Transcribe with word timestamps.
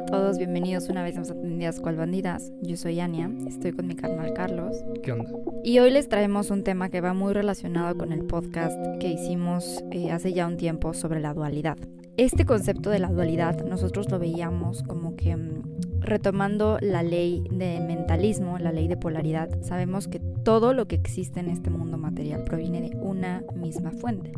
a 0.00 0.06
todos, 0.06 0.38
bienvenidos 0.38 0.88
una 0.88 1.02
vez 1.02 1.18
más 1.18 1.30
a 1.30 1.34
Tendidas 1.34 1.78
Cual 1.78 1.96
Bandidas. 1.96 2.52
Yo 2.62 2.78
soy 2.78 3.00
Ania, 3.00 3.30
estoy 3.46 3.72
con 3.72 3.86
mi 3.86 3.94
carnal 3.94 4.32
Carlos. 4.32 4.74
¿Qué 5.02 5.12
onda? 5.12 5.30
Y 5.62 5.78
hoy 5.78 5.90
les 5.90 6.08
traemos 6.08 6.50
un 6.50 6.64
tema 6.64 6.88
que 6.88 7.02
va 7.02 7.12
muy 7.12 7.34
relacionado 7.34 7.94
con 7.98 8.10
el 8.10 8.24
podcast 8.24 8.78
que 8.98 9.08
hicimos 9.08 9.84
eh, 9.90 10.10
hace 10.10 10.32
ya 10.32 10.46
un 10.46 10.56
tiempo 10.56 10.94
sobre 10.94 11.20
la 11.20 11.34
dualidad. 11.34 11.76
Este 12.16 12.46
concepto 12.46 12.88
de 12.88 12.98
la 12.98 13.08
dualidad 13.08 13.62
nosotros 13.66 14.10
lo 14.10 14.18
veíamos 14.18 14.82
como 14.84 15.16
que 15.16 15.36
mm, 15.36 16.00
retomando 16.00 16.78
la 16.80 17.02
ley 17.02 17.44
de 17.50 17.78
mentalismo, 17.80 18.58
la 18.58 18.72
ley 18.72 18.88
de 18.88 18.96
polaridad, 18.96 19.50
sabemos 19.60 20.08
que 20.08 20.18
todo 20.18 20.72
lo 20.72 20.88
que 20.88 20.96
existe 20.96 21.40
en 21.40 21.50
este 21.50 21.68
mundo 21.68 21.98
material 21.98 22.44
proviene 22.44 22.80
de 22.80 22.96
una 22.96 23.44
misma 23.54 23.90
fuente. 23.90 24.32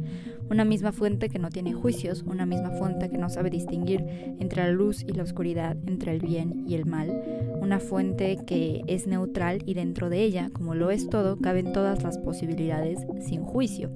Una 0.52 0.66
misma 0.66 0.92
fuente 0.92 1.30
que 1.30 1.38
no 1.38 1.48
tiene 1.48 1.72
juicios, 1.72 2.24
una 2.26 2.44
misma 2.44 2.72
fuente 2.72 3.08
que 3.08 3.16
no 3.16 3.30
sabe 3.30 3.48
distinguir 3.48 4.04
entre 4.38 4.64
la 4.64 4.70
luz 4.70 5.02
y 5.02 5.12
la 5.12 5.22
oscuridad, 5.22 5.78
entre 5.86 6.12
el 6.12 6.20
bien 6.20 6.64
y 6.68 6.74
el 6.74 6.84
mal, 6.84 7.10
una 7.62 7.80
fuente 7.80 8.36
que 8.46 8.82
es 8.86 9.06
neutral 9.06 9.62
y 9.64 9.72
dentro 9.72 10.10
de 10.10 10.22
ella, 10.22 10.50
como 10.52 10.74
lo 10.74 10.90
es 10.90 11.08
todo, 11.08 11.38
caben 11.38 11.72
todas 11.72 12.02
las 12.02 12.18
posibilidades 12.18 12.98
sin 13.26 13.44
juicio. 13.44 13.90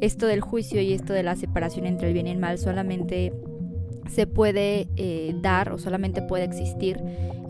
Esto 0.00 0.26
del 0.26 0.40
juicio 0.40 0.80
y 0.80 0.92
esto 0.92 1.12
de 1.12 1.22
la 1.22 1.36
separación 1.36 1.86
entre 1.86 2.08
el 2.08 2.14
bien 2.14 2.26
y 2.26 2.30
el 2.30 2.38
mal 2.38 2.58
solamente 2.58 3.32
se 4.10 4.26
puede 4.26 4.88
eh, 4.96 5.36
dar 5.40 5.72
o 5.72 5.78
solamente 5.78 6.20
puede 6.20 6.42
existir 6.42 7.00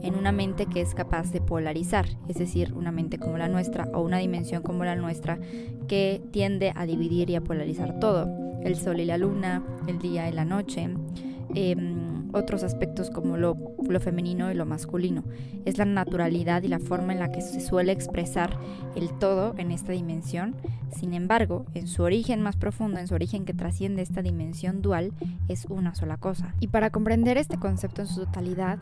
en 0.03 0.15
una 0.15 0.33
mente 0.33 0.67
que 0.67 0.81
es 0.81 0.95
capaz 0.95 1.33
de 1.33 1.41
polarizar, 1.41 2.07
es 2.29 2.37
decir, 2.37 2.73
una 2.75 2.93
mente 2.93 3.19
como 3.19 3.39
la 3.39 3.49
nuestra 3.49 3.89
o 3.93 4.01
una 4.01 4.19
dimensión 4.19 4.63
como 4.63 4.85
la 4.85 4.97
nuestra 4.97 5.39
que 5.89 6.23
tiende 6.31 6.73
a 6.75 6.87
dividir 6.87 7.31
y 7.31 7.37
a 7.37 7.41
polarizar 7.41 7.99
todo, 7.99 8.29
el 8.63 8.77
sol 8.77 9.01
y 9.01 9.05
la 9.05 9.19
luna, 9.19 9.63
el 9.87 9.99
día 9.99 10.29
y 10.29 10.33
la 10.33 10.45
noche. 10.45 10.89
Em, 11.55 12.17
otros 12.33 12.63
aspectos 12.63 13.11
como 13.11 13.37
lo, 13.37 13.57
femenino 14.01 14.51
y 14.51 14.55
lo 14.55 14.67
masculino. 14.67 15.25
Es 15.65 15.79
la 15.79 15.85
naturalidad 15.85 16.63
y 16.63 16.69
la 16.69 16.79
forma 16.79 17.13
en 17.13 17.19
la 17.19 17.33
que 17.33 17.41
se 17.41 17.61
suele 17.61 17.93
expresar 17.93 18.59
el 18.95 19.11
todo 19.19 19.55
en 19.57 19.71
esta 19.71 19.93
dimensión. 19.93 20.55
Sin 20.95 21.15
embargo, 21.15 21.65
en 21.75 21.87
su 21.87 22.03
origen 22.03 22.43
más 22.43 22.57
profundo, 22.57 23.01
en 23.01 23.09
su 23.09 23.15
origen 23.15 23.45
que 23.45 23.55
trasciende 23.55 24.03
esta 24.03 24.23
dimensión 24.23 24.83
dual, 24.83 25.13
es 25.49 25.67
una 25.67 25.95
sola 25.95 26.17
cosa. 26.17 26.55
Y 26.61 26.69
para 26.69 26.91
comprender 26.91 27.39
este 27.39 27.59
concepto 27.59 28.03
en 28.03 28.09
su 28.09 28.27
totalidad, 28.27 28.79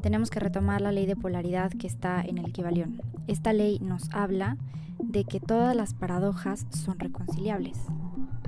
tenemos 0.00 0.30
que 0.30 0.40
retomar 0.40 0.80
la 0.80 0.92
ley 0.92 1.06
de 1.06 1.16
polaridad 1.16 1.70
que 1.72 1.86
está 1.86 2.22
en 2.22 2.38
el 2.38 2.46
equivalión. 2.46 3.00
Esta 3.26 3.52
ley 3.52 3.78
nos 3.80 4.10
habla 4.12 4.56
de 4.98 5.24
que 5.24 5.40
todas 5.40 5.76
las 5.76 5.94
paradojas 5.94 6.66
son 6.70 6.98
reconciliables. 6.98 7.78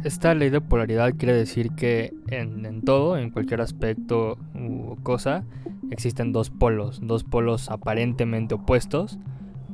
Esta 0.05 0.35
ley 0.35 0.51
de 0.51 0.61
polaridad 0.61 1.15
quiere 1.17 1.35
decir 1.35 1.71
que 1.73 2.13
en, 2.29 2.83
todo, 2.83 3.17
en 3.17 3.31
cualquier 3.31 3.61
aspecto 3.61 4.37
u 4.55 4.97
cosa, 5.03 5.45
existen 5.91 6.33
dos 6.33 6.51
polos, 6.51 7.01
dos 7.03 7.23
polos 7.25 7.71
aparentemente 7.71 8.55
opuestos, 8.55 9.19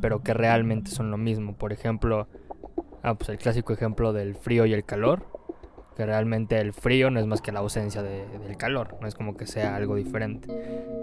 pero 0.01 0.23
que 0.23 0.34
realmente 0.34 0.91
son 0.91 1.11
lo 1.11 1.17
mismo. 1.17 1.55
Por 1.55 1.73
ejemplo, 1.73 2.29
ah, 3.03 3.15
pues 3.15 3.31
el 3.31 3.39
clásico 3.39 3.73
ejemplo 3.73 4.12
del 4.12 4.37
frío 4.37 4.67
y 4.67 4.75
el 4.75 4.84
calor 4.84 5.38
que 5.98 6.06
realmente 6.06 6.60
el 6.60 6.72
frío 6.72 7.10
no 7.10 7.18
es 7.18 7.27
más 7.27 7.42
que 7.42 7.50
la 7.50 7.58
ausencia 7.58 8.04
del 8.04 8.56
calor, 8.56 8.96
no 9.00 9.08
es 9.08 9.16
como 9.16 9.36
que 9.36 9.48
sea 9.48 9.74
algo 9.74 9.96
diferente. 9.96 10.48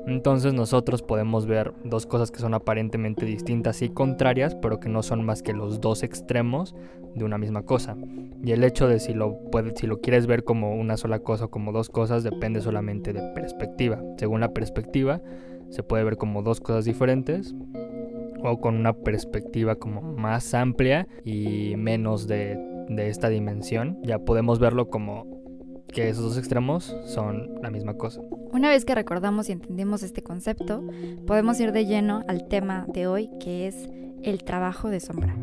Entonces 0.07 0.53
nosotros 0.53 1.01
podemos 1.01 1.47
ver 1.47 1.73
dos 1.83 2.05
cosas 2.05 2.31
que 2.31 2.39
son 2.39 2.53
aparentemente 2.53 3.25
distintas 3.25 3.81
y 3.81 3.89
contrarias, 3.89 4.55
pero 4.55 4.79
que 4.79 4.87
no 4.87 5.03
son 5.03 5.25
más 5.25 5.43
que 5.43 5.51
los 5.51 5.81
dos 5.81 6.01
extremos 6.01 6.75
de 7.13 7.25
una 7.25 7.37
misma 7.37 7.63
cosa. 7.63 7.97
Y 8.41 8.53
el 8.53 8.63
hecho 8.63 8.87
de 8.87 9.01
si 9.01 9.13
lo, 9.13 9.37
puedes, 9.51 9.77
si 9.77 9.85
lo 9.85 9.99
quieres 9.99 10.27
ver 10.27 10.45
como 10.45 10.73
una 10.73 10.95
sola 10.95 11.19
cosa 11.19 11.45
o 11.45 11.49
como 11.51 11.73
dos 11.73 11.89
cosas 11.89 12.23
depende 12.23 12.61
solamente 12.61 13.11
de 13.11 13.33
perspectiva. 13.33 14.01
Según 14.17 14.39
la 14.39 14.53
perspectiva, 14.53 15.21
se 15.71 15.83
puede 15.83 16.05
ver 16.05 16.15
como 16.15 16.41
dos 16.41 16.61
cosas 16.61 16.85
diferentes 16.85 17.53
o 18.41 18.61
con 18.61 18.75
una 18.75 18.93
perspectiva 18.93 19.75
como 19.75 20.01
más 20.01 20.53
amplia 20.53 21.05
y 21.25 21.73
menos 21.75 22.27
de 22.27 22.74
de 22.87 23.09
esta 23.09 23.29
dimensión, 23.29 23.99
ya 24.03 24.19
podemos 24.19 24.59
verlo 24.59 24.89
como 24.89 25.35
que 25.87 26.09
esos 26.09 26.23
dos 26.23 26.37
extremos 26.37 26.95
son 27.05 27.61
la 27.61 27.69
misma 27.69 27.93
cosa. 27.93 28.21
Una 28.51 28.69
vez 28.69 28.85
que 28.85 28.95
recordamos 28.95 29.49
y 29.49 29.53
entendemos 29.53 30.03
este 30.03 30.21
concepto, 30.21 30.83
podemos 31.25 31.59
ir 31.59 31.71
de 31.71 31.85
lleno 31.85 32.23
al 32.27 32.47
tema 32.47 32.85
de 32.89 33.07
hoy, 33.07 33.29
que 33.39 33.67
es 33.67 33.87
el 34.23 34.43
trabajo 34.43 34.89
de 34.89 34.99
sombra. 34.99 35.35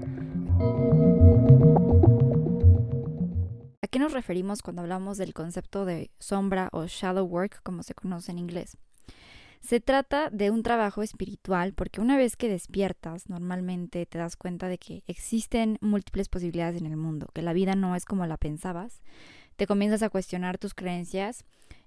¿A 3.80 3.86
qué 3.86 3.98
nos 3.98 4.12
referimos 4.12 4.62
cuando 4.62 4.82
hablamos 4.82 5.18
del 5.18 5.34
concepto 5.34 5.84
de 5.84 6.10
sombra 6.18 6.68
o 6.72 6.86
shadow 6.86 7.24
work, 7.24 7.62
como 7.62 7.82
se 7.82 7.94
conoce 7.94 8.32
en 8.32 8.38
inglés? 8.38 8.76
Se 9.62 9.78
trata 9.78 10.28
de 10.28 10.50
un 10.50 10.64
trabajo 10.64 11.04
espiritual 11.04 11.72
porque 11.72 12.00
una 12.00 12.16
vez 12.16 12.36
que 12.36 12.48
despiertas, 12.48 13.28
normalmente 13.28 14.04
te 14.06 14.18
das 14.18 14.34
cuenta 14.34 14.66
de 14.66 14.76
que 14.76 15.04
existen 15.06 15.78
múltiples 15.80 16.28
posibilidades 16.28 16.80
en 16.80 16.86
el 16.86 16.96
mundo, 16.96 17.28
que 17.32 17.42
la 17.42 17.52
vida 17.52 17.76
no 17.76 17.94
es 17.94 18.04
como 18.04 18.26
la 18.26 18.36
pensabas, 18.36 19.02
te 19.54 19.68
comienzas 19.68 20.02
a 20.02 20.10
cuestionar 20.10 20.58
tus 20.58 20.74
creencias 20.74 21.44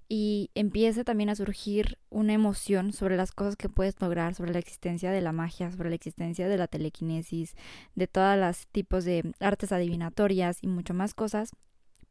y 0.08 0.50
empieza 0.54 1.04
también 1.04 1.28
a 1.28 1.34
surgir 1.34 1.98
una 2.08 2.32
emoción 2.32 2.94
sobre 2.94 3.18
las 3.18 3.30
cosas 3.30 3.56
que 3.56 3.68
puedes 3.68 4.00
lograr, 4.00 4.34
sobre 4.34 4.54
la 4.54 4.58
existencia 4.58 5.10
de 5.10 5.20
la 5.20 5.32
magia, 5.32 5.70
sobre 5.70 5.90
la 5.90 5.96
existencia 5.96 6.48
de 6.48 6.56
la 6.56 6.68
telequinesis, 6.68 7.56
de 7.94 8.06
todos 8.06 8.38
los 8.38 8.68
tipos 8.68 9.04
de 9.04 9.34
artes 9.38 9.70
adivinatorias 9.72 10.58
y 10.62 10.68
mucho 10.68 10.94
más 10.94 11.12
cosas, 11.12 11.50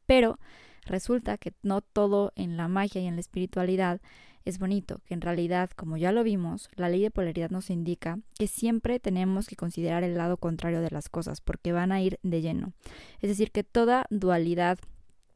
pero 0.06 0.38
resulta 0.86 1.40
que 1.40 1.54
no 1.64 1.82
todo 1.82 2.34
en 2.36 2.56
la 2.56 2.68
magia 2.68 3.02
y 3.02 3.08
en 3.08 3.16
la 3.16 3.22
espiritualidad 3.22 4.00
es 4.46 4.60
bonito, 4.60 5.02
que 5.06 5.16
en 5.16 5.22
realidad, 5.22 5.72
como 5.76 5.98
ya 5.98 6.12
lo 6.12 6.24
vimos, 6.24 6.70
la 6.76 6.88
ley 6.88 7.02
de 7.02 7.12
polaridad 7.12 7.50
nos 7.50 7.70
indica 7.70 8.20
que 8.38 8.48
siempre 8.48 9.00
tenemos 9.00 9.48
que 9.48 9.56
considerar 9.56 10.04
el 10.04 10.16
lado 10.16 10.38
contrario 10.38 10.82
de 10.82 10.92
las 10.92 11.10
cosas, 11.10 11.42
porque 11.42 11.72
van 11.72 11.92
a 11.92 12.02
ir 12.02 12.20
de 12.22 12.42
lleno. 12.42 12.74
Es 13.22 13.30
decir, 13.30 13.52
que 13.52 13.64
toda 13.64 14.06
dualidad 14.10 14.78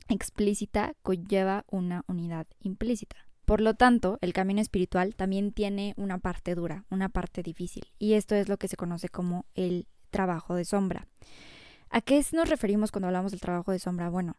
explícita 0.07 0.93
conlleva 1.01 1.65
una 1.69 2.03
unidad 2.07 2.47
implícita. 2.61 3.17
Por 3.45 3.61
lo 3.61 3.73
tanto, 3.73 4.19
el 4.21 4.31
camino 4.31 4.61
espiritual 4.61 5.15
también 5.15 5.51
tiene 5.51 5.95
una 5.97 6.19
parte 6.19 6.53
dura, 6.53 6.85
una 6.91 7.09
parte 7.09 7.41
difícil, 7.41 7.87
y 7.97 8.13
esto 8.13 8.35
es 8.35 8.47
lo 8.47 8.57
que 8.57 8.67
se 8.67 8.77
conoce 8.77 9.09
como 9.09 9.45
el 9.55 9.87
trabajo 10.11 10.53
de 10.53 10.65
sombra. 10.65 11.07
¿A 11.89 12.01
qué 12.01 12.23
nos 12.33 12.47
referimos 12.47 12.91
cuando 12.91 13.07
hablamos 13.07 13.31
del 13.31 13.41
trabajo 13.41 13.71
de 13.71 13.79
sombra? 13.79 14.09
Bueno, 14.09 14.35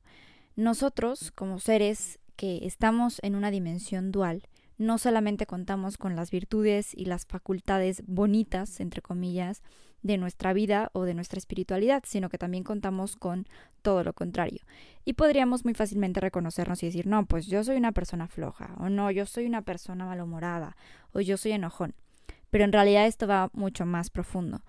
nosotros 0.54 1.32
como 1.32 1.58
seres 1.58 2.20
que 2.36 2.64
estamos 2.64 3.18
en 3.22 3.34
una 3.34 3.50
dimensión 3.50 4.12
dual, 4.12 4.44
no 4.80 4.96
solamente 4.96 5.44
contamos 5.44 5.98
con 5.98 6.16
las 6.16 6.30
virtudes 6.30 6.94
y 6.94 7.04
las 7.04 7.26
facultades 7.26 8.02
bonitas, 8.06 8.80
entre 8.80 9.02
comillas, 9.02 9.62
de 10.00 10.16
nuestra 10.16 10.54
vida 10.54 10.88
o 10.94 11.04
de 11.04 11.12
nuestra 11.12 11.36
espiritualidad, 11.36 12.02
sino 12.06 12.30
que 12.30 12.38
también 12.38 12.64
contamos 12.64 13.14
con 13.14 13.46
todo 13.82 14.02
lo 14.04 14.14
contrario. 14.14 14.62
Y 15.04 15.12
podríamos 15.12 15.66
muy 15.66 15.74
fácilmente 15.74 16.20
reconocernos 16.20 16.82
y 16.82 16.86
decir, 16.86 17.06
no, 17.06 17.26
pues 17.26 17.46
yo 17.46 17.62
soy 17.62 17.76
una 17.76 17.92
persona 17.92 18.26
floja, 18.26 18.74
o 18.78 18.88
no, 18.88 19.10
yo 19.10 19.26
soy 19.26 19.44
una 19.44 19.60
persona 19.60 20.06
malhumorada, 20.06 20.78
o 21.12 21.20
yo 21.20 21.36
soy 21.36 21.52
enojón. 21.52 21.94
Pero 22.48 22.64
en 22.64 22.72
realidad 22.72 23.06
esto 23.06 23.26
va 23.26 23.50
mucho 23.52 23.84
más 23.84 24.08
profundo. 24.08 24.62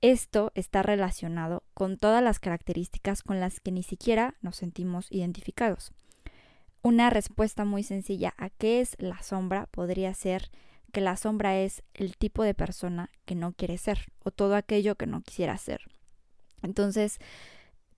Esto 0.00 0.52
está 0.54 0.84
relacionado 0.84 1.64
con 1.74 1.96
todas 1.96 2.22
las 2.22 2.38
características 2.38 3.24
con 3.24 3.40
las 3.40 3.58
que 3.58 3.72
ni 3.72 3.82
siquiera 3.82 4.36
nos 4.40 4.54
sentimos 4.54 5.08
identificados. 5.10 5.92
Una 6.82 7.10
respuesta 7.10 7.64
muy 7.64 7.82
sencilla 7.82 8.34
a 8.36 8.50
qué 8.50 8.80
es 8.80 8.96
la 8.98 9.22
sombra 9.22 9.66
podría 9.66 10.14
ser 10.14 10.50
que 10.92 11.00
la 11.00 11.16
sombra 11.16 11.58
es 11.58 11.82
el 11.94 12.16
tipo 12.16 12.42
de 12.42 12.54
persona 12.54 13.10
que 13.24 13.34
no 13.34 13.52
quiere 13.52 13.78
ser 13.78 14.12
o 14.24 14.30
todo 14.30 14.54
aquello 14.54 14.94
que 14.94 15.06
no 15.06 15.20
quisiera 15.22 15.56
ser. 15.58 15.82
Entonces, 16.62 17.18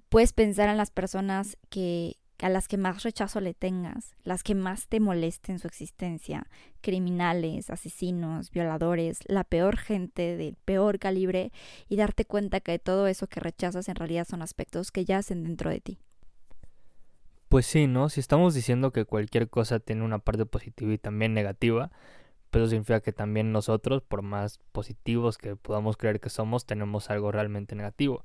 puedes 0.09 0.33
pensar 0.33 0.69
en 0.69 0.77
las 0.77 0.91
personas 0.91 1.57
que 1.69 2.17
a 2.43 2.49
las 2.49 2.69
que 2.69 2.79
más 2.79 3.03
rechazo 3.03 3.41
le 3.41 3.55
tengas, 3.55 4.15
las 4.23 4.43
que 4.43 4.55
más 4.55 4.89
te 4.89 4.99
molesten 4.99 5.59
su 5.59 5.67
existencia, 5.67 6.47
criminales, 6.81 7.69
asesinos, 7.69 8.51
violadores, 8.51 9.19
la 9.27 9.45
peor 9.45 9.77
gente 9.77 10.37
del 10.37 10.57
peor 10.57 10.99
calibre 10.99 11.53
y 11.89 11.97
darte 11.97 12.25
cuenta 12.25 12.61
que 12.61 12.79
todo 12.79 13.07
eso 13.09 13.27
que 13.27 13.41
rechazas 13.41 13.89
en 13.89 13.97
realidad 13.97 14.27
son 14.29 14.41
aspectos 14.41 14.91
que 14.91 15.05
yacen 15.05 15.45
dentro 15.45 15.69
de 15.71 15.81
ti. 15.81 15.99
Pues 17.51 17.67
sí, 17.67 17.89
¿no? 17.89 18.09
Si 18.09 18.21
estamos 18.21 18.55
diciendo 18.55 18.93
que 18.93 19.05
cualquier 19.05 19.51
cosa 19.51 19.81
tiene 19.81 20.05
una 20.05 20.21
parte 20.21 20.47
positiva 20.47 20.93
y 20.93 20.99
también 20.99 21.35
negativa, 21.35 21.91
pues 22.51 22.63
eso 22.63 22.71
significa 22.71 23.01
que 23.01 23.13
también 23.13 23.51
nosotros, 23.51 24.03
por 24.03 24.23
más 24.23 24.61
positivos 24.71 25.37
que 25.37 25.57
podamos 25.57 25.97
creer 25.97 26.21
que 26.21 26.31
somos, 26.31 26.65
tenemos 26.65 27.11
algo 27.11 27.33
realmente 27.33 27.75
negativo. 27.75 28.25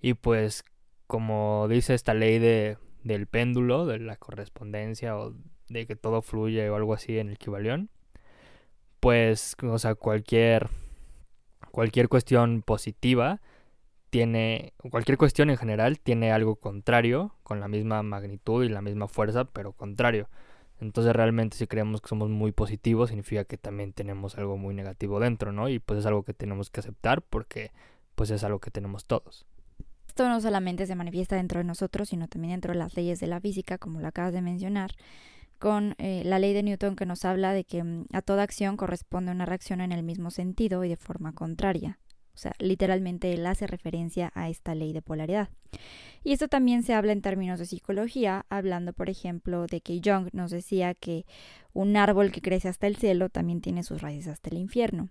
Y 0.00 0.14
pues, 0.14 0.64
como 1.06 1.68
dice 1.68 1.94
esta 1.94 2.14
ley 2.14 2.40
de, 2.40 2.78
del 3.04 3.28
péndulo, 3.28 3.86
de 3.86 4.00
la 4.00 4.16
correspondencia 4.16 5.16
o 5.16 5.34
de 5.68 5.86
que 5.86 5.94
todo 5.94 6.20
fluye 6.20 6.68
o 6.68 6.74
algo 6.74 6.94
así 6.94 7.16
en 7.16 7.28
el 7.28 7.34
equivalión, 7.34 7.90
pues, 8.98 9.54
o 9.62 9.78
sea, 9.78 9.94
cualquier, 9.94 10.68
cualquier 11.70 12.08
cuestión 12.08 12.62
positiva 12.62 13.40
tiene, 14.10 14.72
cualquier 14.90 15.18
cuestión 15.18 15.50
en 15.50 15.56
general 15.56 16.00
tiene 16.00 16.32
algo 16.32 16.56
contrario, 16.56 17.34
con 17.42 17.60
la 17.60 17.68
misma 17.68 18.02
magnitud 18.02 18.64
y 18.64 18.68
la 18.68 18.82
misma 18.82 19.08
fuerza, 19.08 19.44
pero 19.44 19.72
contrario. 19.72 20.28
Entonces 20.80 21.12
realmente 21.14 21.56
si 21.56 21.66
creemos 21.66 22.00
que 22.00 22.08
somos 22.08 22.30
muy 22.30 22.52
positivos 22.52 23.08
significa 23.08 23.44
que 23.44 23.58
también 23.58 23.92
tenemos 23.92 24.38
algo 24.38 24.56
muy 24.56 24.74
negativo 24.74 25.18
dentro, 25.18 25.52
¿no? 25.52 25.68
Y 25.68 25.80
pues 25.80 26.00
es 26.00 26.06
algo 26.06 26.22
que 26.22 26.34
tenemos 26.34 26.70
que 26.70 26.80
aceptar 26.80 27.22
porque 27.22 27.72
pues 28.14 28.30
es 28.30 28.44
algo 28.44 28.60
que 28.60 28.70
tenemos 28.70 29.04
todos. 29.04 29.46
Esto 30.06 30.28
no 30.28 30.40
solamente 30.40 30.86
se 30.86 30.94
manifiesta 30.94 31.36
dentro 31.36 31.58
de 31.58 31.64
nosotros, 31.64 32.08
sino 32.08 32.28
también 32.28 32.52
dentro 32.52 32.72
de 32.72 32.78
las 32.78 32.96
leyes 32.96 33.20
de 33.20 33.26
la 33.26 33.40
física, 33.40 33.78
como 33.78 34.00
lo 34.00 34.08
acabas 34.08 34.32
de 34.32 34.42
mencionar, 34.42 34.92
con 35.58 35.94
eh, 35.98 36.22
la 36.24 36.38
ley 36.38 36.52
de 36.52 36.62
Newton 36.62 36.96
que 36.96 37.06
nos 37.06 37.24
habla 37.24 37.52
de 37.52 37.64
que 37.64 37.82
mm, 37.82 38.06
a 38.12 38.22
toda 38.22 38.42
acción 38.42 38.76
corresponde 38.76 39.32
una 39.32 39.46
reacción 39.46 39.80
en 39.80 39.92
el 39.92 40.02
mismo 40.02 40.30
sentido 40.30 40.84
y 40.84 40.88
de 40.88 40.96
forma 40.96 41.32
contraria. 41.32 41.98
O 42.38 42.40
sea, 42.40 42.52
literalmente 42.60 43.32
él 43.32 43.44
hace 43.48 43.66
referencia 43.66 44.30
a 44.32 44.48
esta 44.48 44.76
ley 44.76 44.92
de 44.92 45.02
polaridad. 45.02 45.48
Y 46.22 46.30
esto 46.30 46.46
también 46.46 46.84
se 46.84 46.94
habla 46.94 47.10
en 47.10 47.20
términos 47.20 47.58
de 47.58 47.66
psicología, 47.66 48.46
hablando, 48.48 48.92
por 48.92 49.10
ejemplo, 49.10 49.66
de 49.66 49.80
que 49.80 50.00
Jung 50.04 50.28
nos 50.32 50.52
decía 50.52 50.94
que 50.94 51.26
un 51.72 51.96
árbol 51.96 52.30
que 52.30 52.40
crece 52.40 52.68
hasta 52.68 52.86
el 52.86 52.94
cielo 52.94 53.28
también 53.28 53.60
tiene 53.60 53.82
sus 53.82 54.02
raíces 54.02 54.34
hasta 54.34 54.50
el 54.50 54.58
infierno. 54.58 55.08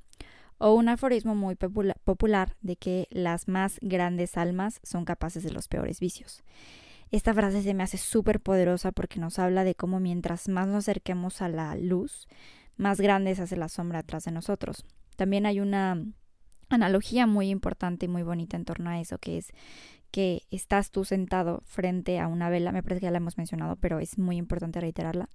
O 0.58 0.74
un 0.74 0.88
aforismo 0.88 1.36
muy 1.36 1.56
popular 1.56 2.56
de 2.62 2.78
que 2.78 3.08
las 3.12 3.50
más 3.50 3.78
grandes 3.82 4.38
almas 4.38 4.80
son 4.84 5.04
capaces 5.04 5.44
de 5.44 5.52
los 5.52 5.68
peores 5.68 6.00
vicios. 6.00 6.46
Esta 7.12 7.34
frase 7.34 7.62
se 7.62 7.74
me 7.74 7.84
hace 7.84 7.98
súper 7.98 8.40
poderosa 8.40 8.94
porque 8.94 9.20
nos 9.20 9.38
habla 9.38 9.66
de 9.66 9.76
cómo 9.76 10.00
mientras 10.00 10.48
más 10.48 10.68
nos 10.68 10.78
acerquemos 10.78 11.42
a 11.42 11.50
la 11.50 11.76
luz, 11.76 12.30
más 12.78 13.02
grande 13.02 13.36
se 13.36 13.42
hace 13.42 13.58
la 13.58 13.68
sombra 13.68 14.00
atrás 14.00 14.24
de 14.24 14.32
nosotros. 14.32 14.86
También 15.18 15.46
hay 15.46 15.60
una 15.60 16.06
analogía 16.70 17.28
muy 17.28 17.50
importante 17.50 18.06
y 18.06 18.10
muy 18.10 18.24
bonita 18.24 18.58
en 18.58 18.66
torno 18.66 18.90
a 18.90 19.00
eso, 19.00 19.18
que 19.18 19.38
es 19.38 19.54
que 20.12 20.44
estás 20.52 20.92
tú 20.92 21.06
sentado 21.06 21.62
frente 21.66 22.20
a 22.20 22.28
una 22.28 22.50
vela, 22.50 22.72
me 22.72 22.82
parece 22.82 23.02
que 23.02 23.06
ya 23.06 23.12
la 23.12 23.18
hemos 23.18 23.38
mencionado, 23.38 23.76
pero 23.76 24.00
es 24.00 24.18
muy 24.18 24.38
importante 24.38 24.80
reiterarla. 24.80 25.30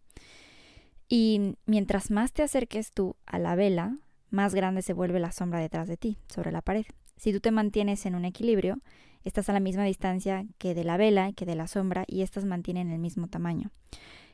Y 1.09 1.57
mientras 1.67 2.11
más 2.11 2.33
te 2.33 2.43
acerques 2.43 2.91
tú 2.91 3.17
a 3.27 3.39
la 3.39 3.55
vela, 3.55 3.97
más 4.31 4.55
grande 4.55 4.83
se 4.83 4.95
vuelve 4.95 5.21
la 5.21 5.31
sombra 5.31 5.61
detrás 5.61 5.89
de 5.89 5.99
ti, 5.99 6.19
sobre 6.29 6.53
la 6.53 6.63
pared. 6.63 6.87
Si 7.17 7.33
tú 7.33 7.41
te 7.41 7.51
mantienes 7.51 8.07
en 8.07 8.15
un 8.15 8.25
equilibrio, 8.25 8.81
estás 9.23 9.49
a 9.49 9.53
la 9.53 9.61
misma 9.61 9.85
distancia 9.85 10.47
que 10.59 10.75
de 10.75 10.85
la 10.85 10.97
vela 10.97 11.33
que 11.33 11.47
de 11.47 11.55
la 11.55 11.69
sombra 11.69 12.05
y 12.07 12.23
estas 12.23 12.45
mantienen 12.45 12.91
el 12.91 12.99
mismo 12.99 13.29
tamaño. 13.29 13.71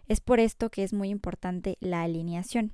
Es 0.06 0.20
por 0.20 0.40
esto 0.40 0.70
que 0.70 0.84
es 0.84 0.92
muy 0.92 1.10
importante 1.10 1.76
la 1.80 2.02
alineación. 2.02 2.72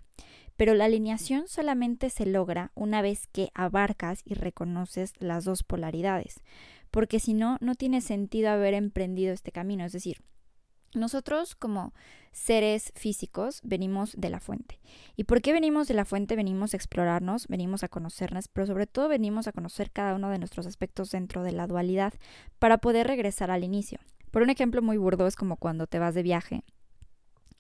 Pero 0.57 0.75
la 0.75 0.85
alineación 0.85 1.49
solamente 1.49 2.11
se 2.11 2.27
logra 2.27 2.71
una 2.75 3.03
vez 3.03 3.27
que 3.27 3.51
abarcas 3.55 4.23
y 4.25 4.35
reconoces 4.35 5.13
las 5.19 5.45
dos 5.45 5.63
polaridades, 5.63 6.43
porque 6.91 7.19
si 7.19 7.35
no, 7.35 7.59
no 7.61 7.75
tiene 7.75 8.01
sentido 8.01 8.51
haber 8.51 8.75
emprendido 8.75 9.33
este 9.33 9.51
camino. 9.51 9.85
Es 9.85 9.93
decir, 9.93 10.23
nosotros 10.95 11.57
como 11.57 11.93
seres 12.31 12.93
físicos 12.95 13.61
venimos 13.65 14.15
de 14.17 14.31
la 14.31 14.41
fuente. 14.41 14.81
¿Y 15.17 15.25
por 15.25 15.43
qué 15.43 15.53
venimos 15.53 15.89
de 15.89 15.95
la 15.95 16.05
fuente? 16.05 16.37
Venimos 16.37 16.73
a 16.73 16.77
explorarnos, 16.77 17.49
venimos 17.49 17.83
a 17.83 17.89
conocernos, 17.89 18.49
pero 18.49 18.67
sobre 18.67 18.87
todo 18.87 19.09
venimos 19.09 19.49
a 19.49 19.53
conocer 19.53 19.91
cada 19.91 20.15
uno 20.15 20.31
de 20.31 20.39
nuestros 20.39 20.67
aspectos 20.67 21.11
dentro 21.11 21.43
de 21.43 21.53
la 21.53 21.67
dualidad 21.67 22.15
para 22.59 22.79
poder 22.79 23.09
regresar 23.09 23.51
al 23.51 23.65
inicio. 23.65 23.99
Por 24.31 24.43
un 24.43 24.51
ejemplo 24.51 24.83
muy 24.83 24.97
burdo 24.97 25.27
es 25.27 25.37
como 25.37 25.57
cuando 25.57 25.87
te 25.87 25.99
vas 25.99 26.15
de 26.15 26.23
viaje 26.23 26.63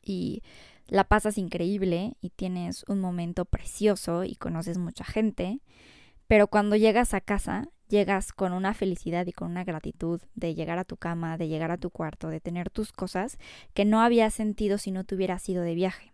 y 0.03 0.43
la 0.89 1.05
pasas 1.05 1.39
increíble 1.39 2.17
y 2.21 2.31
tienes 2.31 2.85
un 2.89 3.01
momento 3.01 3.45
precioso 3.45 4.25
y 4.25 4.37
conoces 4.37 4.79
mucha 4.79 5.05
gente, 5.05 5.61
pero 6.27 6.49
cuando 6.49 6.77
llegas 6.77 7.15
a 7.15 7.21
casa, 7.21 7.69
llegas 7.89 8.33
con 8.33 8.53
una 8.53 8.75
felicidad 8.75 9.27
y 9.27 9.33
con 9.33 9.51
una 9.51 9.65
gratitud 9.65 10.21
de 10.35 10.55
llegar 10.55 10.79
a 10.79 10.85
tu 10.85 10.97
cama, 10.97 11.37
de 11.37 11.49
llegar 11.49 11.71
a 11.71 11.79
tu 11.79 11.91
cuarto, 11.91 12.29
de 12.29 12.41
tener 12.41 12.71
tus 12.71 12.93
cosas 12.93 13.39
que 13.73 13.85
no 13.85 14.01
habías 14.01 14.35
sentido 14.35 14.79
si 14.79 14.91
no 14.91 15.05
te 15.05 15.15
hubieras 15.15 15.49
ido 15.49 15.63
de 15.63 15.75
viaje. 15.75 16.13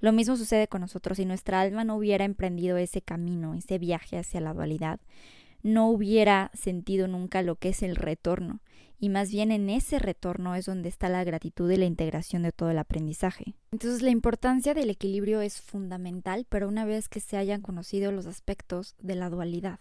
Lo 0.00 0.12
mismo 0.12 0.36
sucede 0.36 0.68
con 0.68 0.82
nosotros 0.82 1.16
si 1.16 1.24
nuestra 1.24 1.60
alma 1.60 1.84
no 1.84 1.96
hubiera 1.96 2.24
emprendido 2.24 2.76
ese 2.76 3.00
camino, 3.00 3.54
ese 3.54 3.78
viaje 3.78 4.18
hacia 4.18 4.40
la 4.40 4.52
dualidad, 4.52 5.00
no 5.66 5.88
hubiera 5.88 6.52
sentido 6.54 7.08
nunca 7.08 7.42
lo 7.42 7.56
que 7.56 7.70
es 7.70 7.82
el 7.82 7.96
retorno, 7.96 8.60
y 9.00 9.08
más 9.08 9.32
bien 9.32 9.50
en 9.50 9.68
ese 9.68 9.98
retorno 9.98 10.54
es 10.54 10.64
donde 10.64 10.88
está 10.88 11.08
la 11.08 11.24
gratitud 11.24 11.68
y 11.70 11.76
la 11.76 11.86
integración 11.86 12.44
de 12.44 12.52
todo 12.52 12.70
el 12.70 12.78
aprendizaje. 12.78 13.56
Entonces 13.72 14.00
la 14.00 14.10
importancia 14.10 14.74
del 14.74 14.90
equilibrio 14.90 15.40
es 15.40 15.60
fundamental, 15.60 16.46
pero 16.48 16.68
una 16.68 16.84
vez 16.84 17.08
que 17.08 17.18
se 17.18 17.36
hayan 17.36 17.62
conocido 17.62 18.12
los 18.12 18.26
aspectos 18.26 18.94
de 19.00 19.16
la 19.16 19.28
dualidad, 19.28 19.80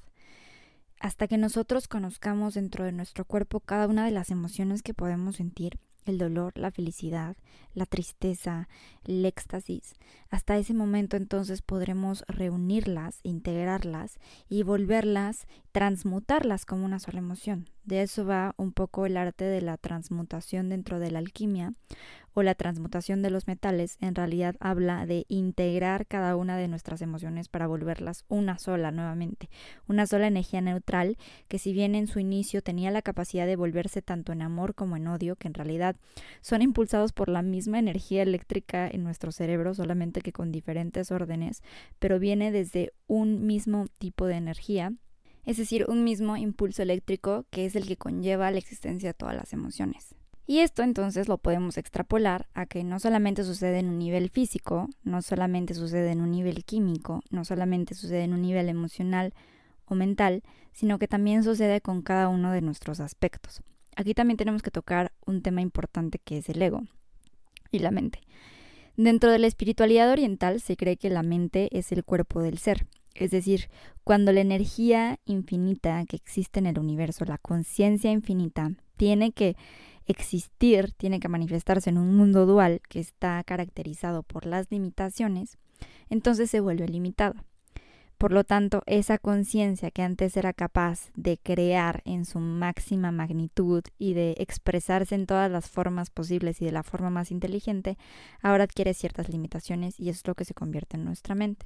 hasta 1.00 1.28
que 1.28 1.38
nosotros 1.38 1.88
conozcamos 1.88 2.56
dentro 2.56 2.84
de 2.84 2.92
nuestro 2.92 3.24
cuerpo 3.24 3.60
cada 3.60 3.88
una 3.88 4.06
de 4.06 4.12
las 4.12 4.32
emociones 4.32 4.82
que 4.82 4.96
podemos 4.96 5.36
sentir, 5.36 5.78
el 6.06 6.18
dolor, 6.18 6.54
la 6.58 6.72
felicidad, 6.72 7.36
la 7.74 7.86
tristeza, 7.86 8.68
el 9.04 9.26
éxtasis. 9.26 9.96
Hasta 10.30 10.58
ese 10.58 10.74
momento 10.74 11.18
entonces 11.18 11.62
podremos 11.62 12.24
reunirlas, 12.28 13.20
integrarlas 13.24 14.20
y 14.50 14.64
volverlas, 14.64 15.48
transmutarlas 15.72 16.66
como 16.66 16.86
una 16.86 17.00
sola 17.00 17.20
emoción. 17.20 17.70
De 17.84 18.02
eso 18.02 18.26
va 18.26 18.56
un 18.58 18.72
poco 18.72 19.06
el 19.06 19.18
arte 19.18 19.46
de 19.46 19.62
la 19.62 19.78
transmutación 19.78 20.70
dentro 20.70 21.00
de 21.00 21.12
la 21.12 21.20
alquimia 21.20 21.74
o 22.36 22.44
la 22.44 22.54
transmutación 22.54 23.22
de 23.22 23.32
los 23.32 23.48
metales 23.48 23.98
en 24.02 24.14
realidad 24.14 24.56
habla 24.60 25.06
de 25.06 25.26
integrar 25.30 26.06
cada 26.06 26.36
una 26.36 26.58
de 26.58 26.68
nuestras 26.68 27.02
emociones 27.02 27.48
para 27.48 27.66
volverlas 27.66 28.26
una 28.28 28.60
sola 28.60 28.92
nuevamente, 28.92 29.50
una 29.88 30.06
sola 30.06 30.28
energía 30.28 30.60
neutral 30.60 31.18
que 31.48 31.60
si 31.60 31.72
bien 31.72 31.96
en 31.96 32.08
su 32.08 32.20
inicio 32.20 32.62
tenía 32.62 32.92
la 32.92 33.02
capacidad 33.02 33.48
de 33.48 33.56
volverse 33.56 34.02
tanto 34.02 34.34
en 34.34 34.42
amor 34.42 34.76
como 34.76 34.98
en 34.98 35.08
odio, 35.08 35.38
que 35.38 35.48
en 35.48 35.54
realidad 35.54 35.96
son 36.42 36.62
impulsados 36.62 37.14
por 37.14 37.30
la 37.30 37.42
misma 37.42 37.80
energía 37.80 38.22
eléctrica 38.22 38.88
en 38.88 39.04
nuestro 39.04 39.32
cerebro, 39.32 39.74
solamente 39.74 40.22
que 40.22 40.34
con 40.34 40.52
diferentes 40.52 41.12
órdenes, 41.12 41.64
pero 42.00 42.20
viene 42.20 42.52
desde 42.52 42.92
un 43.08 43.46
mismo 43.46 43.88
tipo 43.98 44.26
de 44.26 44.36
energía, 44.36 44.94
es 45.46 45.56
decir, 45.56 45.86
un 45.88 46.04
mismo 46.04 46.36
impulso 46.36 46.82
eléctrico 46.82 47.46
que 47.50 47.66
es 47.66 47.78
el 47.78 47.88
que 47.88 47.96
conlleva 47.96 48.52
la 48.52 48.58
existencia 48.58 49.10
de 49.10 49.14
todas 49.14 49.36
las 49.36 49.54
emociones. 49.54 50.16
Y 50.48 50.60
esto 50.60 50.84
entonces 50.84 51.28
lo 51.28 51.40
podemos 51.40 51.78
extrapolar 51.78 52.48
a 52.54 52.66
que 52.68 52.84
no 52.84 53.00
solamente 53.00 53.44
sucede 53.44 53.80
en 53.80 53.90
un 53.90 53.98
nivel 53.98 54.30
físico, 54.30 54.90
no 55.04 55.22
solamente 55.22 55.74
sucede 55.74 56.12
en 56.12 56.22
un 56.22 56.32
nivel 56.32 56.64
químico, 56.64 57.22
no 57.32 57.46
solamente 57.46 57.96
sucede 57.96 58.24
en 58.24 58.34
un 58.34 58.44
nivel 58.44 58.70
emocional 58.70 59.34
o 59.86 59.96
mental, 59.96 60.44
sino 60.72 61.00
que 61.00 61.08
también 61.08 61.44
sucede 61.44 61.82
con 61.82 62.02
cada 62.04 62.30
uno 62.30 62.52
de 62.52 62.62
nuestros 62.62 63.00
aspectos. 63.00 63.62
Aquí 63.96 64.14
también 64.14 64.38
tenemos 64.38 64.62
que 64.62 64.72
tocar 64.72 65.14
un 65.26 65.42
tema 65.42 65.62
importante 65.62 66.20
que 66.20 66.38
es 66.38 66.50
el 66.50 66.62
ego 66.62 66.84
y 67.72 67.80
la 67.80 67.92
mente. 67.92 68.20
Dentro 68.98 69.32
de 69.32 69.40
la 69.40 69.48
espiritualidad 69.48 70.12
oriental 70.12 70.62
se 70.62 70.78
cree 70.78 70.98
que 70.98 71.10
la 71.10 71.24
mente 71.24 71.70
es 71.78 71.92
el 71.92 72.04
cuerpo 72.04 72.42
del 72.42 72.60
ser, 72.60 72.86
es 73.16 73.32
decir, 73.32 73.70
cuando 74.04 74.32
la 74.32 74.42
energía 74.42 75.20
infinita 75.26 76.06
que 76.06 76.18
existe 76.18 76.60
en 76.60 76.66
el 76.66 76.78
universo, 76.78 77.26
la 77.26 77.38
conciencia 77.38 78.12
infinita, 78.12 78.72
tiene 78.98 79.32
que 79.32 79.56
existir, 80.08 80.94
tiene 80.94 81.20
que 81.20 81.30
manifestarse 81.30 81.90
en 81.90 81.98
un 81.98 82.16
mundo 82.16 82.46
dual 82.46 82.82
que 82.90 83.00
está 83.00 83.44
caracterizado 83.44 84.24
por 84.24 84.46
las 84.46 84.70
limitaciones, 84.72 85.58
entonces 86.10 86.50
se 86.50 86.60
vuelve 86.60 86.88
limitado. 86.88 87.36
Por 88.18 88.32
lo 88.32 88.46
tanto, 88.46 88.82
esa 88.86 89.18
conciencia 89.18 89.92
que 89.92 90.02
antes 90.02 90.38
era 90.38 90.54
capaz 90.54 91.12
de 91.16 91.38
crear 91.38 92.02
en 92.06 92.24
su 92.24 92.40
máxima 92.40 93.12
magnitud 93.12 93.84
y 94.00 94.14
de 94.14 94.36
expresarse 94.38 95.16
en 95.16 95.26
todas 95.26 95.52
las 95.52 95.70
formas 95.70 96.10
posibles 96.10 96.62
y 96.62 96.66
de 96.66 96.72
la 96.72 96.84
forma 96.84 97.10
más 97.10 97.30
inteligente, 97.32 97.98
ahora 98.42 98.64
adquiere 98.64 98.94
ciertas 98.94 99.28
limitaciones 99.28 100.00
y 100.00 100.10
es 100.10 100.26
lo 100.26 100.34
que 100.34 100.46
se 100.46 100.54
convierte 100.54 100.96
en 100.96 101.04
nuestra 101.04 101.36
mente. 101.36 101.66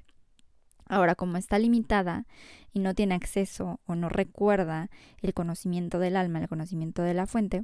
Ahora, 0.90 1.16
como 1.16 1.38
está 1.38 1.60
limitada 1.60 2.26
y 2.74 2.80
no 2.80 2.96
tiene 2.96 3.16
acceso 3.16 3.80
o 3.86 3.96
no 3.96 4.10
recuerda 4.10 4.90
el 5.22 5.34
conocimiento 5.34 6.00
del 6.00 6.18
alma, 6.18 6.40
el 6.40 6.50
conocimiento 6.50 7.04
de 7.04 7.14
la 7.14 7.28
fuente, 7.28 7.64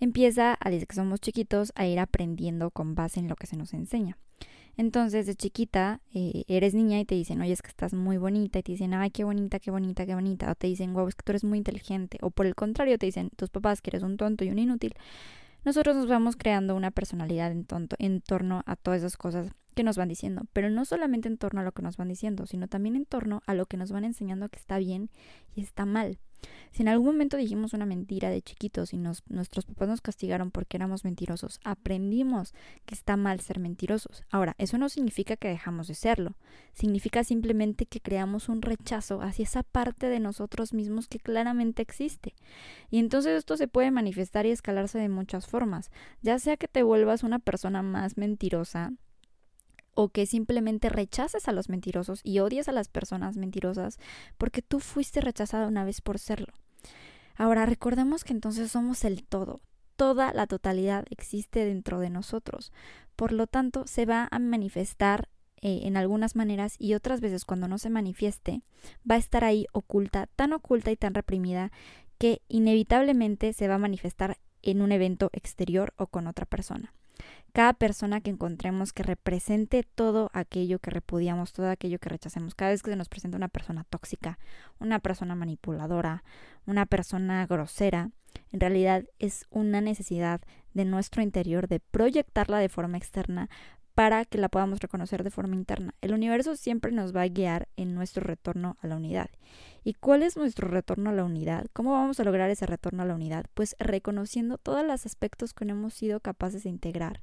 empieza, 0.00 0.56
a 0.60 0.70
desde 0.70 0.86
que 0.86 0.94
somos 0.94 1.20
chiquitos, 1.20 1.72
a 1.74 1.86
ir 1.86 1.98
aprendiendo 1.98 2.70
con 2.70 2.94
base 2.94 3.20
en 3.20 3.28
lo 3.28 3.36
que 3.36 3.48
se 3.48 3.56
nos 3.56 3.74
enseña. 3.74 4.16
Entonces, 4.76 5.26
de 5.26 5.34
chiquita, 5.34 6.00
eh, 6.14 6.44
eres 6.48 6.72
niña 6.72 6.98
y 6.98 7.04
te 7.04 7.14
dicen, 7.14 7.40
oye, 7.42 7.52
es 7.52 7.62
que 7.62 7.68
estás 7.68 7.92
muy 7.92 8.16
bonita, 8.16 8.60
y 8.60 8.62
te 8.62 8.72
dicen, 8.72 8.94
ay, 8.94 9.10
qué 9.10 9.24
bonita, 9.24 9.58
qué 9.58 9.70
bonita, 9.70 10.06
qué 10.06 10.14
bonita, 10.14 10.50
o 10.50 10.54
te 10.54 10.68
dicen, 10.68 10.94
wow, 10.94 11.08
es 11.08 11.14
que 11.14 11.22
tú 11.24 11.32
eres 11.32 11.44
muy 11.44 11.58
inteligente, 11.58 12.18
o 12.22 12.30
por 12.30 12.46
el 12.46 12.54
contrario, 12.54 12.96
te 12.96 13.06
dicen, 13.06 13.30
tus 13.36 13.50
papás 13.50 13.82
que 13.82 13.90
eres 13.90 14.02
un 14.02 14.16
tonto 14.16 14.44
y 14.44 14.50
un 14.50 14.58
inútil. 14.58 14.94
Nosotros 15.64 15.94
nos 15.94 16.08
vamos 16.08 16.36
creando 16.36 16.74
una 16.74 16.90
personalidad 16.90 17.52
en, 17.52 17.64
tonto, 17.64 17.96
en 17.98 18.20
torno 18.20 18.62
a 18.66 18.76
todas 18.76 19.00
esas 19.00 19.16
cosas 19.16 19.52
que 19.72 19.84
nos 19.84 19.96
van 19.96 20.08
diciendo, 20.08 20.42
pero 20.52 20.70
no 20.70 20.84
solamente 20.84 21.28
en 21.28 21.38
torno 21.38 21.60
a 21.60 21.64
lo 21.64 21.72
que 21.72 21.82
nos 21.82 21.96
van 21.96 22.08
diciendo, 22.08 22.46
sino 22.46 22.68
también 22.68 22.96
en 22.96 23.06
torno 23.06 23.42
a 23.46 23.54
lo 23.54 23.66
que 23.66 23.76
nos 23.76 23.92
van 23.92 24.04
enseñando 24.04 24.48
que 24.48 24.58
está 24.58 24.78
bien 24.78 25.10
y 25.54 25.62
está 25.62 25.86
mal. 25.86 26.18
Si 26.72 26.82
en 26.82 26.88
algún 26.88 27.06
momento 27.06 27.36
dijimos 27.36 27.74
una 27.74 27.86
mentira 27.86 28.30
de 28.30 28.42
chiquitos 28.42 28.92
y 28.92 28.96
nos, 28.96 29.22
nuestros 29.28 29.66
papás 29.66 29.88
nos 29.88 30.00
castigaron 30.00 30.50
porque 30.50 30.76
éramos 30.76 31.04
mentirosos, 31.04 31.60
aprendimos 31.64 32.54
que 32.86 32.94
está 32.94 33.16
mal 33.16 33.40
ser 33.40 33.58
mentirosos. 33.58 34.24
Ahora, 34.30 34.54
eso 34.58 34.78
no 34.78 34.88
significa 34.88 35.36
que 35.36 35.48
dejamos 35.48 35.86
de 35.88 35.94
serlo, 35.94 36.36
significa 36.72 37.24
simplemente 37.24 37.86
que 37.86 38.00
creamos 38.00 38.48
un 38.48 38.62
rechazo 38.62 39.20
hacia 39.20 39.44
esa 39.44 39.62
parte 39.62 40.08
de 40.08 40.20
nosotros 40.20 40.72
mismos 40.72 41.08
que 41.08 41.20
claramente 41.20 41.82
existe. 41.82 42.34
Y 42.90 42.98
entonces 42.98 43.36
esto 43.36 43.56
se 43.56 43.68
puede 43.68 43.90
manifestar 43.90 44.46
y 44.46 44.50
escalarse 44.50 44.98
de 44.98 45.08
muchas 45.08 45.46
formas, 45.46 45.90
ya 46.22 46.38
sea 46.38 46.56
que 46.56 46.68
te 46.68 46.82
vuelvas 46.82 47.22
una 47.22 47.38
persona 47.38 47.82
más 47.82 48.16
mentirosa, 48.16 48.92
o 49.94 50.08
que 50.08 50.26
simplemente 50.26 50.88
rechaces 50.88 51.48
a 51.48 51.52
los 51.52 51.68
mentirosos 51.68 52.20
y 52.24 52.38
odies 52.38 52.68
a 52.68 52.72
las 52.72 52.88
personas 52.88 53.36
mentirosas 53.36 53.98
porque 54.38 54.62
tú 54.62 54.80
fuiste 54.80 55.20
rechazada 55.20 55.66
una 55.66 55.84
vez 55.84 56.00
por 56.00 56.18
serlo. 56.18 56.52
Ahora 57.36 57.66
recordemos 57.66 58.24
que 58.24 58.32
entonces 58.32 58.70
somos 58.70 59.04
el 59.04 59.24
todo, 59.24 59.60
toda 59.96 60.32
la 60.32 60.46
totalidad 60.46 61.04
existe 61.10 61.64
dentro 61.64 62.00
de 62.00 62.10
nosotros, 62.10 62.72
por 63.16 63.32
lo 63.32 63.46
tanto 63.46 63.86
se 63.86 64.06
va 64.06 64.28
a 64.30 64.38
manifestar 64.38 65.28
eh, 65.60 65.80
en 65.84 65.96
algunas 65.96 66.34
maneras 66.36 66.76
y 66.78 66.94
otras 66.94 67.20
veces 67.20 67.44
cuando 67.44 67.68
no 67.68 67.78
se 67.78 67.90
manifieste 67.90 68.62
va 69.08 69.14
a 69.14 69.18
estar 69.18 69.44
ahí 69.44 69.66
oculta, 69.72 70.26
tan 70.34 70.52
oculta 70.52 70.90
y 70.90 70.96
tan 70.96 71.14
reprimida 71.14 71.70
que 72.18 72.42
inevitablemente 72.48 73.52
se 73.52 73.68
va 73.68 73.76
a 73.76 73.78
manifestar 73.78 74.38
en 74.62 74.82
un 74.82 74.92
evento 74.92 75.30
exterior 75.32 75.92
o 75.96 76.06
con 76.06 76.26
otra 76.26 76.46
persona 76.46 76.92
cada 77.52 77.74
persona 77.74 78.20
que 78.20 78.30
encontremos 78.30 78.92
que 78.92 79.02
represente 79.02 79.82
todo 79.82 80.30
aquello 80.32 80.78
que 80.78 80.90
repudiamos, 80.90 81.52
todo 81.52 81.68
aquello 81.68 81.98
que 81.98 82.08
rechacemos. 82.08 82.54
Cada 82.54 82.70
vez 82.70 82.82
que 82.82 82.90
se 82.90 82.96
nos 82.96 83.08
presenta 83.08 83.36
una 83.36 83.48
persona 83.48 83.84
tóxica, 83.84 84.38
una 84.78 85.00
persona 85.00 85.34
manipuladora, 85.34 86.24
una 86.66 86.86
persona 86.86 87.46
grosera, 87.46 88.10
en 88.50 88.60
realidad 88.60 89.04
es 89.18 89.46
una 89.50 89.80
necesidad 89.80 90.40
de 90.72 90.86
nuestro 90.86 91.22
interior 91.22 91.68
de 91.68 91.80
proyectarla 91.80 92.58
de 92.58 92.70
forma 92.70 92.96
externa 92.96 93.50
para 93.94 94.24
que 94.24 94.38
la 94.38 94.48
podamos 94.48 94.80
reconocer 94.80 95.22
de 95.22 95.30
forma 95.30 95.54
interna. 95.54 95.94
El 96.00 96.14
universo 96.14 96.56
siempre 96.56 96.92
nos 96.92 97.14
va 97.14 97.22
a 97.22 97.28
guiar 97.28 97.68
en 97.76 97.94
nuestro 97.94 98.22
retorno 98.22 98.76
a 98.80 98.86
la 98.86 98.96
unidad. 98.96 99.30
¿Y 99.84 99.94
cuál 99.94 100.22
es 100.22 100.36
nuestro 100.36 100.68
retorno 100.68 101.10
a 101.10 101.12
la 101.12 101.24
unidad? 101.24 101.66
¿Cómo 101.72 101.92
vamos 101.92 102.18
a 102.20 102.24
lograr 102.24 102.50
ese 102.50 102.66
retorno 102.66 103.02
a 103.02 103.06
la 103.06 103.14
unidad? 103.14 103.46
Pues 103.54 103.76
reconociendo 103.78 104.58
todos 104.58 104.84
los 104.86 105.04
aspectos 105.04 105.52
que 105.52 105.64
no 105.64 105.74
hemos 105.74 105.94
sido 105.94 106.20
capaces 106.20 106.62
de 106.62 106.70
integrar, 106.70 107.20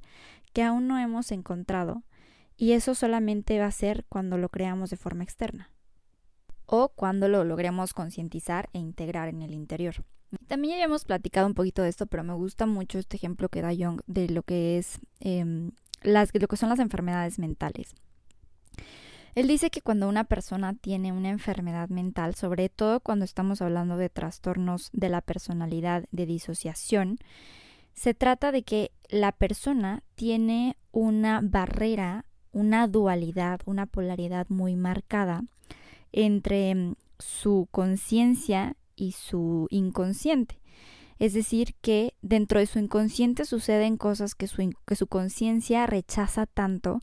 que 0.52 0.62
aún 0.62 0.86
no 0.86 0.98
hemos 0.98 1.32
encontrado, 1.32 2.02
y 2.56 2.72
eso 2.72 2.94
solamente 2.94 3.58
va 3.58 3.66
a 3.66 3.72
ser 3.72 4.04
cuando 4.08 4.36
lo 4.36 4.50
creamos 4.50 4.90
de 4.90 4.96
forma 4.96 5.24
externa 5.24 5.70
o 6.66 6.90
cuando 6.90 7.26
lo 7.26 7.42
logremos 7.42 7.94
concientizar 7.94 8.68
e 8.72 8.78
integrar 8.78 9.28
en 9.28 9.42
el 9.42 9.54
interior. 9.54 10.04
También 10.46 10.74
habíamos 10.74 11.04
platicado 11.04 11.48
un 11.48 11.54
poquito 11.54 11.82
de 11.82 11.88
esto, 11.88 12.06
pero 12.06 12.22
me 12.22 12.34
gusta 12.34 12.66
mucho 12.66 12.98
este 12.98 13.16
ejemplo 13.16 13.48
que 13.48 13.62
da 13.62 13.74
Jung 13.76 14.00
de 14.06 14.28
lo 14.28 14.44
que 14.44 14.78
es 14.78 15.00
em, 15.18 15.72
las, 16.02 16.30
lo 16.32 16.48
que 16.48 16.56
son 16.56 16.68
las 16.68 16.78
enfermedades 16.78 17.38
mentales. 17.38 17.94
Él 19.34 19.46
dice 19.46 19.70
que 19.70 19.80
cuando 19.80 20.08
una 20.08 20.24
persona 20.24 20.74
tiene 20.74 21.12
una 21.12 21.30
enfermedad 21.30 21.88
mental, 21.88 22.34
sobre 22.34 22.68
todo 22.68 23.00
cuando 23.00 23.24
estamos 23.24 23.62
hablando 23.62 23.96
de 23.96 24.08
trastornos 24.08 24.90
de 24.92 25.08
la 25.08 25.20
personalidad, 25.20 26.04
de 26.10 26.26
disociación, 26.26 27.18
se 27.94 28.14
trata 28.14 28.50
de 28.50 28.62
que 28.62 28.92
la 29.08 29.32
persona 29.32 30.02
tiene 30.14 30.76
una 30.90 31.40
barrera, 31.42 32.24
una 32.52 32.88
dualidad, 32.88 33.60
una 33.66 33.86
polaridad 33.86 34.46
muy 34.48 34.74
marcada 34.74 35.44
entre 36.12 36.74
mm, 36.74 36.94
su 37.18 37.68
conciencia 37.70 38.76
y 38.96 39.12
su 39.12 39.66
inconsciente. 39.70 40.60
Es 41.20 41.34
decir, 41.34 41.74
que 41.82 42.14
dentro 42.22 42.58
de 42.58 42.66
su 42.66 42.78
inconsciente 42.78 43.44
suceden 43.44 43.98
cosas 43.98 44.34
que 44.34 44.46
su, 44.46 44.72
que 44.86 44.96
su 44.96 45.06
conciencia 45.06 45.86
rechaza 45.86 46.46
tanto 46.46 47.00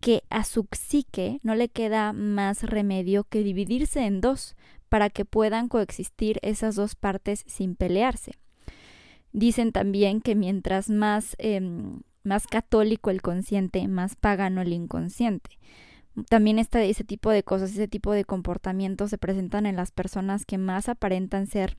que 0.00 0.22
a 0.30 0.44
su 0.44 0.68
psique 0.70 1.40
no 1.42 1.56
le 1.56 1.68
queda 1.68 2.12
más 2.12 2.62
remedio 2.62 3.24
que 3.24 3.42
dividirse 3.42 4.06
en 4.06 4.20
dos 4.20 4.54
para 4.88 5.10
que 5.10 5.24
puedan 5.24 5.66
coexistir 5.66 6.38
esas 6.42 6.76
dos 6.76 6.94
partes 6.94 7.42
sin 7.48 7.74
pelearse. 7.74 8.32
Dicen 9.32 9.72
también 9.72 10.20
que 10.20 10.36
mientras 10.36 10.88
más, 10.88 11.34
em, 11.38 12.02
más 12.22 12.46
católico 12.46 13.10
el 13.10 13.22
consciente, 13.22 13.86
más 13.88 14.14
pagano 14.14 14.62
el 14.62 14.72
inconsciente. 14.72 15.58
También 16.30 16.60
este, 16.60 16.88
ese 16.88 17.02
tipo 17.02 17.30
de 17.30 17.42
cosas, 17.42 17.72
ese 17.72 17.88
tipo 17.88 18.12
de 18.12 18.24
comportamientos 18.24 19.10
se 19.10 19.18
presentan 19.18 19.66
en 19.66 19.74
las 19.74 19.90
personas 19.90 20.46
que 20.46 20.58
más 20.58 20.88
aparentan 20.88 21.48
ser 21.48 21.76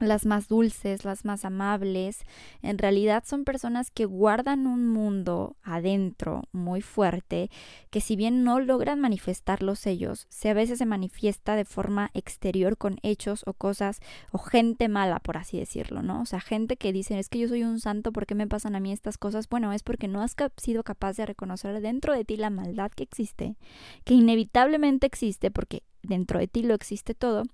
las 0.00 0.26
más 0.26 0.48
dulces, 0.48 1.04
las 1.04 1.24
más 1.24 1.44
amables, 1.44 2.24
en 2.62 2.78
realidad 2.78 3.24
son 3.26 3.44
personas 3.44 3.90
que 3.90 4.04
guardan 4.04 4.66
un 4.66 4.88
mundo 4.88 5.56
adentro 5.62 6.44
muy 6.52 6.82
fuerte, 6.82 7.50
que 7.90 8.00
si 8.00 8.16
bien 8.16 8.44
no 8.44 8.60
logran 8.60 9.00
manifestarlos 9.00 9.86
ellos, 9.86 10.26
se 10.28 10.50
a 10.50 10.54
veces 10.54 10.78
se 10.78 10.86
manifiesta 10.86 11.56
de 11.56 11.64
forma 11.64 12.10
exterior 12.14 12.76
con 12.76 12.98
hechos 13.02 13.42
o 13.46 13.52
cosas 13.52 14.00
o 14.30 14.38
gente 14.38 14.88
mala, 14.88 15.20
por 15.20 15.36
así 15.36 15.58
decirlo, 15.58 16.02
¿no? 16.02 16.22
O 16.22 16.26
sea, 16.26 16.40
gente 16.40 16.76
que 16.76 16.92
dice, 16.92 17.18
es 17.18 17.28
que 17.28 17.38
yo 17.38 17.48
soy 17.48 17.64
un 17.64 17.80
santo, 17.80 18.12
¿por 18.12 18.26
qué 18.26 18.34
me 18.34 18.46
pasan 18.46 18.76
a 18.76 18.80
mí 18.80 18.92
estas 18.92 19.18
cosas? 19.18 19.48
Bueno, 19.48 19.72
es 19.72 19.82
porque 19.82 20.08
no 20.08 20.22
has 20.22 20.36
sido 20.56 20.82
capaz 20.84 21.16
de 21.16 21.26
reconocer 21.26 21.80
dentro 21.80 22.12
de 22.14 22.24
ti 22.24 22.36
la 22.36 22.50
maldad 22.50 22.90
que 22.90 23.02
existe, 23.02 23.56
que 24.04 24.14
inevitablemente 24.14 25.06
existe, 25.06 25.50
porque 25.50 25.82
dentro 26.02 26.38
de 26.38 26.48
ti 26.48 26.62
lo 26.62 26.74
existe 26.74 27.14
todo, 27.14 27.44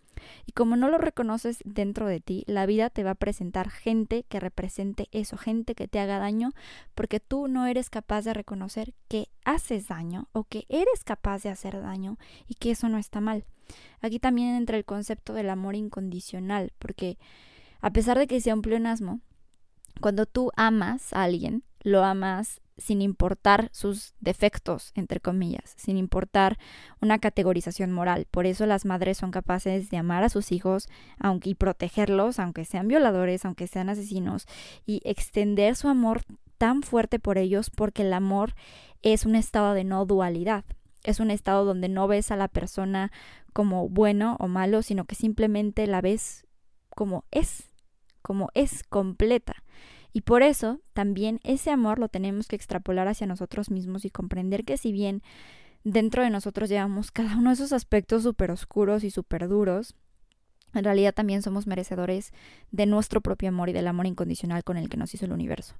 y 0.46 0.52
como 0.52 0.76
no 0.76 0.88
lo 0.88 0.98
reconoces 0.98 1.58
dentro 1.64 2.06
de 2.06 2.20
ti, 2.20 2.44
la 2.46 2.66
vida 2.66 2.90
te 2.90 3.04
va 3.04 3.10
a 3.10 3.16
presentar 3.16 3.70
gente 3.70 4.24
que 4.28 4.40
represente 4.40 5.08
eso, 5.12 5.36
gente 5.36 5.74
que 5.74 5.88
te 5.88 5.98
haga 5.98 6.18
daño, 6.18 6.52
porque 6.94 7.20
tú 7.20 7.48
no 7.48 7.66
eres 7.66 7.90
capaz 7.90 8.22
de 8.22 8.34
reconocer 8.34 8.94
que 9.08 9.28
haces 9.44 9.88
daño 9.88 10.28
o 10.32 10.44
que 10.44 10.66
eres 10.68 11.04
capaz 11.04 11.42
de 11.42 11.50
hacer 11.50 11.80
daño 11.80 12.18
y 12.46 12.54
que 12.54 12.70
eso 12.70 12.88
no 12.88 12.98
está 12.98 13.20
mal. 13.20 13.44
Aquí 14.00 14.18
también 14.18 14.54
entra 14.54 14.76
el 14.76 14.84
concepto 14.84 15.32
del 15.32 15.50
amor 15.50 15.74
incondicional, 15.74 16.72
porque 16.78 17.18
a 17.80 17.90
pesar 17.92 18.18
de 18.18 18.26
que 18.26 18.40
sea 18.40 18.54
un 18.54 18.62
pleonasmo, 18.62 19.20
cuando 20.00 20.26
tú 20.26 20.50
amas 20.56 21.12
a 21.12 21.22
alguien, 21.22 21.62
lo 21.82 22.04
amas 22.04 22.60
sin 22.76 23.02
importar 23.02 23.68
sus 23.72 24.14
defectos, 24.20 24.92
entre 24.94 25.20
comillas, 25.20 25.74
sin 25.76 25.96
importar 25.96 26.58
una 27.00 27.18
categorización 27.18 27.92
moral. 27.92 28.26
Por 28.30 28.46
eso 28.46 28.66
las 28.66 28.84
madres 28.84 29.18
son 29.18 29.30
capaces 29.30 29.90
de 29.90 29.96
amar 29.96 30.24
a 30.24 30.28
sus 30.28 30.52
hijos 30.52 30.88
aunque, 31.18 31.50
y 31.50 31.54
protegerlos, 31.54 32.38
aunque 32.38 32.64
sean 32.64 32.88
violadores, 32.88 33.44
aunque 33.44 33.66
sean 33.66 33.90
asesinos, 33.90 34.46
y 34.86 35.00
extender 35.04 35.76
su 35.76 35.88
amor 35.88 36.22
tan 36.58 36.82
fuerte 36.82 37.18
por 37.18 37.38
ellos 37.38 37.70
porque 37.70 38.02
el 38.02 38.12
amor 38.12 38.54
es 39.02 39.26
un 39.26 39.36
estado 39.36 39.74
de 39.74 39.84
no 39.84 40.04
dualidad. 40.06 40.64
Es 41.02 41.20
un 41.20 41.30
estado 41.30 41.64
donde 41.64 41.88
no 41.88 42.08
ves 42.08 42.30
a 42.30 42.36
la 42.36 42.48
persona 42.48 43.12
como 43.52 43.88
bueno 43.88 44.36
o 44.40 44.48
malo, 44.48 44.82
sino 44.82 45.04
que 45.04 45.14
simplemente 45.14 45.86
la 45.86 46.00
ves 46.00 46.46
como 46.88 47.24
es, 47.30 47.70
como 48.22 48.48
es 48.54 48.82
completa. 48.84 49.62
Y 50.14 50.20
por 50.20 50.44
eso 50.44 50.80
también 50.92 51.40
ese 51.42 51.72
amor 51.72 51.98
lo 51.98 52.08
tenemos 52.08 52.46
que 52.46 52.54
extrapolar 52.54 53.08
hacia 53.08 53.26
nosotros 53.26 53.68
mismos 53.68 54.04
y 54.04 54.10
comprender 54.10 54.64
que 54.64 54.78
si 54.78 54.92
bien 54.92 55.22
dentro 55.82 56.22
de 56.22 56.30
nosotros 56.30 56.70
llevamos 56.70 57.10
cada 57.10 57.36
uno 57.36 57.50
de 57.50 57.54
esos 57.54 57.72
aspectos 57.72 58.22
súper 58.22 58.52
oscuros 58.52 59.02
y 59.02 59.10
súper 59.10 59.48
duros, 59.48 59.96
en 60.72 60.84
realidad 60.84 61.14
también 61.14 61.42
somos 61.42 61.66
merecedores 61.66 62.32
de 62.70 62.86
nuestro 62.86 63.22
propio 63.22 63.48
amor 63.48 63.70
y 63.70 63.72
del 63.72 63.88
amor 63.88 64.06
incondicional 64.06 64.62
con 64.62 64.76
el 64.76 64.88
que 64.88 64.96
nos 64.96 65.12
hizo 65.14 65.24
el 65.26 65.32
universo. 65.32 65.74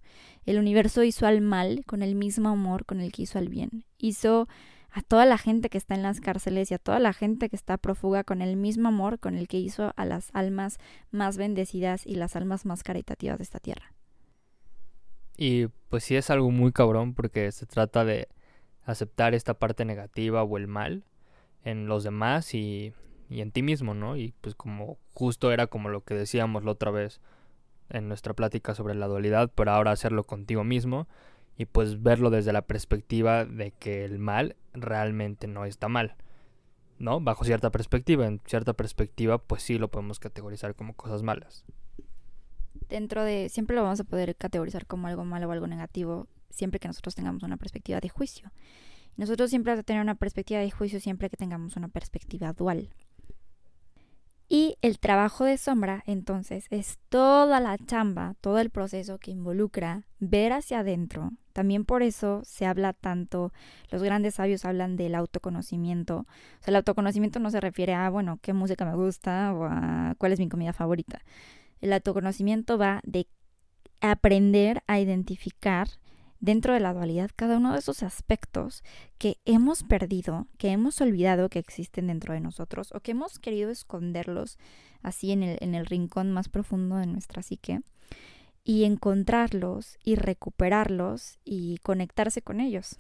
El 0.47 0.59
universo 0.59 1.05
hizo 1.05 1.27
al 1.27 1.41
mal 1.41 1.85
con 1.87 2.03
el 2.03 2.17
mismo 2.17 2.49
amor 2.49 2.87
con 2.87 3.01
el 3.01 3.13
que 3.13 3.23
hizo 3.23 3.39
al 3.39 3.49
bien. 3.49 3.85
Hizo 3.99 4.49
a 4.91 5.03
toda 5.03 5.27
la 5.27 5.39
gente 5.39 5.71
que 5.71 5.79
está 5.79 5.95
en 5.95 6.03
las 6.03 6.21
cárceles 6.21 6.73
y 6.73 6.75
a 6.75 6.79
toda 6.79 6.99
la 6.99 7.13
gente 7.13 7.49
que 7.49 7.57
está 7.57 7.79
prófuga 7.79 8.25
con 8.25 8.43
el 8.43 8.57
mismo 8.57 8.89
amor 8.89 9.21
con 9.21 9.37
el 9.37 9.47
que 9.47 9.59
hizo 9.61 9.93
a 9.95 10.05
las 10.05 10.31
almas 10.33 10.79
más 11.13 11.37
bendecidas 11.37 12.05
y 12.05 12.17
las 12.17 12.35
almas 12.35 12.67
más 12.67 12.83
caritativas 12.83 13.39
de 13.39 13.45
esta 13.45 13.61
tierra. 13.61 13.95
Y 15.37 15.67
pues 15.89 16.05
sí 16.05 16.17
es 16.17 16.31
algo 16.31 16.51
muy 16.51 16.73
cabrón 16.73 17.15
porque 17.15 17.51
se 17.53 17.67
trata 17.67 18.05
de 18.05 18.29
aceptar 18.85 19.35
esta 19.35 19.55
parte 19.55 19.85
negativa 19.85 20.43
o 20.43 20.57
el 20.57 20.69
mal 20.69 21.05
en 21.65 21.87
los 21.87 22.05
demás 22.05 22.55
y, 22.55 22.93
y 23.29 23.41
en 23.41 23.51
ti 23.51 23.63
mismo, 23.63 23.95
¿no? 23.95 24.17
Y 24.17 24.35
pues 24.41 24.55
como 24.55 24.99
justo 25.13 25.51
era 25.53 25.67
como 25.67 25.89
lo 25.89 26.05
que 26.05 26.15
decíamos 26.15 26.65
la 26.65 26.73
otra 26.73 26.91
vez 26.91 27.21
en 27.91 28.09
nuestra 28.09 28.35
plática 28.35 28.75
sobre 28.75 28.95
la 28.95 29.07
dualidad, 29.07 29.51
pero 29.55 29.73
ahora 29.73 29.93
hacerlo 29.93 30.25
contigo 30.25 30.65
mismo 30.65 31.09
y 31.57 31.67
pues 31.67 32.03
verlo 32.03 32.31
desde 32.31 32.53
la 32.53 32.63
perspectiva 32.63 33.45
de 33.45 33.73
que 33.73 34.05
el 34.05 34.19
mal 34.19 34.57
realmente 34.73 35.47
no 35.47 35.65
está 35.65 35.89
mal, 35.89 36.17
¿no? 36.99 37.21
Bajo 37.21 37.45
cierta 37.45 37.71
perspectiva, 37.71 38.27
en 38.27 38.41
cierta 38.47 38.73
perspectiva 38.73 39.39
pues 39.39 39.63
sí 39.63 39.79
lo 39.79 39.89
podemos 39.89 40.19
categorizar 40.19 40.75
como 40.75 40.95
cosas 40.95 41.23
malas 41.23 41.65
dentro 42.89 43.25
de, 43.25 43.49
siempre 43.49 43.77
lo 43.77 43.83
vamos 43.83 44.01
a 44.01 44.05
poder 44.05 44.35
categorizar 44.37 44.87
como 44.87 45.07
algo 45.07 45.25
malo 45.25 45.49
o 45.49 45.53
algo 45.53 45.67
negativo, 45.67 46.29
siempre 46.51 46.81
que 46.81 46.89
nosotros 46.89 47.15
tengamos 47.15 47.43
una 47.43 47.57
perspectiva 47.57 48.01
de 48.01 48.09
juicio. 48.09 48.53
Nosotros 49.17 49.51
siempre 49.51 49.73
vamos 49.73 49.81
a 49.83 49.85
tener 49.85 50.03
una 50.03 50.17
perspectiva 50.17 50.61
de 50.61 50.71
juicio 50.71 51.01
siempre 51.01 51.31
que 51.31 51.37
tengamos 51.37 51.77
una 51.77 51.89
perspectiva 51.89 52.53
dual. 52.53 52.91
Y 54.49 54.77
el 54.83 54.99
trabajo 54.99 55.45
de 55.45 55.57
sombra, 55.57 56.03
entonces, 56.07 56.67
es 56.71 56.99
toda 57.09 57.61
la 57.61 57.79
chamba, 57.79 58.35
todo 58.41 58.59
el 58.59 58.71
proceso 58.71 59.19
que 59.19 59.31
involucra 59.31 60.05
ver 60.19 60.53
hacia 60.53 60.81
adentro. 60.81 61.33
También 61.55 61.85
por 61.85 62.03
eso 62.03 62.43
se 62.45 62.67
habla 62.67 62.93
tanto, 62.93 63.53
los 63.91 64.03
grandes 64.03 64.35
sabios 64.35 64.65
hablan 64.65 64.97
del 64.97 65.15
autoconocimiento. 65.15 66.19
O 66.19 66.63
sea, 66.63 66.73
el 66.73 66.77
autoconocimiento 66.77 67.39
no 67.41 67.51
se 67.51 67.61
refiere 67.61 67.95
a, 67.95 68.11
bueno, 68.11 68.39
qué 68.43 68.53
música 68.53 68.85
me 68.85 68.95
gusta 68.95 69.55
o 69.55 69.65
a 69.65 70.15
cuál 70.19 70.33
es 70.33 70.39
mi 70.39 70.49
comida 70.49 70.73
favorita. 70.73 71.23
El 71.81 71.93
autoconocimiento 71.93 72.79
va 72.79 73.01
de 73.05 73.27
aprender 74.01 74.83
a 74.87 75.01
identificar 75.01 75.89
dentro 76.41 76.75
de 76.75 76.81
la 76.81 76.93
dualidad 76.93 77.31
cada 77.35 77.57
uno 77.57 77.73
de 77.73 77.79
esos 77.79 78.03
aspectos 78.03 78.83
que 79.17 79.39
hemos 79.47 79.83
perdido, 79.83 80.47
que 80.59 80.69
hemos 80.69 81.01
olvidado 81.01 81.49
que 81.49 81.59
existen 81.59 82.09
dentro 82.09 82.35
de 82.35 82.41
nosotros 82.41 82.93
o 82.95 83.01
que 83.01 83.13
hemos 83.13 83.39
querido 83.39 83.71
esconderlos 83.71 84.59
así 85.03 85.33
en 85.33 85.43
el, 85.43 85.59
en 85.61 85.75
el 85.75 85.87
rincón 85.87 86.33
más 86.33 86.49
profundo 86.51 86.97
de 86.97 87.07
nuestra 87.07 87.43
psique 87.43 87.81
y 88.63 88.85
encontrarlos 88.85 89.99
y 90.05 90.17
recuperarlos 90.17 91.39
y 91.45 91.79
conectarse 91.79 92.43
con 92.43 92.61
ellos. 92.61 92.99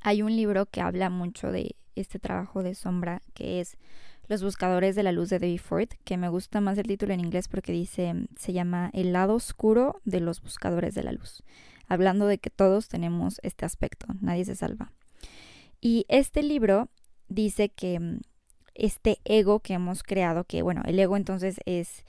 Hay 0.00 0.22
un 0.22 0.34
libro 0.36 0.66
que 0.66 0.80
habla 0.80 1.10
mucho 1.10 1.50
de 1.50 1.74
este 1.96 2.18
trabajo 2.18 2.62
de 2.62 2.74
sombra 2.74 3.22
que 3.34 3.60
es 3.60 3.78
Los 4.28 4.42
buscadores 4.42 4.96
de 4.96 5.02
la 5.02 5.12
luz 5.12 5.30
de 5.30 5.38
David 5.38 5.60
Ford, 5.60 5.88
que 6.04 6.16
me 6.16 6.28
gusta 6.28 6.60
más 6.60 6.78
el 6.78 6.86
título 6.86 7.14
en 7.14 7.20
inglés 7.20 7.48
porque 7.48 7.72
dice 7.72 8.14
se 8.36 8.52
llama 8.52 8.90
El 8.92 9.12
lado 9.12 9.34
oscuro 9.34 10.00
de 10.04 10.20
los 10.20 10.42
buscadores 10.42 10.94
de 10.94 11.04
la 11.04 11.12
luz 11.12 11.42
hablando 11.88 12.26
de 12.26 12.38
que 12.38 12.50
todos 12.50 12.88
tenemos 12.88 13.40
este 13.42 13.64
aspecto, 13.64 14.06
nadie 14.20 14.44
se 14.44 14.56
salva. 14.56 14.92
Y 15.80 16.04
este 16.08 16.42
libro 16.42 16.88
dice 17.28 17.68
que 17.68 18.00
mm, 18.00 18.20
este 18.74 19.18
ego 19.24 19.60
que 19.60 19.74
hemos 19.74 20.02
creado, 20.02 20.44
que 20.44 20.62
bueno, 20.62 20.82
el 20.86 20.98
ego 20.98 21.16
entonces 21.16 21.60
es 21.64 22.04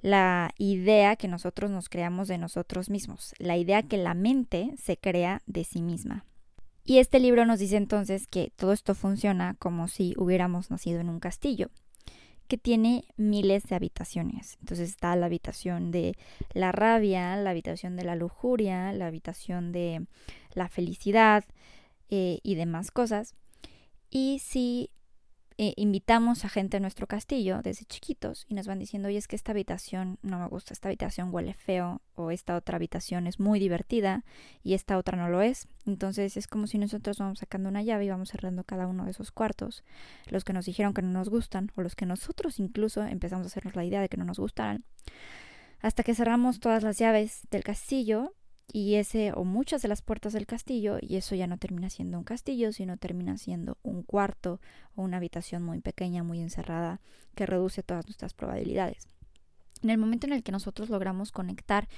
la 0.00 0.52
idea 0.58 1.16
que 1.16 1.28
nosotros 1.28 1.70
nos 1.70 1.88
creamos 1.88 2.28
de 2.28 2.38
nosotros 2.38 2.90
mismos, 2.90 3.34
la 3.38 3.56
idea 3.56 3.82
que 3.82 3.96
la 3.96 4.14
mente 4.14 4.74
se 4.76 4.96
crea 4.96 5.42
de 5.46 5.64
sí 5.64 5.82
misma. 5.82 6.24
Y 6.84 6.98
este 6.98 7.18
libro 7.18 7.46
nos 7.46 7.58
dice 7.58 7.76
entonces 7.76 8.26
que 8.26 8.52
todo 8.56 8.72
esto 8.72 8.94
funciona 8.94 9.54
como 9.58 9.88
si 9.88 10.14
hubiéramos 10.18 10.70
nacido 10.70 11.00
en 11.00 11.08
un 11.08 11.18
castillo 11.18 11.70
que 12.46 12.58
tiene 12.58 13.04
miles 13.16 13.64
de 13.64 13.74
habitaciones. 13.74 14.58
Entonces 14.60 14.90
está 14.90 15.16
la 15.16 15.26
habitación 15.26 15.90
de 15.90 16.16
la 16.52 16.72
rabia, 16.72 17.36
la 17.36 17.50
habitación 17.50 17.96
de 17.96 18.04
la 18.04 18.16
lujuria, 18.16 18.92
la 18.92 19.06
habitación 19.06 19.72
de 19.72 20.06
la 20.52 20.68
felicidad 20.68 21.44
eh, 22.10 22.40
y 22.42 22.54
demás 22.54 22.90
cosas. 22.90 23.34
Y 24.10 24.40
si 24.44 24.90
eh, 25.56 25.72
invitamos 25.76 26.44
a 26.44 26.48
gente 26.48 26.78
a 26.78 26.80
nuestro 26.80 27.06
castillo 27.06 27.60
desde 27.62 27.84
chiquitos 27.84 28.44
y 28.48 28.54
nos 28.54 28.66
van 28.66 28.80
diciendo, 28.80 29.08
oye, 29.08 29.18
es 29.18 29.28
que 29.28 29.36
esta 29.36 29.52
habitación 29.52 30.18
no 30.22 30.40
me 30.40 30.48
gusta, 30.48 30.72
esta 30.72 30.88
habitación 30.88 31.32
huele 31.32 31.54
feo, 31.54 32.00
o 32.16 32.32
esta 32.32 32.56
otra 32.56 32.76
habitación 32.76 33.28
es 33.28 33.38
muy 33.38 33.60
divertida 33.60 34.24
y 34.64 34.74
esta 34.74 34.98
otra 34.98 35.16
no 35.16 35.28
lo 35.28 35.42
es. 35.42 35.68
Entonces 35.86 36.36
es 36.36 36.48
como 36.48 36.66
si 36.66 36.78
nosotros 36.78 37.18
vamos 37.18 37.38
sacando 37.38 37.68
una 37.68 37.82
llave 37.82 38.04
y 38.04 38.08
vamos 38.08 38.30
cerrando 38.30 38.64
cada 38.64 38.88
uno 38.88 39.04
de 39.04 39.12
esos 39.12 39.30
cuartos, 39.30 39.84
los 40.28 40.44
que 40.44 40.52
nos 40.52 40.66
dijeron 40.66 40.92
que 40.92 41.02
no 41.02 41.10
nos 41.10 41.28
gustan, 41.28 41.70
o 41.76 41.82
los 41.82 41.94
que 41.94 42.06
nosotros 42.06 42.58
incluso 42.58 43.04
empezamos 43.04 43.46
a 43.46 43.48
hacernos 43.48 43.76
la 43.76 43.84
idea 43.84 44.00
de 44.00 44.08
que 44.08 44.16
no 44.16 44.24
nos 44.24 44.40
gustaran, 44.40 44.84
hasta 45.80 46.02
que 46.02 46.14
cerramos 46.14 46.58
todas 46.58 46.82
las 46.82 46.98
llaves 46.98 47.42
del 47.50 47.62
castillo 47.62 48.32
y 48.72 48.94
ese 48.96 49.32
o 49.32 49.44
muchas 49.44 49.82
de 49.82 49.88
las 49.88 50.02
puertas 50.02 50.32
del 50.32 50.46
castillo 50.46 50.98
y 51.00 51.16
eso 51.16 51.34
ya 51.34 51.46
no 51.46 51.58
termina 51.58 51.90
siendo 51.90 52.18
un 52.18 52.24
castillo, 52.24 52.72
sino 52.72 52.96
termina 52.96 53.36
siendo 53.38 53.78
un 53.82 54.02
cuarto 54.02 54.60
o 54.96 55.02
una 55.02 55.18
habitación 55.18 55.62
muy 55.62 55.80
pequeña, 55.80 56.22
muy 56.22 56.40
encerrada, 56.40 57.00
que 57.34 57.46
reduce 57.46 57.82
todas 57.82 58.06
nuestras 58.06 58.34
probabilidades. 58.34 59.08
En 59.84 59.90
el 59.90 59.98
momento 59.98 60.26
en 60.26 60.32
el 60.32 60.42
que 60.42 60.50
nosotros 60.50 60.88
logramos 60.88 61.30
conectar 61.30 61.88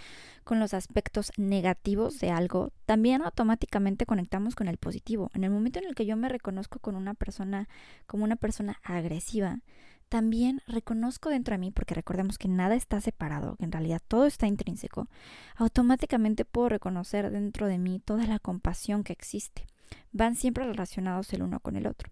con 0.43 0.59
los 0.59 0.75
aspectos 0.75 1.31
negativos 1.37 2.19
de 2.19 2.31
algo, 2.31 2.73
también 2.85 3.23
automáticamente 3.23 4.07
conectamos 4.07 4.57
con 4.57 4.67
el 4.67 4.77
positivo. 4.77 5.31
En 5.35 5.45
el 5.45 5.51
momento 5.51 5.79
en 5.79 5.87
el 5.87 5.95
que 5.95 6.05
yo 6.05 6.17
me 6.17 6.29
reconozco 6.29 6.81
con 6.81 6.97
una 6.97 7.15
persona 7.15 7.69
como 8.09 8.25
una 8.25 8.35
persona 8.35 8.81
agresiva, 8.83 9.61
también 10.09 10.63
reconozco 10.67 11.31
dentro 11.31 11.55
de 11.55 11.59
mí, 11.59 11.71
porque 11.71 11.95
recordemos 11.95 12.39
que 12.39 12.49
nada 12.49 12.75
está 12.75 13.01
separado, 13.01 13.57
que 13.57 13.65
en 13.65 13.73
realidad 13.73 14.01
todo 14.07 14.27
está 14.27 14.47
intrínseco, 14.47 15.09
automáticamente 15.57 16.45
puedo 16.45 16.69
reconocer 16.69 17.31
dentro 17.31 17.67
de 17.67 17.79
mí 17.79 18.01
toda 18.01 18.27
la 18.27 18.39
compasión 18.39 19.03
que 19.05 19.13
existe. 19.13 19.67
Van 20.13 20.35
siempre 20.35 20.65
relacionados 20.65 21.33
el 21.33 21.43
uno 21.43 21.61
con 21.61 21.77
el 21.77 21.87
otro. 21.87 22.11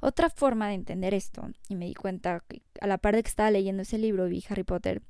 Otra 0.00 0.30
forma 0.30 0.68
de 0.68 0.74
entender 0.74 1.14
esto, 1.14 1.50
y 1.68 1.74
me 1.74 1.86
di 1.86 1.94
cuenta 1.94 2.44
a 2.80 2.86
la 2.86 2.98
par 2.98 3.16
de 3.16 3.22
que 3.22 3.28
estaba 3.28 3.50
leyendo 3.50 3.82
ese 3.82 3.98
libro, 3.98 4.26
vi 4.26 4.44
Harry 4.48 4.62
Potter, 4.62 5.02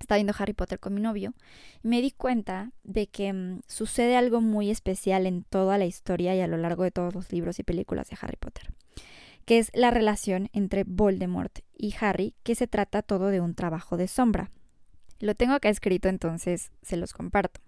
estaba 0.00 0.16
viendo 0.16 0.34
Harry 0.38 0.54
Potter 0.54 0.80
con 0.80 0.94
mi 0.94 1.00
novio, 1.00 1.34
y 1.84 1.88
me 1.88 2.00
di 2.00 2.10
cuenta 2.10 2.72
de 2.82 3.06
que 3.06 3.32
mm, 3.32 3.60
sucede 3.66 4.16
algo 4.16 4.40
muy 4.40 4.70
especial 4.70 5.26
en 5.26 5.44
toda 5.44 5.78
la 5.78 5.86
historia 5.86 6.34
y 6.34 6.40
a 6.40 6.48
lo 6.48 6.56
largo 6.56 6.84
de 6.84 6.90
todos 6.90 7.14
los 7.14 7.30
libros 7.32 7.58
y 7.58 7.64
películas 7.64 8.08
de 8.08 8.16
Harry 8.20 8.36
Potter 8.36 8.72
que 9.48 9.58
es 9.58 9.70
la 9.72 9.90
relación 9.90 10.50
entre 10.52 10.84
Voldemort 10.84 11.60
y 11.74 11.94
Harry, 12.02 12.34
que 12.42 12.54
se 12.54 12.66
trata 12.66 13.00
todo 13.00 13.28
de 13.28 13.40
un 13.40 13.54
trabajo 13.54 13.96
de 13.96 14.06
sombra. 14.06 14.50
Lo 15.20 15.34
tengo 15.34 15.54
acá 15.54 15.70
escrito, 15.70 16.10
entonces 16.10 16.70
se 16.82 16.98
los 16.98 17.14
comparto. 17.14 17.62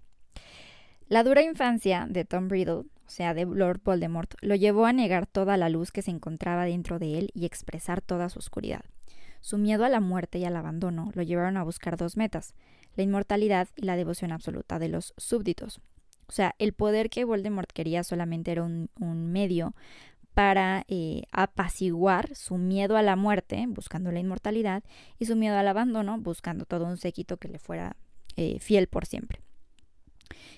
La 1.08 1.24
dura 1.24 1.40
infancia 1.40 2.06
de 2.06 2.26
Tom 2.26 2.50
Riddle, 2.50 2.80
o 2.80 2.86
sea, 3.06 3.32
de 3.32 3.46
Lord 3.46 3.80
Voldemort, 3.82 4.34
lo 4.42 4.56
llevó 4.56 4.84
a 4.84 4.92
negar 4.92 5.26
toda 5.26 5.56
la 5.56 5.70
luz 5.70 5.90
que 5.90 6.02
se 6.02 6.10
encontraba 6.10 6.66
dentro 6.66 6.98
de 6.98 7.18
él 7.18 7.30
y 7.32 7.46
expresar 7.46 8.02
toda 8.02 8.28
su 8.28 8.40
oscuridad. 8.40 8.84
Su 9.40 9.56
miedo 9.56 9.86
a 9.86 9.88
la 9.88 10.00
muerte 10.00 10.38
y 10.38 10.44
al 10.44 10.56
abandono 10.56 11.10
lo 11.14 11.22
llevaron 11.22 11.56
a 11.56 11.64
buscar 11.64 11.96
dos 11.96 12.14
metas, 12.14 12.52
la 12.94 13.04
inmortalidad 13.04 13.68
y 13.74 13.86
la 13.86 13.96
devoción 13.96 14.32
absoluta 14.32 14.78
de 14.78 14.88
los 14.88 15.14
súbditos. 15.16 15.80
O 16.28 16.32
sea, 16.32 16.54
el 16.58 16.74
poder 16.74 17.08
que 17.08 17.24
Voldemort 17.24 17.72
quería 17.72 18.04
solamente 18.04 18.52
era 18.52 18.64
un, 18.64 18.90
un 19.00 19.32
medio 19.32 19.74
para 20.34 20.84
eh, 20.88 21.24
apaciguar 21.32 22.34
su 22.34 22.56
miedo 22.56 22.96
a 22.96 23.02
la 23.02 23.16
muerte, 23.16 23.64
buscando 23.68 24.12
la 24.12 24.20
inmortalidad, 24.20 24.82
y 25.18 25.26
su 25.26 25.36
miedo 25.36 25.56
al 25.56 25.68
abandono, 25.68 26.18
buscando 26.18 26.64
todo 26.64 26.86
un 26.86 26.96
séquito 26.96 27.36
que 27.36 27.48
le 27.48 27.58
fuera 27.58 27.96
eh, 28.36 28.58
fiel 28.60 28.86
por 28.86 29.06
siempre. 29.06 29.40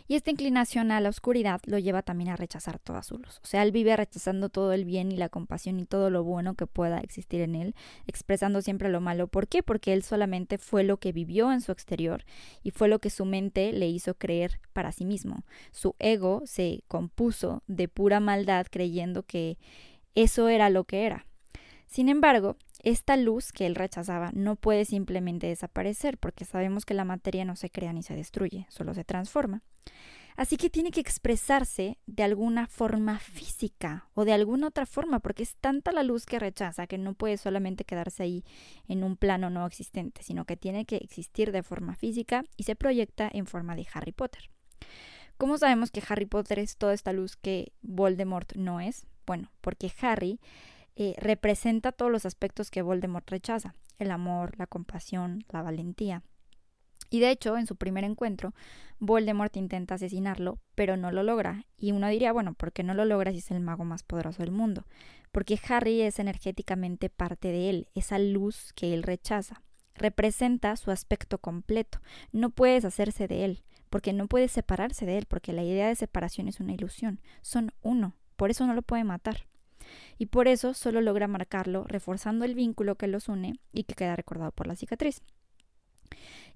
Y 0.09 0.15
esta 0.15 0.31
inclinación 0.31 0.91
a 0.91 1.01
la 1.01 1.09
oscuridad 1.09 1.61
lo 1.67 1.79
lleva 1.79 2.03
también 2.03 2.31
a 2.31 2.37
rechazar 2.37 2.79
toda 2.79 3.03
su 3.03 3.19
luz. 3.19 3.41
O 3.43 3.47
sea, 3.47 3.63
él 3.63 3.73
vive 3.73 3.97
rechazando 3.97 4.49
todo 4.49 4.73
el 4.73 4.85
bien 4.85 5.13
y 5.13 5.17
la 5.17 5.29
compasión 5.29 5.79
y 5.81 5.87
todo 5.87 6.11
lo 6.11 6.25
bueno 6.25 6.55
que 6.55 6.67
pueda 6.67 6.99
existir 7.01 7.41
en 7.41 7.55
él, 7.55 7.75
expresando 8.07 8.63
siempre 8.63 8.89
lo 8.89 9.01
malo. 9.01 9.29
¿Por 9.29 9.49
qué? 9.49 9.63
Porque 9.63 9.93
él 9.93 10.03
solamente 10.03 10.59
fue 10.59 10.85
lo 10.85 10.99
que 10.99 11.13
vivió 11.13 11.53
en 11.53 11.61
su 11.61 11.73
exterior 11.73 12.25
y 12.63 12.71
fue 12.71 12.89
lo 12.89 12.99
que 12.99 13.11
su 13.11 13.25
mente 13.25 13.73
le 13.73 13.89
hizo 13.89 14.15
creer 14.15 14.61
para 14.73 14.93
sí 14.93 15.05
mismo. 15.05 15.45
Su 15.71 15.95
ego 15.99 16.43
se 16.45 16.85
compuso 16.89 17.63
de 17.67 17.89
pura 17.89 18.21
maldad 18.21 18.67
creyendo 18.71 19.23
que 19.23 19.59
eso 20.15 20.49
era 20.49 20.71
lo 20.71 20.85
que 20.85 21.07
era. 21.07 21.27
Sin 21.93 22.09
embargo, 22.09 22.57
esta 22.83 23.19
luz 23.19 23.53
que 23.53 23.67
él 23.67 23.75
rechazaba 23.75 24.31
no 24.33 24.57
puede 24.57 24.87
simplemente 24.87 25.47
desaparecer 25.47 26.17
porque 26.17 26.47
sabemos 26.47 26.87
que 26.87 26.95
la 26.95 27.05
materia 27.05 27.45
no 27.45 27.55
se 27.55 27.69
crea 27.69 27.93
ni 27.93 28.03
se 28.03 28.15
destruye, 28.15 28.65
solo 28.71 28.95
se 28.95 29.05
transforma. 29.05 29.63
Así 30.35 30.57
que 30.57 30.71
tiene 30.71 30.91
que 30.91 31.01
expresarse 31.01 31.99
de 32.07 32.23
alguna 32.23 32.67
forma 32.67 33.19
física 33.19 34.09
o 34.15 34.25
de 34.25 34.33
alguna 34.33 34.69
otra 34.69 34.87
forma, 34.87 35.21
porque 35.21 35.43
es 35.43 35.57
tanta 35.57 35.93
la 35.93 36.03
luz 36.03 36.25
que 36.25 36.39
rechaza 36.39 36.87
que 36.87 36.97
no 36.97 37.13
puede 37.13 37.37
solamente 37.37 37.85
quedarse 37.85 38.23
ahí 38.23 38.45
en 38.89 39.05
un 39.05 39.19
plano 39.19 39.51
no 39.51 39.67
existente, 39.67 40.23
sino 40.23 40.47
que 40.47 40.57
tiene 40.57 40.87
que 40.87 40.97
existir 40.97 41.53
de 41.53 41.63
forma 41.63 41.95
física 41.95 42.43
y 42.57 42.63
se 42.63 42.75
proyecta 42.75 43.29
en 43.31 43.45
forma 43.45 43.77
de 43.77 43.87
Harry 43.93 44.13
Potter. 44.13 44.49
¿Cómo 45.37 45.59
sabemos 45.59 45.91
que 45.91 46.03
Harry 46.09 46.25
Potter 46.25 46.59
es 46.59 46.79
toda 46.79 46.95
esta 46.95 47.13
luz 47.13 47.37
que 47.37 47.75
Voldemort 47.83 48.55
no 48.57 48.81
es? 48.81 49.07
Bueno, 49.27 49.53
porque 49.61 49.93
Harry 50.01 50.41
eh, 50.95 51.15
representa 51.19 51.93
todos 51.93 52.13
los 52.13 52.27
aspectos 52.27 52.71
que 52.71 52.83
Voldemort 52.83 53.29
rechaza, 53.31 53.75
el 53.99 54.11
amor, 54.11 54.59
la 54.59 54.67
compasión, 54.67 55.45
la 55.51 55.63
valentía. 55.63 56.23
Y 57.09 57.21
de 57.21 57.31
hecho, 57.31 57.57
en 57.59 57.67
su 57.67 57.77
primer 57.77 58.05
encuentro, 58.05 58.55
Voldemort 58.99 59.55
intenta 59.57 59.97
asesinarlo, 59.97 60.59
pero 60.75 60.97
no 60.97 61.11
lo 61.11 61.23
logra. 61.23 61.67
Y 61.77 61.93
uno 61.93 62.09
diría, 62.09 62.33
bueno, 62.33 62.55
¿por 62.55 62.73
qué 62.73 62.83
no 62.83 62.95
lo 62.95 63.05
logra 63.05 63.33
si 63.33 63.39
es 63.39 63.51
el 63.51 63.61
mago 63.61 63.85
más 63.85 64.03
poderoso 64.03 64.43
del 64.43 64.53
mundo? 64.53 64.87
Porque 65.31 65.59
Harry 65.69 66.01
es 66.03 66.19
energéticamente 66.19 67.11
parte 67.11 67.49
de 67.49 67.69
él, 67.71 67.89
esa 67.95 68.19
luz 68.19 68.73
que 68.75 68.95
él 68.95 69.03
rechaza. 69.03 69.63
Representa 69.95 70.75
su 70.77 70.91
aspecto 70.91 71.39
completo. 71.39 72.01
No 72.33 72.51
puedes 72.51 72.85
hacerse 72.87 73.29
de 73.29 73.45
él, 73.45 73.63
porque 73.91 74.15
no 74.15 74.27
puedes 74.27 74.53
separarse 74.53 75.05
de 75.05 75.19
él, 75.19 75.27
porque 75.27 75.53
la 75.53 75.65
idea 75.65 75.89
de 75.89 75.97
separación 75.97 76.49
es 76.49 76.61
una 76.61 76.73
ilusión. 76.73 77.21
Son 77.43 77.73
uno, 77.83 78.15
por 78.37 78.51
eso 78.51 78.67
no 78.67 78.73
lo 78.73 78.83
puede 78.83 79.05
matar 79.05 79.52
y 80.19 80.27
por 80.27 80.49
eso 80.49 80.75
solo 80.75 81.01
logra 81.01 81.29
marcarlo 81.29 81.85
reforzando 81.85 82.45
el 82.45 82.55
vínculo 82.55 82.97
que 82.97 83.07
los 83.07 83.29
une 83.29 83.55
y 83.73 83.85
que 83.85 83.95
queda 83.95 84.17
recordado 84.17 84.53
por 84.53 84.67
la 84.67 84.77
cicatriz. 84.77 85.23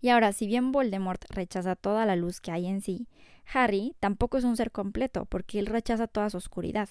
Y 0.00 0.10
ahora, 0.10 0.32
si 0.32 0.46
bien 0.46 0.72
Voldemort 0.72 1.24
rechaza 1.30 1.76
toda 1.76 2.06
la 2.06 2.16
luz 2.16 2.40
que 2.40 2.50
hay 2.50 2.66
en 2.66 2.80
sí, 2.80 3.08
Harry 3.52 3.94
tampoco 4.00 4.38
es 4.38 4.44
un 4.44 4.56
ser 4.56 4.70
completo 4.70 5.24
porque 5.24 5.58
él 5.58 5.66
rechaza 5.66 6.06
toda 6.06 6.30
su 6.30 6.36
oscuridad. 6.36 6.88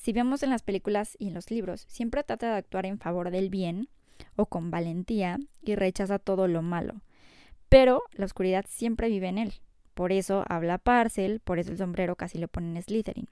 Si 0.00 0.12
vemos 0.12 0.42
en 0.42 0.50
las 0.50 0.62
películas 0.62 1.16
y 1.18 1.28
en 1.28 1.34
los 1.34 1.50
libros, 1.50 1.84
siempre 1.88 2.24
trata 2.24 2.50
de 2.50 2.56
actuar 2.56 2.86
en 2.86 2.98
favor 2.98 3.30
del 3.30 3.50
bien, 3.50 3.88
o 4.36 4.46
con 4.46 4.70
valentía 4.70 5.38
y 5.62 5.74
rechaza 5.74 6.18
todo 6.18 6.48
lo 6.48 6.62
malo. 6.62 7.02
Pero 7.68 8.02
la 8.12 8.24
oscuridad 8.24 8.64
siempre 8.68 9.08
vive 9.08 9.28
en 9.28 9.38
él. 9.38 9.52
Por 9.94 10.12
eso 10.12 10.44
habla 10.48 10.78
Parcel, 10.78 11.40
por 11.40 11.58
eso 11.58 11.70
el 11.70 11.78
sombrero 11.78 12.16
casi 12.16 12.38
le 12.38 12.48
ponen 12.48 12.82
Slytherin. 12.82 13.28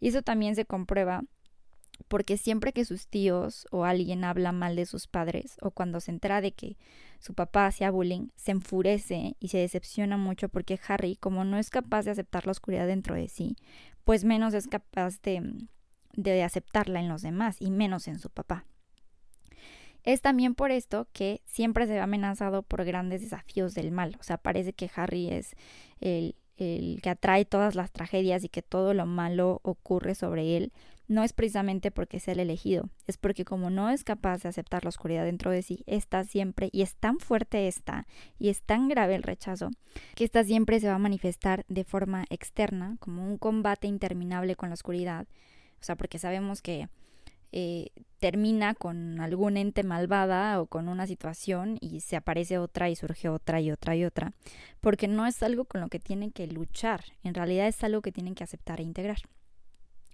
Y 0.00 0.08
eso 0.08 0.22
también 0.22 0.54
se 0.54 0.64
comprueba 0.64 1.22
porque 2.08 2.36
siempre 2.36 2.72
que 2.72 2.84
sus 2.84 3.06
tíos 3.06 3.66
o 3.70 3.84
alguien 3.84 4.24
habla 4.24 4.52
mal 4.52 4.76
de 4.76 4.86
sus 4.86 5.06
padres 5.06 5.56
o 5.60 5.70
cuando 5.70 6.00
se 6.00 6.10
entera 6.10 6.40
de 6.40 6.52
que 6.52 6.76
su 7.18 7.34
papá 7.34 7.66
hacía 7.66 7.90
bullying, 7.90 8.28
se 8.36 8.52
enfurece 8.52 9.36
y 9.40 9.48
se 9.48 9.58
decepciona 9.58 10.16
mucho 10.16 10.48
porque 10.48 10.80
Harry, 10.88 11.16
como 11.16 11.44
no 11.44 11.58
es 11.58 11.70
capaz 11.70 12.04
de 12.04 12.12
aceptar 12.12 12.46
la 12.46 12.52
oscuridad 12.52 12.86
dentro 12.86 13.14
de 13.14 13.28
sí, 13.28 13.56
pues 14.04 14.24
menos 14.24 14.54
es 14.54 14.66
capaz 14.66 15.20
de, 15.22 15.68
de 16.14 16.42
aceptarla 16.42 17.00
en 17.00 17.08
los 17.08 17.22
demás 17.22 17.56
y 17.60 17.70
menos 17.70 18.08
en 18.08 18.18
su 18.18 18.30
papá. 18.30 18.64
Es 20.02 20.22
también 20.22 20.54
por 20.54 20.70
esto 20.70 21.08
que 21.12 21.42
siempre 21.44 21.86
se 21.86 21.92
ve 21.92 22.00
amenazado 22.00 22.62
por 22.62 22.84
grandes 22.84 23.20
desafíos 23.20 23.74
del 23.74 23.90
mal. 23.90 24.16
O 24.18 24.22
sea, 24.22 24.38
parece 24.38 24.72
que 24.72 24.90
Harry 24.94 25.28
es 25.28 25.54
el, 26.00 26.36
el 26.60 27.00
que 27.02 27.10
atrae 27.10 27.44
todas 27.44 27.74
las 27.74 27.90
tragedias 27.90 28.44
y 28.44 28.48
que 28.48 28.62
todo 28.62 28.94
lo 28.94 29.06
malo 29.06 29.60
ocurre 29.62 30.14
sobre 30.14 30.56
él 30.56 30.72
no 31.10 31.24
es 31.24 31.32
precisamente 31.32 31.90
porque 31.90 32.20
sea 32.20 32.34
el 32.34 32.40
elegido, 32.40 32.88
es 33.08 33.16
porque 33.16 33.44
como 33.44 33.68
no 33.68 33.90
es 33.90 34.04
capaz 34.04 34.44
de 34.44 34.48
aceptar 34.48 34.84
la 34.84 34.90
oscuridad 34.90 35.24
dentro 35.24 35.50
de 35.50 35.62
sí, 35.62 35.82
está 35.88 36.22
siempre, 36.22 36.68
y 36.70 36.82
es 36.82 36.94
tan 36.94 37.18
fuerte 37.18 37.66
esta, 37.66 38.06
y 38.38 38.48
es 38.48 38.62
tan 38.62 38.88
grave 38.88 39.16
el 39.16 39.24
rechazo, 39.24 39.70
que 40.14 40.22
esta 40.22 40.44
siempre 40.44 40.78
se 40.78 40.86
va 40.86 40.94
a 40.94 40.98
manifestar 40.98 41.64
de 41.66 41.82
forma 41.82 42.26
externa, 42.30 42.96
como 43.00 43.26
un 43.26 43.38
combate 43.38 43.88
interminable 43.88 44.54
con 44.54 44.68
la 44.68 44.74
oscuridad. 44.74 45.26
O 45.80 45.84
sea, 45.84 45.96
porque 45.96 46.20
sabemos 46.20 46.62
que 46.62 46.88
eh, 47.52 47.90
termina 48.18 48.74
con 48.74 49.20
algún 49.20 49.56
ente 49.56 49.82
malvada 49.82 50.60
o 50.60 50.66
con 50.66 50.88
una 50.88 51.06
situación 51.06 51.78
y 51.80 52.00
se 52.00 52.16
aparece 52.16 52.58
otra 52.58 52.90
y 52.90 52.96
surge 52.96 53.28
otra 53.28 53.60
y 53.60 53.70
otra 53.70 53.96
y 53.96 54.04
otra, 54.04 54.32
porque 54.80 55.08
no 55.08 55.26
es 55.26 55.42
algo 55.42 55.64
con 55.64 55.80
lo 55.80 55.88
que 55.88 55.98
tienen 55.98 56.30
que 56.30 56.46
luchar, 56.46 57.04
en 57.22 57.34
realidad 57.34 57.66
es 57.66 57.82
algo 57.82 58.02
que 58.02 58.12
tienen 58.12 58.34
que 58.34 58.44
aceptar 58.44 58.80
e 58.80 58.84
integrar. 58.84 59.18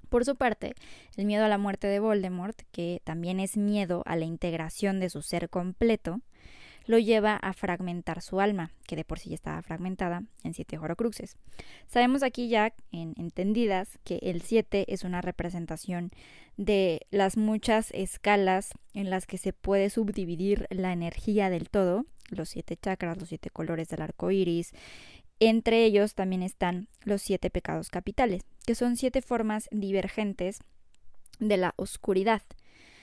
Por 0.09 0.25
su 0.25 0.37
parte, 0.37 0.75
el 1.17 1.27
miedo 1.27 1.45
a 1.45 1.49
la 1.49 1.59
muerte 1.59 1.89
de 1.89 1.99
Voldemort, 1.99 2.57
que 2.71 3.03
también 3.05 3.41
es 3.41 3.57
miedo 3.57 4.03
a 4.07 4.15
la 4.15 4.25
integración 4.25 5.01
de 5.01 5.11
su 5.11 5.21
ser 5.21 5.51
completo, 5.51 6.21
lo 6.87 6.99
lleva 6.99 7.37
a 7.37 7.53
fragmentar 7.53 8.23
su 8.23 8.41
alma, 8.41 8.73
que 8.87 8.97
de 8.97 9.05
por 9.05 9.19
sí 9.19 9.31
ya 9.31 9.35
estaba 9.35 9.63
fragmentada 9.63 10.23
en 10.45 10.55
siete 10.55 10.79
horocruxes. 10.79 11.37
Sabemos 11.87 12.23
aquí 12.23 12.49
ya, 12.49 12.73
en 12.93 13.15
entendidas, 13.17 13.99
que 14.05 14.19
el 14.23 14.41
siete 14.43 14.93
es 14.93 15.05
una 15.05 15.21
representación 15.21 16.11
de 16.57 17.07
las 17.11 17.37
muchas 17.37 17.91
escalas 17.93 18.71
en 18.95 19.11
las 19.11 19.27
que 19.27 19.39
se 19.39 19.53
puede 19.53 19.91
subdividir 19.91 20.67
la 20.71 20.93
energía 20.93 21.51
del 21.51 21.69
todo, 21.69 22.07
los 22.31 22.49
siete 22.49 22.77
chakras, 22.77 23.19
los 23.19 23.29
siete 23.29 23.51
colores 23.51 23.89
del 23.89 24.03
arco 24.03 24.31
iris, 24.31 24.73
entre 25.39 25.85
ellos 25.85 26.15
también 26.15 26.43
están 26.43 26.89
los 27.05 27.21
siete 27.21 27.51
pecados 27.51 27.91
capitales, 27.91 28.43
que 28.65 28.75
son 28.75 28.97
siete 28.97 29.21
formas 29.21 29.69
divergentes 29.71 30.61
de 31.39 31.57
la 31.59 31.75
oscuridad. 31.77 32.43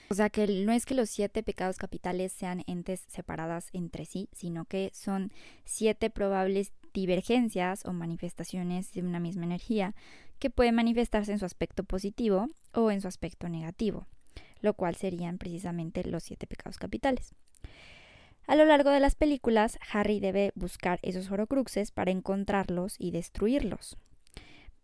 O 0.10 0.16
sea 0.16 0.30
que 0.30 0.48
no 0.48 0.72
es 0.72 0.86
que 0.86 0.96
los 0.96 1.10
siete 1.10 1.44
pecados 1.44 1.78
capitales 1.78 2.32
sean 2.32 2.64
entes 2.68 3.06
separadas 3.08 3.70
entre 3.74 4.06
sí, 4.06 4.30
sino 4.34 4.66
que 4.66 4.92
son 4.94 5.32
siete 5.66 6.10
probables 6.10 6.72
divergencias 6.94 7.86
o 7.86 7.94
manifestaciones 7.94 8.92
de 8.94 9.02
una 9.02 9.20
misma 9.20 9.46
energía 9.46 9.96
que 10.40 10.50
pueden 10.50 10.76
manifestarse 10.76 11.32
en 11.32 11.40
su 11.40 11.46
aspecto 11.46 11.84
positivo 11.84 12.50
o 12.74 12.92
en 12.92 13.02
su 13.02 13.08
aspecto 13.08 13.50
negativo, 13.50 14.06
lo 14.62 14.74
cual 14.74 14.96
serían 14.96 15.38
precisamente 15.38 16.04
los 16.04 16.24
siete 16.24 16.48
pecados 16.48 16.78
capitales. 16.78 17.34
A 18.46 18.56
lo 18.56 18.66
largo 18.66 18.90
de 18.90 19.00
las 19.00 19.16
películas, 19.16 19.80
Harry 19.92 20.20
debe 20.20 20.52
buscar 20.56 21.00
esos 21.02 21.32
horocruxes 21.32 21.92
para 21.92 22.12
encontrarlos 22.12 22.96
y 23.00 23.12
destruirlos. 23.12 23.98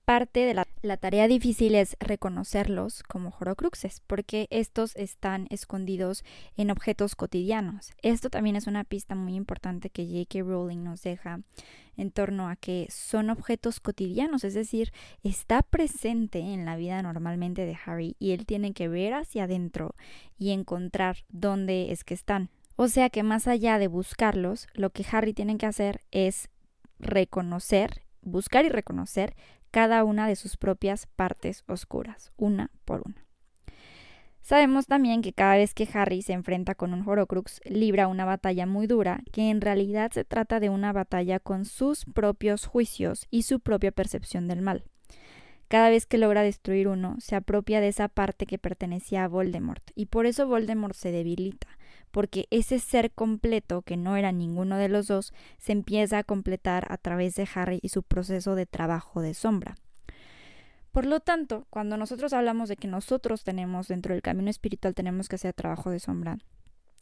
Parte 0.09 0.39
de 0.39 0.55
la, 0.55 0.97
tarea 0.97 1.27
difícil 1.27 1.75
es 1.75 1.95
reconocerlos 1.99 3.03
como 3.03 3.31
horocruxes, 3.39 4.01
porque 4.07 4.47
estos 4.49 4.95
están 4.95 5.45
escondidos 5.51 6.23
en 6.57 6.71
objetos 6.71 7.15
cotidianos. 7.15 7.91
Esto 8.01 8.31
también 8.31 8.55
es 8.55 8.65
una 8.65 8.83
pista 8.85 9.13
muy 9.13 9.35
importante 9.35 9.91
que 9.91 10.07
J.K. 10.07 10.49
Rowling 10.49 10.83
nos 10.83 11.03
deja 11.03 11.41
en 11.95 12.09
torno 12.09 12.49
a 12.49 12.55
que 12.55 12.87
son 12.89 13.29
objetos 13.29 13.79
cotidianos, 13.79 14.43
es 14.43 14.55
decir, 14.55 14.91
está 15.21 15.61
presente 15.61 16.39
en 16.39 16.65
la 16.65 16.75
vida 16.75 17.03
normalmente 17.03 17.67
de 17.67 17.77
Harry 17.85 18.15
y 18.17 18.31
él 18.31 18.47
tiene 18.47 18.73
que 18.73 18.87
ver 18.87 19.13
hacia 19.13 19.43
adentro 19.43 19.93
y 20.39 20.49
encontrar 20.49 21.17
dónde 21.29 21.91
es 21.91 22.03
que 22.03 22.15
están. 22.15 22.49
O 22.77 22.87
sea 22.87 23.11
que 23.11 23.21
más 23.21 23.47
allá 23.47 23.77
de 23.77 23.87
buscarlos, 23.87 24.69
lo 24.73 24.89
que 24.89 25.05
Harry 25.11 25.35
tiene 25.35 25.59
que 25.59 25.67
hacer 25.67 26.01
es 26.09 26.49
reconocer, 26.97 28.01
buscar 28.23 28.65
y 28.65 28.69
reconocer 28.69 29.35
cada 29.71 30.03
una 30.03 30.27
de 30.27 30.36
sus 30.36 30.58
propias 30.58 31.08
partes 31.08 31.63
oscuras, 31.67 32.32
una 32.38 32.71
por 32.86 33.01
una. 33.05 33.25
Sabemos 34.41 34.88
también 34.88 35.21
que 35.21 35.34
cada 35.34 35.58
vez 35.58 35.73
que 35.73 35.88
Harry 35.93 36.23
se 36.23 36.34
enfrenta 36.34 36.73
con 36.73 36.93
un 36.93 37.08
Horocrux, 37.08 37.62
libra 37.65 38.08
una 38.08 38.25
batalla 38.25 38.65
muy 38.65 38.88
dura, 38.88 39.21
que 39.32 39.49
en 39.51 39.62
realidad 39.62 40.12
se 40.12 40.25
trata 40.25 40.60
de 40.60 40.69
una 40.69 40.91
batalla 40.91 41.39
con 41.39 41.65
sus 41.65 42.05
propios 42.05 42.65
juicios 42.65 43.27
y 43.29 43.43
su 43.43 43.60
propia 43.60 43.91
percepción 43.91 44.47
del 44.47 44.62
mal. 44.62 44.86
Cada 45.67 45.89
vez 45.89 46.08
que 46.08 46.17
logra 46.17 46.41
destruir 46.41 46.88
uno, 46.88 47.17
se 47.19 47.36
apropia 47.36 47.79
de 47.79 47.89
esa 47.89 48.08
parte 48.08 48.47
que 48.47 48.58
pertenecía 48.58 49.23
a 49.23 49.27
Voldemort, 49.27 49.84
y 49.93 50.08
por 50.08 50.25
eso 50.25 50.47
Voldemort 50.47 50.95
se 50.95 51.12
debilita, 51.12 51.67
porque 52.11 52.47
ese 52.49 52.79
ser 52.79 53.11
completo, 53.11 53.81
que 53.81 53.97
no 53.97 54.15
era 54.17 54.31
ninguno 54.31 54.77
de 54.77 54.89
los 54.89 55.07
dos, 55.07 55.33
se 55.57 55.71
empieza 55.71 56.19
a 56.19 56.23
completar 56.23 56.91
a 56.91 56.97
través 56.97 57.35
de 57.35 57.47
Harry 57.53 57.79
y 57.81 57.89
su 57.89 58.03
proceso 58.03 58.55
de 58.55 58.65
trabajo 58.65 59.21
de 59.21 59.33
sombra. 59.33 59.75
Por 60.91 61.05
lo 61.05 61.19
tanto, 61.19 61.67
cuando 61.69 61.97
nosotros 61.97 62.33
hablamos 62.33 62.67
de 62.67 62.75
que 62.75 62.87
nosotros 62.87 63.43
tenemos 63.43 63.87
dentro 63.87 64.13
del 64.13 64.23
camino 64.23 64.49
espiritual 64.49 64.95
tenemos 64.95 65.29
que 65.29 65.35
hacer 65.35 65.53
trabajo 65.53 65.91
de 65.91 65.99
sombra, 65.99 66.39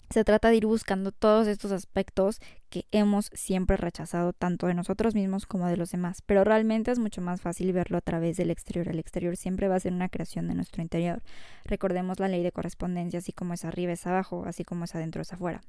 se 0.09 0.23
trata 0.23 0.49
de 0.49 0.55
ir 0.55 0.65
buscando 0.65 1.11
todos 1.11 1.47
estos 1.47 1.71
aspectos 1.71 2.39
que 2.69 2.85
hemos 2.91 3.29
siempre 3.33 3.77
rechazado 3.77 4.33
tanto 4.33 4.67
de 4.67 4.73
nosotros 4.73 5.15
mismos 5.15 5.45
como 5.45 5.67
de 5.67 5.77
los 5.77 5.91
demás, 5.91 6.21
pero 6.25 6.43
realmente 6.43 6.91
es 6.91 6.99
mucho 6.99 7.21
más 7.21 7.41
fácil 7.41 7.73
verlo 7.73 7.97
a 7.97 8.01
través 8.01 8.37
del 8.37 8.51
exterior. 8.51 8.87
El 8.87 8.99
exterior 8.99 9.35
siempre 9.35 9.67
va 9.67 9.75
a 9.75 9.79
ser 9.79 9.93
una 9.93 10.09
creación 10.09 10.47
de 10.47 10.55
nuestro 10.55 10.81
interior. 10.81 11.21
Recordemos 11.65 12.19
la 12.19 12.27
ley 12.27 12.43
de 12.43 12.51
correspondencia, 12.51 13.19
así 13.19 13.33
como 13.33 13.53
es 13.53 13.65
arriba 13.65 13.93
es 13.93 14.07
abajo, 14.07 14.43
así 14.45 14.63
como 14.63 14.85
es 14.85 14.95
adentro 14.95 15.21
es 15.21 15.33
afuera. 15.33 15.61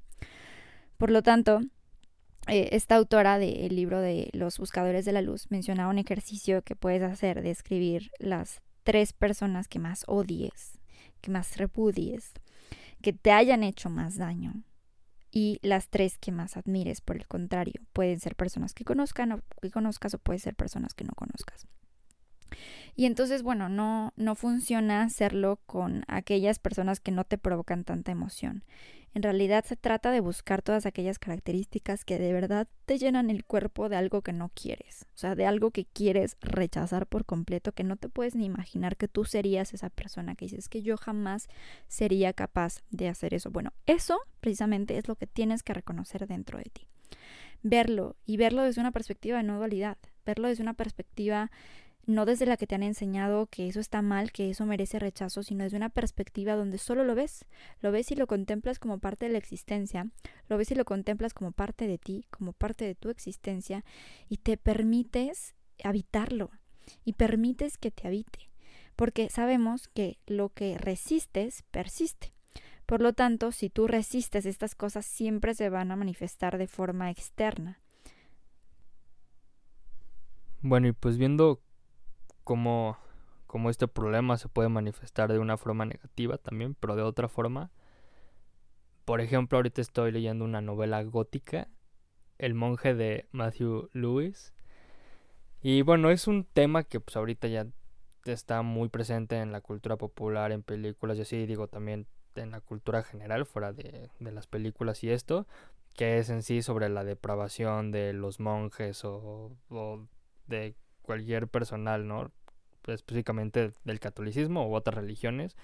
Por 0.98 1.10
lo 1.10 1.22
tanto, 1.22 1.60
eh, 2.46 2.70
esta 2.72 2.96
autora 2.96 3.38
del 3.38 3.74
libro 3.74 4.00
de 4.00 4.30
Los 4.32 4.58
Buscadores 4.58 5.04
de 5.04 5.12
la 5.12 5.22
Luz 5.22 5.50
mencionaba 5.50 5.90
un 5.90 5.98
ejercicio 5.98 6.62
que 6.62 6.76
puedes 6.76 7.02
hacer 7.02 7.42
de 7.42 7.50
escribir 7.50 8.10
las 8.18 8.62
tres 8.84 9.12
personas 9.12 9.68
que 9.68 9.78
más 9.78 10.04
odies, 10.06 10.78
que 11.20 11.30
más 11.30 11.56
repudies 11.56 12.32
que 13.02 13.12
te 13.12 13.32
hayan 13.32 13.62
hecho 13.62 13.90
más 13.90 14.16
daño 14.16 14.62
y 15.30 15.58
las 15.62 15.88
tres 15.88 16.18
que 16.18 16.32
más 16.32 16.56
admires, 16.56 17.00
por 17.00 17.16
el 17.16 17.26
contrario, 17.26 17.80
pueden 17.92 18.18
ser 18.18 18.34
personas 18.34 18.74
que 18.74 18.84
conozcan 18.84 19.32
o 19.32 19.40
que 19.60 19.70
conozcas 19.70 20.14
o 20.14 20.18
pueden 20.18 20.40
ser 20.40 20.54
personas 20.54 20.94
que 20.94 21.04
no 21.04 21.12
conozcas. 21.14 21.66
Y 22.96 23.06
entonces, 23.06 23.42
bueno, 23.42 23.68
no, 23.68 24.12
no 24.16 24.34
funciona 24.34 25.02
hacerlo 25.02 25.60
con 25.66 26.04
aquellas 26.08 26.58
personas 26.58 27.00
que 27.00 27.12
no 27.12 27.24
te 27.24 27.38
provocan 27.38 27.84
tanta 27.84 28.12
emoción. 28.12 28.64
En 29.14 29.22
realidad 29.22 29.64
se 29.64 29.76
trata 29.76 30.10
de 30.10 30.20
buscar 30.20 30.62
todas 30.62 30.86
aquellas 30.86 31.18
características 31.18 32.04
que 32.04 32.18
de 32.18 32.32
verdad 32.32 32.68
te 32.84 32.98
llenan 32.98 33.30
el 33.30 33.44
cuerpo 33.44 33.88
de 33.88 33.96
algo 33.96 34.22
que 34.22 34.32
no 34.32 34.50
quieres, 34.54 35.06
o 35.14 35.18
sea, 35.18 35.34
de 35.34 35.46
algo 35.46 35.70
que 35.70 35.86
quieres 35.86 36.36
rechazar 36.40 37.06
por 37.06 37.24
completo, 37.24 37.72
que 37.72 37.84
no 37.84 37.96
te 37.96 38.08
puedes 38.08 38.34
ni 38.36 38.44
imaginar 38.44 38.96
que 38.96 39.08
tú 39.08 39.24
serías 39.24 39.72
esa 39.72 39.90
persona 39.90 40.34
que 40.34 40.44
dices 40.44 40.68
que 40.68 40.82
yo 40.82 40.96
jamás 40.96 41.48
sería 41.88 42.32
capaz 42.32 42.82
de 42.90 43.08
hacer 43.08 43.34
eso. 43.34 43.50
Bueno, 43.50 43.72
eso 43.86 44.20
precisamente 44.40 44.98
es 44.98 45.08
lo 45.08 45.16
que 45.16 45.26
tienes 45.26 45.62
que 45.62 45.74
reconocer 45.74 46.26
dentro 46.26 46.58
de 46.58 46.64
ti. 46.64 46.86
Verlo 47.62 48.14
y 48.24 48.36
verlo 48.36 48.62
desde 48.62 48.80
una 48.80 48.92
perspectiva 48.92 49.38
de 49.38 49.42
no 49.42 49.56
dualidad, 49.56 49.98
verlo 50.24 50.48
desde 50.48 50.62
una 50.62 50.74
perspectiva 50.74 51.50
no 52.08 52.24
desde 52.24 52.46
la 52.46 52.56
que 52.56 52.66
te 52.66 52.74
han 52.74 52.82
enseñado 52.82 53.46
que 53.46 53.68
eso 53.68 53.80
está 53.80 54.00
mal, 54.00 54.32
que 54.32 54.48
eso 54.48 54.64
merece 54.64 54.98
rechazo, 54.98 55.42
sino 55.42 55.64
desde 55.64 55.76
una 55.76 55.90
perspectiva 55.90 56.56
donde 56.56 56.78
solo 56.78 57.04
lo 57.04 57.14
ves, 57.14 57.44
lo 57.82 57.92
ves 57.92 58.10
y 58.10 58.14
lo 58.14 58.26
contemplas 58.26 58.78
como 58.78 58.98
parte 58.98 59.26
de 59.26 59.32
la 59.32 59.38
existencia, 59.38 60.10
lo 60.48 60.56
ves 60.56 60.70
y 60.70 60.74
lo 60.74 60.86
contemplas 60.86 61.34
como 61.34 61.52
parte 61.52 61.86
de 61.86 61.98
ti, 61.98 62.24
como 62.30 62.54
parte 62.54 62.86
de 62.86 62.94
tu 62.94 63.10
existencia, 63.10 63.84
y 64.28 64.38
te 64.38 64.56
permites 64.56 65.54
habitarlo, 65.84 66.50
y 67.04 67.12
permites 67.12 67.76
que 67.76 67.90
te 67.90 68.08
habite, 68.08 68.50
porque 68.96 69.28
sabemos 69.28 69.88
que 69.88 70.18
lo 70.26 70.48
que 70.48 70.78
resistes 70.78 71.62
persiste. 71.70 72.32
Por 72.86 73.02
lo 73.02 73.12
tanto, 73.12 73.52
si 73.52 73.68
tú 73.68 73.86
resistes 73.86 74.46
estas 74.46 74.74
cosas, 74.74 75.04
siempre 75.04 75.52
se 75.52 75.68
van 75.68 75.92
a 75.92 75.96
manifestar 75.96 76.56
de 76.56 76.68
forma 76.68 77.10
externa. 77.10 77.82
Bueno, 80.62 80.88
y 80.88 80.92
pues 80.92 81.18
viendo 81.18 81.60
cómo, 82.48 82.96
este 83.68 83.88
problema 83.88 84.38
se 84.38 84.48
puede 84.48 84.70
manifestar 84.70 85.30
de 85.30 85.38
una 85.38 85.58
forma 85.58 85.84
negativa 85.84 86.38
también, 86.38 86.74
pero 86.74 86.96
de 86.96 87.02
otra 87.02 87.28
forma, 87.28 87.70
por 89.04 89.20
ejemplo, 89.20 89.58
ahorita 89.58 89.82
estoy 89.82 90.12
leyendo 90.12 90.46
una 90.46 90.62
novela 90.62 91.02
gótica, 91.02 91.68
El 92.38 92.54
monje 92.54 92.94
de 92.94 93.28
Matthew 93.32 93.90
Lewis. 93.92 94.54
Y 95.60 95.82
bueno, 95.82 96.08
es 96.08 96.26
un 96.26 96.44
tema 96.44 96.84
que 96.84 97.00
pues 97.00 97.16
ahorita 97.16 97.48
ya 97.48 97.66
está 98.24 98.62
muy 98.62 98.88
presente 98.88 99.36
en 99.36 99.52
la 99.52 99.60
cultura 99.60 99.96
popular, 99.96 100.50
en 100.50 100.62
películas 100.62 101.18
y 101.18 101.22
así, 101.22 101.44
digo 101.44 101.68
también 101.68 102.06
en 102.34 102.52
la 102.52 102.62
cultura 102.62 103.02
general, 103.02 103.44
fuera 103.44 103.74
de, 103.74 104.08
las 104.20 104.46
películas 104.46 105.04
y 105.04 105.10
esto, 105.10 105.46
que 105.94 106.18
es 106.18 106.30
en 106.30 106.42
sí 106.42 106.62
sobre 106.62 106.88
la 106.88 107.04
depravación 107.04 107.90
de 107.90 108.14
los 108.14 108.40
monjes 108.40 109.04
o, 109.04 109.52
o 109.68 110.06
de 110.46 110.76
cualquier 111.08 111.48
personal, 111.48 112.06
¿no? 112.06 112.30
Específicamente 112.86 113.72
del 113.84 113.98
catolicismo 113.98 114.68
u 114.68 114.74
otras 114.74 114.94
religiones, 114.94 115.56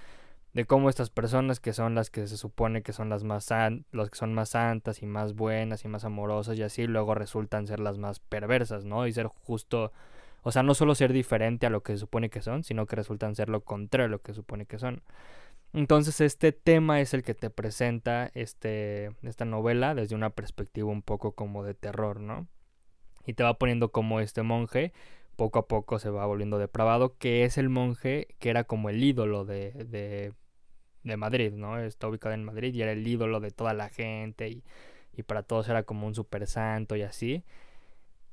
de 0.55 0.65
cómo 0.65 0.89
estas 0.89 1.11
personas 1.11 1.61
que 1.61 1.75
son 1.75 1.95
las 1.95 2.09
que 2.09 2.27
se 2.27 2.39
supone 2.39 2.83
que 2.83 2.95
son 2.95 3.11
las 3.11 3.25
más 3.25 3.51
los 3.93 4.09
que 4.09 4.17
son 4.17 4.33
más 4.33 4.51
santas 4.51 5.03
y 5.03 5.07
más 5.07 5.35
buenas 5.35 5.85
y 5.85 5.89
más 5.89 6.07
amorosas 6.07 6.57
y 6.57 6.63
así 6.63 6.87
luego 6.87 7.15
resultan 7.15 7.67
ser 7.67 7.79
las 7.79 7.99
más 7.99 8.21
perversas, 8.21 8.87
¿no? 8.87 9.07
Y 9.07 9.13
ser 9.13 9.27
justo, 9.27 9.93
o 10.43 10.51
sea, 10.51 10.63
no 10.63 10.73
solo 10.75 10.95
ser 10.95 11.13
diferente 11.13 11.67
a 11.67 11.71
lo 11.71 11.83
que 11.83 11.93
se 11.93 11.99
supone 11.99 12.31
que 12.31 12.41
son, 12.41 12.65
sino 12.65 12.87
que 12.87 12.97
resultan 12.97 13.35
ser 13.35 13.51
lo 13.51 13.61
contrario 13.65 14.07
a 14.07 14.11
lo 14.11 14.23
que 14.23 14.33
se 14.33 14.37
supone 14.37 14.65
que 14.65 14.79
son. 14.79 15.03
Entonces 15.75 16.23
este 16.23 16.53
tema 16.53 17.03
es 17.03 17.13
el 17.13 17.23
que 17.23 17.35
te 17.35 17.51
presenta 17.51 18.31
este, 18.33 19.11
esta 19.23 19.45
novela 19.45 19.95
desde 19.95 20.15
una 20.15 20.31
perspectiva 20.31 20.89
un 20.89 21.03
poco 21.03 21.33
como 21.33 21.65
de 21.65 21.75
terror, 21.75 22.21
¿no? 22.21 22.49
Y 23.27 23.35
te 23.35 23.43
va 23.43 23.59
poniendo 23.59 23.91
como 23.91 24.21
este 24.21 24.43
monje 24.43 24.93
poco 25.35 25.59
a 25.61 25.69
poco 25.69 25.99
se 25.99 26.11
va 26.11 26.27
volviendo 26.27 26.59
depravado, 26.59 27.17
que 27.19 27.45
es 27.45 27.59
el 27.59 27.69
monje 27.69 28.29
que 28.39 28.51
era 28.51 28.65
como 28.65 28.91
el 28.91 29.03
ídolo 29.03 29.45
de, 29.45 29.73
de 29.73 30.33
de 31.05 31.17
Madrid, 31.17 31.53
¿no? 31.53 31.79
Está 31.79 32.09
ubicado 32.09 32.35
en 32.35 32.45
Madrid 32.45 32.75
y 32.75 32.83
era 32.83 32.93
el 32.93 33.07
ídolo 33.07 33.41
de 33.41 33.51
toda 33.51 33.75
la 33.75 33.91
gente 33.91 34.49
y, 34.49 34.65
y 35.13 35.23
para 35.23 35.43
todos 35.43 35.69
era 35.69 35.85
como 35.85 36.07
un 36.07 36.15
super 36.15 36.47
santo 36.47 36.97
y 36.97 37.03
así. 37.03 37.45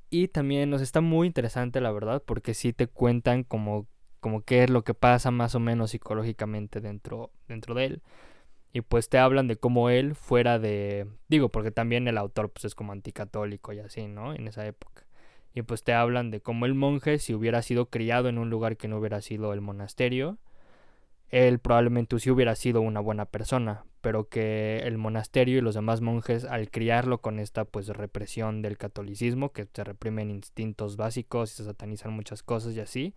Y 0.09 0.27
también 0.27 0.69
nos 0.69 0.81
está 0.81 1.01
muy 1.01 1.27
interesante, 1.27 1.79
la 1.81 1.91
verdad, 1.91 2.21
porque 2.25 2.53
sí 2.53 2.73
te 2.73 2.87
cuentan 2.87 3.43
como, 3.43 3.87
como 4.19 4.43
qué 4.43 4.63
es 4.63 4.69
lo 4.69 4.83
que 4.83 4.93
pasa 4.93 5.31
más 5.31 5.55
o 5.55 5.59
menos 5.59 5.91
psicológicamente 5.91 6.81
dentro, 6.81 7.31
dentro 7.47 7.75
de 7.75 7.85
él. 7.85 8.01
Y 8.73 8.81
pues 8.81 9.09
te 9.09 9.17
hablan 9.19 9.47
de 9.47 9.57
cómo 9.57 9.89
él 9.89 10.15
fuera 10.15 10.59
de... 10.59 11.07
Digo, 11.29 11.49
porque 11.49 11.71
también 11.71 12.07
el 12.07 12.17
autor 12.17 12.51
pues 12.51 12.65
es 12.65 12.75
como 12.75 12.93
anticatólico 12.93 13.73
y 13.73 13.79
así, 13.79 14.07
¿no? 14.07 14.33
En 14.33 14.47
esa 14.47 14.65
época. 14.65 15.05
Y 15.53 15.63
pues 15.63 15.83
te 15.83 15.93
hablan 15.93 16.31
de 16.31 16.41
cómo 16.41 16.65
el 16.65 16.75
monje, 16.75 17.19
si 17.19 17.33
hubiera 17.33 17.61
sido 17.61 17.87
criado 17.87 18.29
en 18.29 18.37
un 18.37 18.49
lugar 18.49 18.77
que 18.77 18.87
no 18.87 18.97
hubiera 18.97 19.21
sido 19.21 19.53
el 19.53 19.61
monasterio, 19.61 20.37
él 21.29 21.59
probablemente 21.59 22.19
sí 22.19 22.29
hubiera 22.29 22.55
sido 22.55 22.81
una 22.81 22.99
buena 22.99 23.25
persona, 23.25 23.85
pero 24.01 24.27
que 24.27 24.79
el 24.79 24.97
monasterio 24.97 25.57
y 25.57 25.61
los 25.61 25.75
demás 25.75 26.01
monjes 26.01 26.45
al 26.45 26.69
criarlo 26.69 27.21
con 27.21 27.39
esta 27.39 27.65
pues 27.65 27.87
represión 27.87 28.61
del 28.61 28.77
catolicismo, 28.77 29.51
que 29.51 29.67
se 29.73 29.83
reprimen 29.83 30.29
instintos 30.29 30.97
básicos 30.97 31.53
y 31.53 31.55
se 31.55 31.63
satanizan 31.63 32.11
muchas 32.11 32.43
cosas 32.43 32.75
y 32.75 32.81
así, 32.81 33.13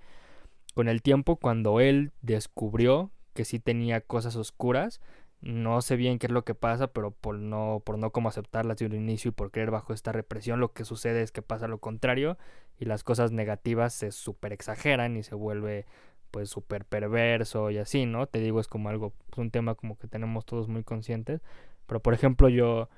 con 0.74 0.88
el 0.88 1.02
tiempo 1.02 1.36
cuando 1.36 1.80
él 1.80 2.12
descubrió 2.22 3.10
que 3.34 3.44
sí 3.44 3.58
tenía 3.58 4.00
cosas 4.00 4.36
oscuras, 4.36 5.00
no 5.40 5.82
sé 5.82 5.96
bien 5.96 6.18
qué 6.18 6.26
es 6.26 6.32
lo 6.32 6.44
que 6.44 6.54
pasa, 6.54 6.88
pero 6.88 7.10
por 7.12 7.36
no, 7.38 7.82
por 7.84 7.98
no 7.98 8.10
como 8.12 8.28
aceptarlas 8.28 8.78
desde 8.78 8.96
un 8.96 9.02
inicio 9.02 9.30
y 9.30 9.32
por 9.32 9.50
creer 9.50 9.70
bajo 9.70 9.92
esta 9.92 10.12
represión, 10.12 10.60
lo 10.60 10.72
que 10.72 10.84
sucede 10.84 11.22
es 11.22 11.32
que 11.32 11.42
pasa 11.42 11.68
lo 11.68 11.78
contrario 11.78 12.38
y 12.78 12.86
las 12.86 13.04
cosas 13.04 13.32
negativas 13.32 13.94
se 13.94 14.10
super 14.12 14.52
exageran 14.52 15.16
y 15.16 15.22
se 15.22 15.34
vuelve 15.34 15.86
pues 16.30 16.50
súper 16.50 16.84
perverso 16.84 17.70
y 17.70 17.78
así, 17.78 18.06
¿no? 18.06 18.26
Te 18.26 18.40
digo, 18.40 18.60
es 18.60 18.66
como 18.68 18.88
algo, 18.88 19.10
pues, 19.28 19.38
un 19.38 19.50
tema 19.50 19.74
como 19.76 19.96
que 19.98 20.08
tenemos 20.08 20.44
todos 20.46 20.68
muy 20.68 20.82
conscientes. 20.82 21.42
Pero 21.86 22.00
por 22.00 22.14
ejemplo, 22.14 22.48
yo, 22.48 22.88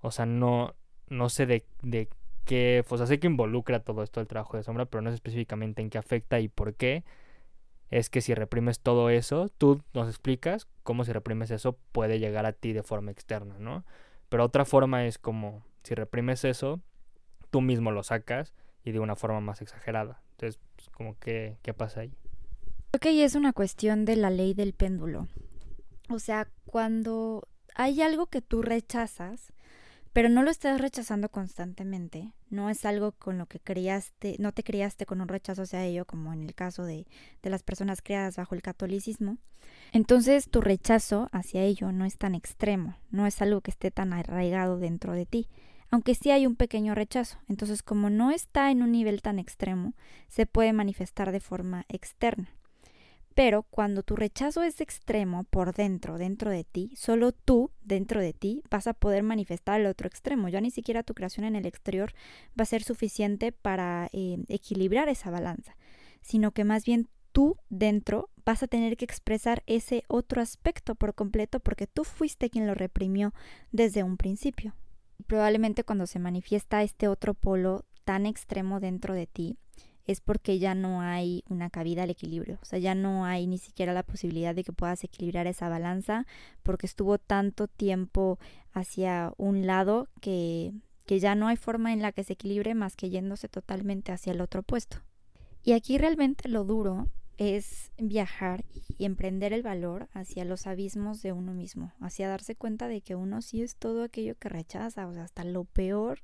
o 0.00 0.10
sea, 0.10 0.26
no, 0.26 0.74
no 1.08 1.28
sé 1.28 1.46
de, 1.46 1.66
de 1.82 2.08
qué, 2.44 2.84
o 2.88 2.96
sea, 2.98 3.06
sé 3.06 3.18
que 3.20 3.26
involucra 3.28 3.80
todo 3.84 4.02
esto 4.02 4.20
el 4.20 4.26
trabajo 4.28 4.56
de 4.56 4.62
sombra, 4.62 4.86
pero 4.86 5.02
no 5.02 5.10
sé 5.10 5.16
específicamente 5.16 5.82
en 5.82 5.90
qué 5.90 5.98
afecta 5.98 6.40
y 6.40 6.48
por 6.48 6.74
qué. 6.74 7.04
Es 7.90 8.10
que 8.10 8.20
si 8.20 8.34
reprimes 8.34 8.80
todo 8.80 9.10
eso, 9.10 9.48
tú 9.56 9.82
nos 9.94 10.08
explicas 10.08 10.66
cómo 10.82 11.04
si 11.04 11.12
reprimes 11.12 11.50
eso 11.50 11.78
puede 11.92 12.18
llegar 12.18 12.46
a 12.46 12.52
ti 12.52 12.72
de 12.72 12.82
forma 12.82 13.10
externa, 13.10 13.58
¿no? 13.58 13.84
Pero 14.28 14.44
otra 14.44 14.64
forma 14.64 15.06
es 15.06 15.18
como, 15.18 15.64
si 15.84 15.94
reprimes 15.94 16.44
eso, 16.44 16.80
tú 17.50 17.60
mismo 17.60 17.90
lo 17.90 18.02
sacas 18.02 18.52
y 18.84 18.92
de 18.92 19.00
una 19.00 19.16
forma 19.16 19.40
más 19.40 19.62
exagerada. 19.62 20.20
Entonces, 20.32 20.60
pues, 20.76 20.90
como 20.90 21.18
que, 21.18 21.58
¿qué 21.62 21.72
pasa 21.74 22.00
ahí? 22.00 22.14
Creo 22.90 23.00
que 23.00 23.24
es 23.24 23.34
una 23.34 23.52
cuestión 23.52 24.04
de 24.04 24.16
la 24.16 24.30
ley 24.30 24.54
del 24.54 24.72
péndulo. 24.72 25.28
O 26.10 26.18
sea, 26.18 26.48
cuando 26.66 27.48
hay 27.74 28.02
algo 28.02 28.26
que 28.26 28.40
tú 28.42 28.62
rechazas, 28.62 29.52
pero 30.12 30.28
no 30.28 30.42
lo 30.42 30.50
estás 30.50 30.80
rechazando 30.80 31.28
constantemente, 31.28 32.32
no 32.50 32.70
es 32.70 32.84
algo 32.84 33.12
con 33.12 33.38
lo 33.38 33.46
que 33.46 33.60
criaste, 33.60 34.36
no 34.38 34.52
te 34.52 34.62
criaste 34.62 35.06
con 35.06 35.20
un 35.20 35.28
rechazo 35.28 35.62
hacia 35.62 35.84
ello, 35.84 36.04
como 36.04 36.32
en 36.32 36.42
el 36.42 36.54
caso 36.54 36.84
de, 36.84 37.06
de 37.42 37.50
las 37.50 37.62
personas 37.62 38.02
criadas 38.02 38.36
bajo 38.36 38.54
el 38.54 38.62
catolicismo, 38.62 39.38
entonces 39.92 40.48
tu 40.50 40.60
rechazo 40.60 41.28
hacia 41.32 41.62
ello 41.62 41.92
no 41.92 42.04
es 42.04 42.18
tan 42.18 42.34
extremo, 42.34 42.96
no 43.10 43.26
es 43.26 43.40
algo 43.40 43.60
que 43.60 43.70
esté 43.70 43.90
tan 43.90 44.12
arraigado 44.12 44.78
dentro 44.78 45.12
de 45.12 45.26
ti, 45.26 45.48
aunque 45.90 46.14
sí 46.14 46.30
hay 46.30 46.46
un 46.46 46.56
pequeño 46.56 46.94
rechazo. 46.94 47.38
Entonces, 47.48 47.82
como 47.82 48.10
no 48.10 48.30
está 48.30 48.70
en 48.70 48.82
un 48.82 48.92
nivel 48.92 49.22
tan 49.22 49.38
extremo, 49.38 49.94
se 50.28 50.46
puede 50.46 50.72
manifestar 50.72 51.32
de 51.32 51.40
forma 51.40 51.86
externa. 51.88 52.50
Pero 53.38 53.62
cuando 53.62 54.02
tu 54.02 54.16
rechazo 54.16 54.64
es 54.64 54.80
extremo 54.80 55.44
por 55.44 55.72
dentro, 55.72 56.18
dentro 56.18 56.50
de 56.50 56.64
ti, 56.64 56.90
solo 56.96 57.30
tú, 57.30 57.70
dentro 57.82 58.20
de 58.20 58.32
ti, 58.32 58.64
vas 58.68 58.88
a 58.88 58.94
poder 58.94 59.22
manifestar 59.22 59.80
el 59.80 59.86
otro 59.86 60.08
extremo. 60.08 60.48
Ya 60.48 60.60
ni 60.60 60.72
siquiera 60.72 61.04
tu 61.04 61.14
creación 61.14 61.46
en 61.46 61.54
el 61.54 61.64
exterior 61.64 62.14
va 62.58 62.64
a 62.64 62.64
ser 62.64 62.82
suficiente 62.82 63.52
para 63.52 64.08
eh, 64.12 64.38
equilibrar 64.48 65.08
esa 65.08 65.30
balanza, 65.30 65.76
sino 66.20 66.50
que 66.50 66.64
más 66.64 66.84
bien 66.84 67.06
tú 67.30 67.56
dentro 67.68 68.28
vas 68.44 68.64
a 68.64 68.66
tener 68.66 68.96
que 68.96 69.04
expresar 69.04 69.62
ese 69.68 70.02
otro 70.08 70.42
aspecto 70.42 70.96
por 70.96 71.14
completo 71.14 71.60
porque 71.60 71.86
tú 71.86 72.02
fuiste 72.02 72.50
quien 72.50 72.66
lo 72.66 72.74
reprimió 72.74 73.32
desde 73.70 74.02
un 74.02 74.16
principio. 74.16 74.74
Probablemente 75.28 75.84
cuando 75.84 76.08
se 76.08 76.18
manifiesta 76.18 76.82
este 76.82 77.06
otro 77.06 77.34
polo 77.34 77.84
tan 78.02 78.26
extremo 78.26 78.80
dentro 78.80 79.14
de 79.14 79.28
ti, 79.28 79.58
es 80.08 80.22
porque 80.22 80.58
ya 80.58 80.74
no 80.74 81.02
hay 81.02 81.44
una 81.50 81.68
cabida 81.68 82.02
al 82.02 82.10
equilibrio, 82.10 82.58
o 82.62 82.64
sea, 82.64 82.78
ya 82.78 82.94
no 82.94 83.26
hay 83.26 83.46
ni 83.46 83.58
siquiera 83.58 83.92
la 83.92 84.02
posibilidad 84.02 84.54
de 84.54 84.64
que 84.64 84.72
puedas 84.72 85.04
equilibrar 85.04 85.46
esa 85.46 85.68
balanza 85.68 86.26
porque 86.62 86.86
estuvo 86.86 87.18
tanto 87.18 87.68
tiempo 87.68 88.38
hacia 88.72 89.34
un 89.36 89.66
lado 89.66 90.08
que, 90.22 90.72
que 91.04 91.20
ya 91.20 91.34
no 91.34 91.46
hay 91.46 91.56
forma 91.56 91.92
en 91.92 92.00
la 92.00 92.12
que 92.12 92.24
se 92.24 92.32
equilibre 92.32 92.74
más 92.74 92.96
que 92.96 93.10
yéndose 93.10 93.48
totalmente 93.48 94.10
hacia 94.10 94.32
el 94.32 94.40
otro 94.40 94.62
puesto. 94.62 94.96
Y 95.62 95.72
aquí 95.72 95.98
realmente 95.98 96.48
lo 96.48 96.64
duro 96.64 97.08
es 97.36 97.92
viajar 97.98 98.64
y 98.72 99.04
emprender 99.04 99.52
el 99.52 99.62
valor 99.62 100.08
hacia 100.12 100.46
los 100.46 100.66
abismos 100.66 101.20
de 101.20 101.32
uno 101.32 101.52
mismo, 101.52 101.92
hacia 102.00 102.30
darse 102.30 102.54
cuenta 102.56 102.88
de 102.88 103.02
que 103.02 103.14
uno 103.14 103.42
sí 103.42 103.60
es 103.60 103.76
todo 103.76 104.04
aquello 104.04 104.36
que 104.38 104.48
rechaza, 104.48 105.06
o 105.06 105.12
sea, 105.12 105.24
hasta 105.24 105.44
lo 105.44 105.64
peor 105.64 106.20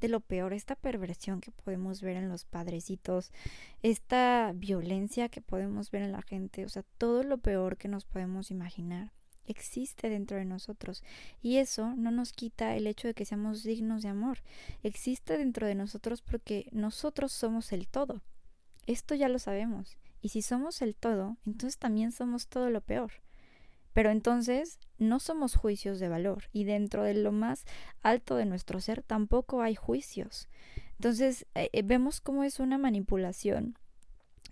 de 0.00 0.08
lo 0.08 0.20
peor, 0.20 0.52
esta 0.52 0.76
perversión 0.76 1.40
que 1.40 1.50
podemos 1.50 2.00
ver 2.00 2.16
en 2.16 2.28
los 2.28 2.44
padrecitos, 2.44 3.32
esta 3.82 4.52
violencia 4.54 5.28
que 5.28 5.40
podemos 5.40 5.90
ver 5.90 6.02
en 6.02 6.12
la 6.12 6.22
gente, 6.22 6.64
o 6.64 6.68
sea, 6.68 6.84
todo 6.98 7.22
lo 7.22 7.38
peor 7.38 7.76
que 7.76 7.88
nos 7.88 8.04
podemos 8.04 8.50
imaginar 8.50 9.12
existe 9.48 10.10
dentro 10.10 10.36
de 10.36 10.44
nosotros 10.44 11.02
y 11.42 11.56
eso 11.56 11.94
no 11.96 12.10
nos 12.10 12.32
quita 12.32 12.76
el 12.76 12.86
hecho 12.86 13.08
de 13.08 13.14
que 13.14 13.24
seamos 13.24 13.64
dignos 13.64 14.02
de 14.02 14.10
amor. 14.10 14.38
Existe 14.82 15.38
dentro 15.38 15.66
de 15.66 15.74
nosotros 15.74 16.22
porque 16.22 16.68
nosotros 16.70 17.32
somos 17.32 17.72
el 17.72 17.88
todo. 17.88 18.22
Esto 18.86 19.14
ya 19.14 19.28
lo 19.28 19.38
sabemos. 19.38 19.98
Y 20.20 20.30
si 20.30 20.42
somos 20.42 20.82
el 20.82 20.94
todo, 20.94 21.36
entonces 21.46 21.78
también 21.78 22.12
somos 22.12 22.48
todo 22.48 22.70
lo 22.70 22.80
peor. 22.80 23.12
Pero 23.92 24.10
entonces 24.10 24.78
no 24.98 25.20
somos 25.20 25.56
juicios 25.56 25.98
de 25.98 26.08
valor 26.08 26.44
y 26.52 26.64
dentro 26.64 27.02
de 27.02 27.14
lo 27.14 27.32
más 27.32 27.64
alto 28.02 28.36
de 28.36 28.46
nuestro 28.46 28.80
ser 28.80 29.02
tampoco 29.02 29.62
hay 29.62 29.74
juicios. 29.74 30.48
Entonces 30.92 31.46
eh, 31.54 31.70
eh, 31.72 31.82
vemos 31.82 32.20
cómo 32.20 32.44
es 32.44 32.60
una 32.60 32.78
manipulación 32.78 33.78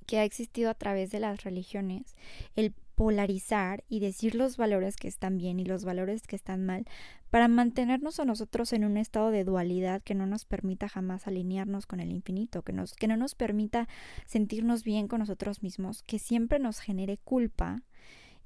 que 0.07 0.19
ha 0.19 0.25
existido 0.25 0.71
a 0.71 0.75
través 0.75 1.11
de 1.11 1.21
las 1.21 1.43
religiones, 1.43 2.15
el 2.55 2.73
polarizar 2.95 3.85
y 3.89 4.01
decir 4.01 4.35
los 4.35 4.57
valores 4.57 4.97
que 4.97 5.09
están 5.09 5.37
bien 5.37 5.61
y 5.61 5.65
los 5.65 5.85
valores 5.85 6.27
que 6.27 6.37
están 6.37 6.65
mal, 6.65 6.87
para 7.29 7.49
mantenernos 7.49 8.19
a 8.21 8.25
nosotros 8.25 8.73
en 8.73 8.85
un 8.85 8.97
estado 8.97 9.31
de 9.31 9.45
dualidad 9.45 10.03
que 10.03 10.15
no 10.15 10.27
nos 10.27 10.47
permita 10.47 10.89
jamás 10.89 11.27
alinearnos 11.27 11.87
con 11.87 12.01
el 12.01 12.11
infinito, 12.11 12.63
que, 12.63 12.73
nos, 12.73 12.95
que 12.95 13.09
no 13.09 13.17
nos 13.17 13.35
permita 13.35 13.89
sentirnos 14.25 14.83
bien 14.85 15.09
con 15.09 15.21
nosotros 15.21 15.63
mismos, 15.63 16.03
que 16.03 16.19
siempre 16.19 16.59
nos 16.59 16.79
genere 16.79 17.19
culpa 17.19 17.83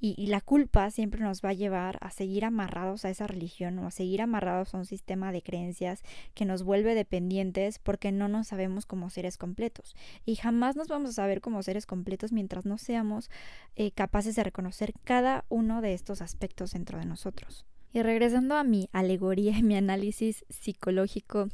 y, 0.02 0.26
la 0.28 0.40
culpa 0.40 0.90
siempre 0.90 1.20
nos 1.20 1.42
va 1.42 1.50
a 1.50 1.54
llevar 1.54 1.98
a 2.00 2.10
seguir 2.10 2.46
amarrados 2.46 3.04
a 3.04 3.10
esa 3.10 3.26
religión 3.26 3.78
o 3.78 3.86
a 3.86 3.90
seguir 3.90 4.22
amarrados 4.22 4.72
a 4.74 4.78
un 4.78 4.86
sistema 4.86 5.30
de 5.30 5.42
creencias 5.42 6.02
que 6.34 6.46
nos 6.46 6.62
vuelve 6.62 6.94
dependientes 6.94 7.78
porque 7.78 8.10
no 8.10 8.26
nos 8.26 8.48
sabemos 8.48 8.86
como 8.86 9.10
seres 9.10 9.36
completos. 9.36 9.94
Y 10.24 10.36
jamás 10.36 10.74
nos 10.74 10.88
vamos 10.88 11.10
a 11.10 11.12
saber 11.12 11.42
como 11.42 11.62
seres 11.62 11.84
completos 11.84 12.32
mientras 12.32 12.64
no 12.64 12.78
seamos 12.78 13.30
eh, 13.76 13.90
capaces 13.90 14.36
de 14.36 14.44
reconocer 14.44 14.94
cada 15.04 15.44
uno 15.50 15.82
de 15.82 15.92
estos 15.92 16.22
aspectos 16.22 16.72
dentro 16.72 16.98
de 16.98 17.04
nosotros. 17.04 17.66
Y 17.92 18.02
regresando 18.02 18.56
a 18.56 18.64
mi 18.64 18.88
alegoría 18.92 19.58
y 19.58 19.62
mi 19.62 19.76
análisis 19.76 20.46
psicológico 20.48 21.48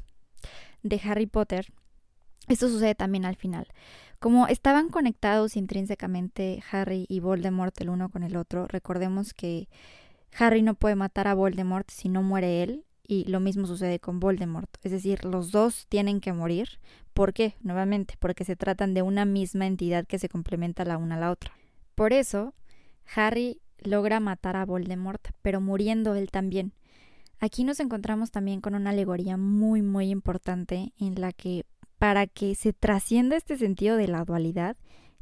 de 0.83 1.01
Harry 1.03 1.27
Potter, 1.27 1.67
esto 2.49 2.69
sucede 2.69 2.95
también 2.95 3.25
al 3.25 3.35
final. 3.35 3.67
Como 4.19 4.47
estaban 4.47 4.89
conectados 4.89 5.57
intrínsecamente 5.57 6.63
Harry 6.71 7.07
y 7.09 7.21
Voldemort 7.21 7.79
el 7.81 7.91
uno 7.91 8.09
con 8.09 8.23
el 8.23 8.37
otro, 8.37 8.67
recordemos 8.67 9.35
que 9.35 9.69
Harry 10.39 10.63
no 10.63 10.75
puede 10.75 10.97
matar 10.97 11.29
a 11.29 11.35
Voldemort 11.35 11.91
si 11.91 12.09
no 12.09 12.23
muere 12.23 12.63
él, 12.63 12.85
y 13.09 13.25
lo 13.25 13.41
mismo 13.41 13.67
sucede 13.67 14.01
con 14.01 14.21
Voldemort. 14.21 14.69
Es 14.83 14.93
decir, 14.93 15.25
los 15.25 15.53
dos 15.53 15.87
tienen 15.89 16.21
que 16.21 16.33
morir. 16.33 16.81
¿Por 17.15 17.33
qué? 17.33 17.55
Nuevamente, 17.61 18.15
porque 18.19 18.45
se 18.45 18.57
tratan 18.57 18.95
de 18.95 19.03
una 19.03 19.25
misma 19.25 19.67
entidad 19.67 20.07
que 20.07 20.19
se 20.19 20.29
complementa 20.29 20.85
la 20.85 20.99
una 20.99 21.15
a 21.15 21.21
la 21.21 21.31
otra. 21.31 21.53
Por 21.95 22.13
eso, 22.13 22.55
Harry 23.15 23.61
logra 23.79 24.21
matar 24.21 24.57
a 24.57 24.65
Voldemort, 24.65 25.29
pero 25.43 25.61
muriendo 25.61 26.15
él 26.15 26.31
también. 26.31 26.73
Aquí 27.39 27.65
nos 27.65 27.81
encontramos 27.81 28.31
también 28.31 28.61
con 28.61 28.75
una 28.75 28.91
alegoría 28.91 29.37
muy, 29.37 29.83
muy 29.83 30.11
importante 30.11 30.93
en 30.99 31.21
la 31.21 31.33
que 31.33 31.65
para 31.99 32.27
que 32.27 32.55
se 32.55 32.73
trascienda 32.73 33.37
este 33.37 33.57
sentido 33.57 33.97
de 33.97 34.09
la 34.09 34.25
dualidad, 34.25 34.77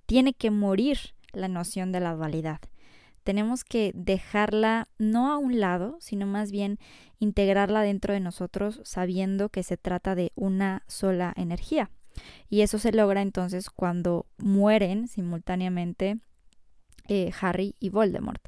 tiene 0.07 0.35
que 0.35 0.51
morir 0.51 0.99
la 1.33 1.49
noción 1.49 1.93
de 1.93 2.01
la 2.01 2.15
dualidad. 2.15 2.61
Tenemos 3.23 3.65
que 3.65 3.93
dejarla 3.95 4.89
no 4.99 5.33
a 5.33 5.39
un 5.39 5.59
lado, 5.59 5.97
sino 6.01 6.27
más 6.27 6.51
bien 6.51 6.79
integrarla 7.19 7.81
dentro 7.81 8.13
de 8.13 8.21
nosotros 8.21 8.81
sabiendo 8.85 9.49
que 9.49 9.63
se 9.63 9.77
trata 9.77 10.15
de 10.15 10.33
una 10.35 10.83
sola 10.87 11.33
energía. 11.37 11.91
Y 12.49 12.61
eso 12.61 12.79
se 12.79 12.93
logra 12.93 13.23
entonces 13.23 13.71
cuando 13.71 14.27
mueren 14.37 15.09
simultáneamente 15.09 16.19
eh, 17.09 17.33
Harry 17.41 17.75
y 17.81 17.89
Voldemort. 17.89 18.43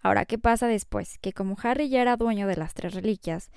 Ahora, 0.00 0.26
¿qué 0.26 0.38
pasa 0.38 0.68
después? 0.68 1.18
Que 1.18 1.32
como 1.32 1.56
Harry 1.62 1.88
ya 1.88 2.02
era 2.02 2.16
dueño 2.16 2.46
de 2.46 2.56
las 2.56 2.74
tres 2.74 2.94
reliquias, 2.94 3.50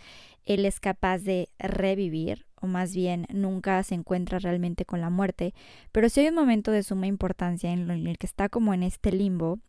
él 0.46 0.66
es 0.66 0.80
capaz 0.80 1.20
de 1.20 1.50
revivir, 1.60 2.48
o 2.62 2.68
más 2.68 2.94
bien 2.94 3.26
nunca 3.34 3.82
se 3.84 3.96
encuentra 3.96 4.40
realmente 4.40 4.86
con 4.86 5.02
la 5.02 5.10
muerte, 5.10 5.54
pero 5.92 6.10
sí 6.10 6.22
hay 6.22 6.28
un 6.28 6.36
momento 6.36 6.72
de 6.72 6.84
suma 6.84 7.08
importancia 7.08 7.72
en 7.72 7.90
el 7.90 8.18
que 8.18 8.28
está 8.28 8.50
como 8.50 8.74
en 8.74 8.84
este 8.84 9.12
limbo 9.12 9.60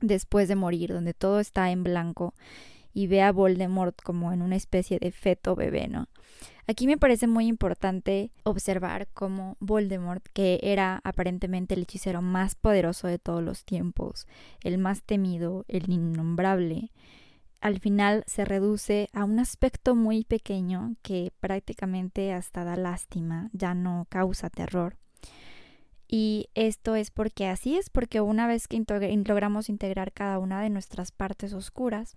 después 0.00 0.48
de 0.48 0.56
morir, 0.56 0.92
donde 0.92 1.14
todo 1.14 1.40
está 1.40 1.70
en 1.70 1.82
blanco 1.82 2.34
y 2.94 3.06
ve 3.06 3.22
a 3.22 3.32
Voldemort 3.32 4.00
como 4.02 4.32
en 4.32 4.42
una 4.42 4.56
especie 4.56 4.98
de 4.98 5.12
feto 5.12 5.56
bebé, 5.56 5.88
¿no? 5.88 6.08
Aquí 6.66 6.86
me 6.86 6.98
parece 6.98 7.26
muy 7.26 7.46
importante 7.46 8.30
observar 8.44 9.08
cómo 9.14 9.56
Voldemort, 9.58 10.24
que 10.32 10.60
era 10.62 11.00
aparentemente 11.02 11.74
el 11.74 11.82
hechicero 11.82 12.22
más 12.22 12.54
poderoso 12.54 13.08
de 13.08 13.18
todos 13.18 13.42
los 13.42 13.64
tiempos, 13.64 14.28
el 14.62 14.78
más 14.78 15.02
temido, 15.02 15.64
el 15.66 15.90
innombrable, 15.90 16.92
al 17.62 17.78
final 17.78 18.24
se 18.26 18.44
reduce 18.44 19.08
a 19.12 19.24
un 19.24 19.38
aspecto 19.38 19.94
muy 19.94 20.24
pequeño 20.24 20.96
que 21.00 21.32
prácticamente 21.38 22.32
hasta 22.32 22.64
da 22.64 22.76
lástima, 22.76 23.50
ya 23.52 23.72
no 23.72 24.06
causa 24.10 24.50
terror. 24.50 24.96
Y 26.08 26.50
esto 26.54 26.96
es 26.96 27.10
porque 27.10 27.46
así 27.46 27.78
es, 27.78 27.88
porque 27.88 28.20
una 28.20 28.48
vez 28.48 28.66
que 28.66 28.84
logramos 29.24 29.68
integrar 29.68 30.12
cada 30.12 30.40
una 30.40 30.60
de 30.60 30.70
nuestras 30.70 31.12
partes 31.12 31.54
oscuras, 31.54 32.16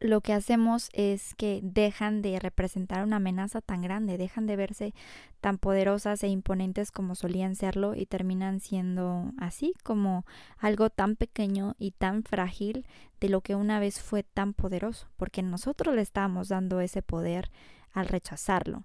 lo 0.00 0.20
que 0.20 0.32
hacemos 0.32 0.88
es 0.92 1.34
que 1.34 1.60
dejan 1.62 2.22
de 2.22 2.38
representar 2.38 3.04
una 3.04 3.16
amenaza 3.16 3.60
tan 3.60 3.82
grande, 3.82 4.18
dejan 4.18 4.46
de 4.46 4.56
verse 4.56 4.94
tan 5.40 5.58
poderosas 5.58 6.22
e 6.22 6.28
imponentes 6.28 6.90
como 6.90 7.14
solían 7.14 7.54
serlo 7.54 7.94
y 7.94 8.06
terminan 8.06 8.60
siendo 8.60 9.32
así 9.38 9.74
como 9.82 10.24
algo 10.58 10.90
tan 10.90 11.16
pequeño 11.16 11.74
y 11.78 11.92
tan 11.92 12.22
frágil 12.22 12.86
de 13.20 13.28
lo 13.28 13.40
que 13.40 13.54
una 13.54 13.78
vez 13.78 14.00
fue 14.00 14.22
tan 14.22 14.54
poderoso, 14.54 15.08
porque 15.16 15.42
nosotros 15.42 15.94
le 15.94 16.02
estábamos 16.02 16.48
dando 16.48 16.80
ese 16.80 17.02
poder 17.02 17.50
al 17.92 18.06
rechazarlo. 18.08 18.84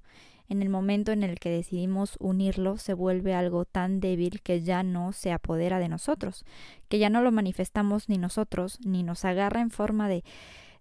En 0.49 0.63
el 0.63 0.69
momento 0.69 1.11
en 1.11 1.21
el 1.21 1.39
que 1.39 1.51
decidimos 1.51 2.15
unirlo, 2.19 2.77
se 2.77 2.95
vuelve 2.95 3.35
algo 3.35 3.65
tan 3.65 3.99
débil 3.99 4.41
que 4.41 4.63
ya 4.63 4.81
no 4.81 5.13
se 5.13 5.31
apodera 5.31 5.77
de 5.77 5.89
nosotros, 5.89 6.43
que 6.87 6.97
ya 6.97 7.11
no 7.11 7.21
lo 7.21 7.31
manifestamos 7.31 8.09
ni 8.09 8.17
nosotros, 8.17 8.79
ni 8.83 9.03
nos 9.03 9.25
agarra 9.25 9.61
en 9.61 9.69
forma 9.69 10.09
de 10.09 10.23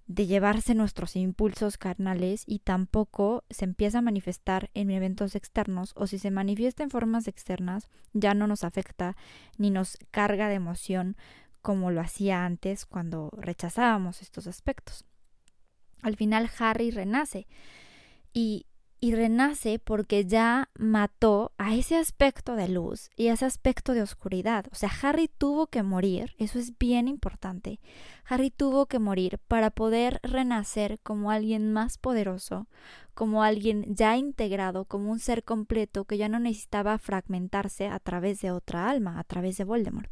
de 0.08 0.26
llevarse 0.26 0.74
nuestros 0.74 1.16
impulsos 1.16 1.76
carnales 1.76 2.42
y 2.46 2.60
tampoco 2.60 3.44
se 3.50 3.66
empieza 3.66 3.98
a 3.98 4.02
manifestar 4.02 4.70
en 4.72 4.90
eventos 4.90 5.36
externos 5.36 5.92
o 5.96 6.06
si 6.06 6.18
se 6.18 6.30
manifiesta 6.30 6.82
en 6.82 6.90
formas 6.90 7.28
externas 7.28 7.88
ya 8.14 8.32
no 8.32 8.46
nos 8.46 8.64
afecta 8.64 9.16
ni 9.58 9.70
nos 9.70 9.98
carga 10.10 10.48
de 10.48 10.54
emoción 10.54 11.16
como 11.60 11.90
lo 11.90 12.00
hacía 12.00 12.46
antes 12.46 12.86
cuando 12.86 13.30
rechazábamos 13.36 14.22
estos 14.22 14.46
aspectos. 14.46 15.04
Al 16.00 16.16
final 16.16 16.48
Harry 16.58 16.90
renace 16.90 17.46
y 18.32 18.64
y 19.00 19.14
renace 19.14 19.78
porque 19.78 20.24
ya 20.24 20.70
mató 20.76 21.52
a 21.56 21.74
ese 21.74 21.96
aspecto 21.96 22.56
de 22.56 22.68
luz 22.68 23.10
y 23.16 23.28
a 23.28 23.34
ese 23.34 23.44
aspecto 23.44 23.94
de 23.94 24.02
oscuridad. 24.02 24.66
O 24.72 24.74
sea, 24.74 24.90
Harry 25.02 25.28
tuvo 25.28 25.68
que 25.68 25.82
morir, 25.82 26.34
eso 26.38 26.58
es 26.58 26.76
bien 26.78 27.06
importante. 27.06 27.80
Harry 28.24 28.50
tuvo 28.50 28.86
que 28.86 28.98
morir 28.98 29.38
para 29.46 29.70
poder 29.70 30.20
renacer 30.22 30.98
como 31.02 31.30
alguien 31.30 31.72
más 31.72 31.96
poderoso, 31.96 32.66
como 33.14 33.42
alguien 33.42 33.94
ya 33.94 34.16
integrado, 34.16 34.84
como 34.84 35.10
un 35.10 35.20
ser 35.20 35.44
completo 35.44 36.04
que 36.04 36.18
ya 36.18 36.28
no 36.28 36.38
necesitaba 36.40 36.98
fragmentarse 36.98 37.86
a 37.86 37.98
través 38.00 38.40
de 38.40 38.50
otra 38.50 38.90
alma, 38.90 39.18
a 39.18 39.24
través 39.24 39.56
de 39.58 39.64
Voldemort. 39.64 40.10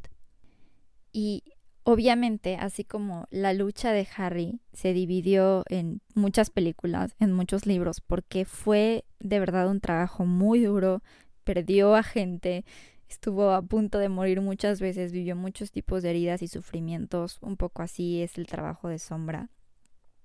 Y 1.12 1.42
Obviamente, 1.88 2.56
así 2.56 2.82
como 2.82 3.28
la 3.30 3.52
lucha 3.52 3.92
de 3.92 4.08
Harry 4.16 4.58
se 4.72 4.92
dividió 4.92 5.62
en 5.68 6.00
muchas 6.16 6.50
películas, 6.50 7.14
en 7.20 7.32
muchos 7.32 7.64
libros, 7.64 8.00
porque 8.00 8.44
fue 8.44 9.04
de 9.20 9.38
verdad 9.38 9.68
un 9.70 9.80
trabajo 9.80 10.26
muy 10.26 10.64
duro, 10.64 11.04
perdió 11.44 11.94
a 11.94 12.02
gente, 12.02 12.64
estuvo 13.08 13.52
a 13.52 13.62
punto 13.62 13.98
de 14.00 14.08
morir 14.08 14.40
muchas 14.40 14.80
veces, 14.80 15.12
vivió 15.12 15.36
muchos 15.36 15.70
tipos 15.70 16.02
de 16.02 16.10
heridas 16.10 16.42
y 16.42 16.48
sufrimientos, 16.48 17.38
un 17.40 17.56
poco 17.56 17.82
así 17.82 18.20
es 18.20 18.36
el 18.36 18.48
trabajo 18.48 18.88
de 18.88 18.98
sombra. 18.98 19.48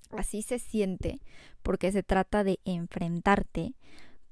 Así 0.10 0.42
se 0.42 0.58
siente, 0.58 1.20
porque 1.62 1.92
se 1.92 2.02
trata 2.02 2.44
de 2.44 2.60
enfrentarte 2.66 3.76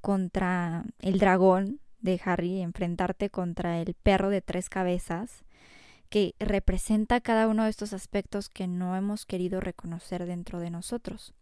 contra 0.01 0.83
el 0.97 1.19
dragón 1.19 1.79
de 1.99 2.19
Harry, 2.25 2.61
enfrentarte 2.61 3.29
contra 3.29 3.79
el 3.79 3.93
perro 3.93 4.31
de 4.31 4.41
tres 4.41 4.67
cabezas, 4.67 5.43
que 6.09 6.35
representa 6.39 7.21
cada 7.21 7.47
uno 7.47 7.63
de 7.63 7.69
estos 7.69 7.93
aspectos 7.93 8.49
que 8.49 8.67
no 8.67 8.95
hemos 8.95 9.25
querido 9.25 9.59
reconocer 9.61 10.25
dentro 10.25 10.59
de 10.59 10.69
nosotros. 10.69 11.33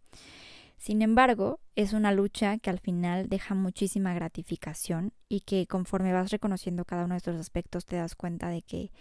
Sin 0.76 1.02
embargo, 1.02 1.58
es 1.74 1.92
una 1.92 2.12
lucha 2.12 2.58
que 2.58 2.70
al 2.70 2.78
final 2.78 3.28
deja 3.28 3.54
muchísima 3.54 4.14
gratificación 4.14 5.12
y 5.28 5.40
que 5.40 5.66
conforme 5.66 6.12
vas 6.12 6.30
reconociendo 6.30 6.84
cada 6.84 7.04
uno 7.04 7.14
de 7.14 7.18
estos 7.18 7.36
aspectos 7.36 7.84
te 7.84 7.96
das 7.96 8.14
cuenta 8.14 8.48
de 8.48 8.62
que 8.62 8.92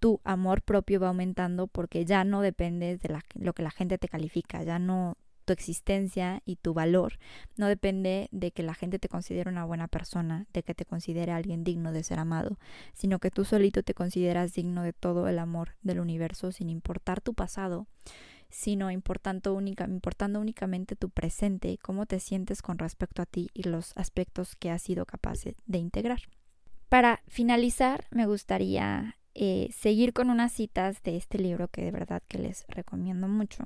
tu 0.00 0.20
amor 0.24 0.60
propio 0.60 1.00
va 1.00 1.08
aumentando 1.08 1.66
porque 1.66 2.04
ya 2.04 2.24
no 2.24 2.42
dependes 2.42 3.00
de 3.00 3.18
lo 3.36 3.54
que 3.54 3.62
la 3.62 3.70
gente 3.70 3.96
te 3.96 4.08
califica, 4.08 4.62
ya 4.62 4.78
no 4.78 5.16
tu 5.44 5.52
existencia 5.52 6.42
y 6.44 6.56
tu 6.56 6.74
valor 6.74 7.18
no 7.56 7.68
depende 7.68 8.28
de 8.32 8.50
que 8.50 8.62
la 8.62 8.74
gente 8.74 8.98
te 8.98 9.08
considere 9.08 9.50
una 9.50 9.64
buena 9.64 9.88
persona, 9.88 10.46
de 10.52 10.62
que 10.62 10.74
te 10.74 10.84
considere 10.84 11.32
alguien 11.32 11.64
digno 11.64 11.92
de 11.92 12.02
ser 12.02 12.18
amado, 12.18 12.58
sino 12.92 13.18
que 13.18 13.30
tú 13.30 13.44
solito 13.44 13.82
te 13.82 13.94
consideras 13.94 14.54
digno 14.54 14.82
de 14.82 14.92
todo 14.92 15.28
el 15.28 15.38
amor 15.38 15.76
del 15.82 16.00
universo 16.00 16.52
sin 16.52 16.70
importar 16.70 17.20
tu 17.20 17.34
pasado, 17.34 17.86
sino 18.50 18.90
importando, 18.90 19.54
única, 19.54 19.84
importando 19.84 20.40
únicamente 20.40 20.96
tu 20.96 21.10
presente 21.10 21.78
cómo 21.78 22.06
te 22.06 22.20
sientes 22.20 22.62
con 22.62 22.78
respecto 22.78 23.22
a 23.22 23.26
ti 23.26 23.50
y 23.52 23.64
los 23.64 23.92
aspectos 23.96 24.56
que 24.56 24.70
has 24.70 24.82
sido 24.82 25.06
capaz 25.06 25.40
de 25.44 25.78
integrar. 25.78 26.20
Para 26.88 27.22
finalizar, 27.26 28.06
me 28.10 28.26
gustaría 28.26 29.16
eh, 29.34 29.68
seguir 29.72 30.12
con 30.12 30.30
unas 30.30 30.52
citas 30.52 31.02
de 31.02 31.16
este 31.16 31.38
libro 31.38 31.66
que 31.66 31.82
de 31.82 31.90
verdad 31.90 32.22
que 32.28 32.38
les 32.38 32.64
recomiendo 32.68 33.26
mucho. 33.26 33.64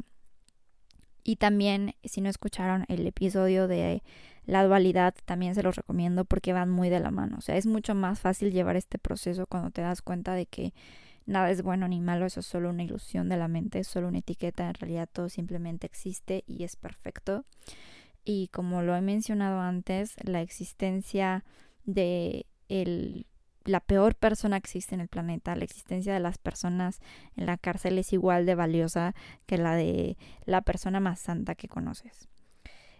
Y 1.28 1.36
también, 1.36 1.94
si 2.04 2.22
no 2.22 2.30
escucharon 2.30 2.86
el 2.88 3.06
episodio 3.06 3.68
de 3.68 4.02
la 4.46 4.64
dualidad, 4.64 5.14
también 5.26 5.54
se 5.54 5.62
los 5.62 5.76
recomiendo 5.76 6.24
porque 6.24 6.54
van 6.54 6.70
muy 6.70 6.88
de 6.88 7.00
la 7.00 7.10
mano. 7.10 7.36
O 7.36 7.42
sea, 7.42 7.58
es 7.58 7.66
mucho 7.66 7.94
más 7.94 8.18
fácil 8.18 8.50
llevar 8.50 8.76
este 8.76 8.96
proceso 8.96 9.46
cuando 9.46 9.70
te 9.70 9.82
das 9.82 10.00
cuenta 10.00 10.32
de 10.32 10.46
que 10.46 10.72
nada 11.26 11.50
es 11.50 11.60
bueno 11.60 11.86
ni 11.86 12.00
malo, 12.00 12.24
eso 12.24 12.40
es 12.40 12.46
solo 12.46 12.70
una 12.70 12.82
ilusión 12.82 13.28
de 13.28 13.36
la 13.36 13.46
mente, 13.46 13.80
es 13.80 13.88
solo 13.88 14.08
una 14.08 14.20
etiqueta, 14.20 14.68
en 14.68 14.74
realidad 14.76 15.06
todo 15.12 15.28
simplemente 15.28 15.86
existe 15.86 16.44
y 16.46 16.64
es 16.64 16.76
perfecto. 16.76 17.44
Y 18.24 18.48
como 18.48 18.80
lo 18.80 18.96
he 18.96 19.02
mencionado 19.02 19.60
antes, 19.60 20.14
la 20.22 20.40
existencia 20.40 21.44
de 21.84 22.46
el 22.70 23.26
la 23.68 23.80
peor 23.80 24.14
persona 24.14 24.60
que 24.60 24.66
existe 24.66 24.94
en 24.94 25.00
el 25.00 25.08
planeta, 25.08 25.54
la 25.54 25.64
existencia 25.64 26.14
de 26.14 26.20
las 26.20 26.38
personas 26.38 27.00
en 27.36 27.46
la 27.46 27.58
cárcel 27.58 27.98
es 27.98 28.12
igual 28.12 28.46
de 28.46 28.54
valiosa 28.54 29.14
que 29.46 29.58
la 29.58 29.74
de 29.74 30.16
la 30.44 30.62
persona 30.62 31.00
más 31.00 31.20
santa 31.20 31.54
que 31.54 31.68
conoces. 31.68 32.28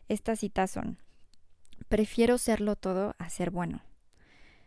Estas 0.09 0.41
citas 0.41 0.71
son, 0.71 0.99
prefiero 1.89 2.39
serlo 2.39 2.77
todo 2.77 3.15
a 3.19 3.29
ser 3.31 3.51
bueno. 3.51 3.83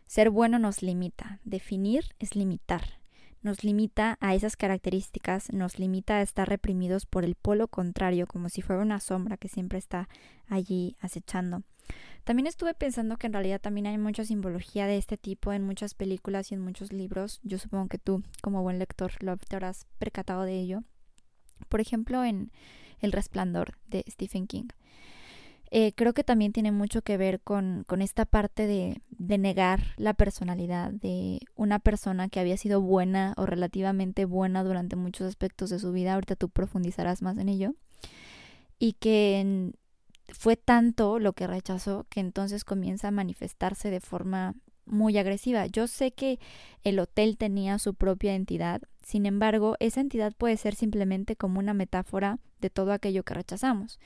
Ser 0.06 0.30
bueno 0.30 0.58
nos 0.58 0.82
limita, 0.82 1.40
definir 1.44 2.04
es 2.18 2.36
limitar. 2.36 3.00
nos 3.42 3.64
limita 3.64 4.18
a 4.20 4.34
esas 4.34 4.56
características, 4.56 5.52
nos 5.52 5.78
limita 5.78 6.16
a 6.16 6.22
estar 6.22 6.48
reprimidos 6.48 7.06
por 7.06 7.24
el 7.24 7.34
polo 7.34 7.66
contrario, 7.66 8.26
como 8.26 8.48
si 8.48 8.62
fuera 8.62 8.82
una 8.82 9.00
sombra 9.00 9.36
que 9.36 9.48
siempre 9.48 9.78
está 9.78 10.08
allí 10.46 10.96
acechando. 11.00 11.64
También 12.24 12.46
estuve 12.46 12.74
pensando 12.74 13.16
que 13.16 13.26
en 13.26 13.32
realidad 13.32 13.60
también 13.60 13.86
hay 13.86 13.98
mucha 13.98 14.24
simbología 14.24 14.86
de 14.86 14.96
este 14.96 15.16
tipo 15.16 15.52
en 15.52 15.64
muchas 15.64 15.94
películas 15.94 16.52
y 16.52 16.54
en 16.54 16.60
muchos 16.60 16.92
libros. 16.92 17.40
Yo 17.42 17.58
supongo 17.58 17.88
que 17.88 17.98
tú, 17.98 18.22
como 18.42 18.62
buen 18.62 18.78
lector, 18.78 19.12
lo 19.20 19.36
te 19.36 19.56
habrás 19.56 19.86
percatado 19.98 20.42
de 20.42 20.58
ello. 20.58 20.84
Por 21.68 21.80
ejemplo, 21.80 22.24
en 22.24 22.52
El 23.00 23.12
Resplandor 23.12 23.76
de 23.88 24.04
Stephen 24.08 24.46
King. 24.46 24.68
Eh, 25.74 25.92
creo 25.94 26.12
que 26.12 26.22
también 26.22 26.52
tiene 26.52 26.70
mucho 26.70 27.00
que 27.00 27.16
ver 27.16 27.40
con, 27.40 27.84
con 27.88 28.02
esta 28.02 28.26
parte 28.26 28.66
de, 28.66 29.00
de, 29.08 29.38
negar 29.38 29.94
la 29.96 30.12
personalidad 30.12 30.90
de 30.90 31.40
una 31.56 31.78
persona 31.78 32.28
que 32.28 32.40
había 32.40 32.58
sido 32.58 32.82
buena 32.82 33.32
o 33.38 33.46
relativamente 33.46 34.26
buena 34.26 34.64
durante 34.64 34.96
muchos 34.96 35.26
aspectos 35.26 35.70
de 35.70 35.78
su 35.78 35.90
vida. 35.90 36.12
Ahorita 36.12 36.36
tú 36.36 36.50
profundizarás 36.50 37.22
más 37.22 37.38
en 37.38 37.48
ello. 37.48 37.74
Y 38.78 38.92
que 38.94 39.72
fue 40.32 40.56
tanto 40.56 41.18
lo 41.18 41.32
que 41.32 41.46
rechazó 41.46 42.06
que 42.08 42.20
entonces 42.20 42.64
comienza 42.64 43.08
a 43.08 43.12
manifestarse 43.12 43.90
de 43.90 44.00
forma 44.00 44.54
muy 44.84 45.16
agresiva. 45.18 45.66
Yo 45.66 45.86
sé 45.86 46.12
que 46.12 46.40
el 46.82 46.98
hotel 46.98 47.36
tenía 47.36 47.78
su 47.78 47.94
propia 47.94 48.34
entidad, 48.34 48.82
sin 49.04 49.26
embargo, 49.26 49.76
esa 49.80 50.00
entidad 50.00 50.32
puede 50.36 50.56
ser 50.56 50.74
simplemente 50.74 51.36
como 51.36 51.58
una 51.58 51.74
metáfora 51.74 52.38
de 52.60 52.70
todo 52.70 52.92
aquello 52.92 53.24
que 53.24 53.34
rechazamos. 53.34 53.98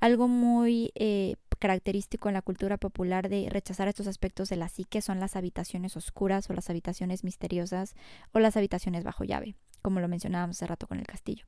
Algo 0.00 0.28
muy 0.28 0.92
eh, 0.94 1.36
característico 1.58 2.28
en 2.28 2.34
la 2.34 2.42
cultura 2.42 2.76
popular 2.76 3.28
de 3.28 3.48
rechazar 3.50 3.86
estos 3.86 4.06
aspectos 4.06 4.48
de 4.48 4.56
la 4.56 4.68
psique 4.68 5.02
son 5.02 5.20
las 5.20 5.36
habitaciones 5.36 5.96
oscuras 5.96 6.48
o 6.50 6.52
las 6.52 6.68
habitaciones 6.70 7.22
misteriosas 7.22 7.94
o 8.32 8.40
las 8.40 8.56
habitaciones 8.56 9.04
bajo 9.04 9.24
llave, 9.24 9.54
como 9.82 10.00
lo 10.00 10.08
mencionábamos 10.08 10.56
hace 10.56 10.66
rato 10.66 10.86
con 10.86 10.98
el 10.98 11.06
castillo. 11.06 11.44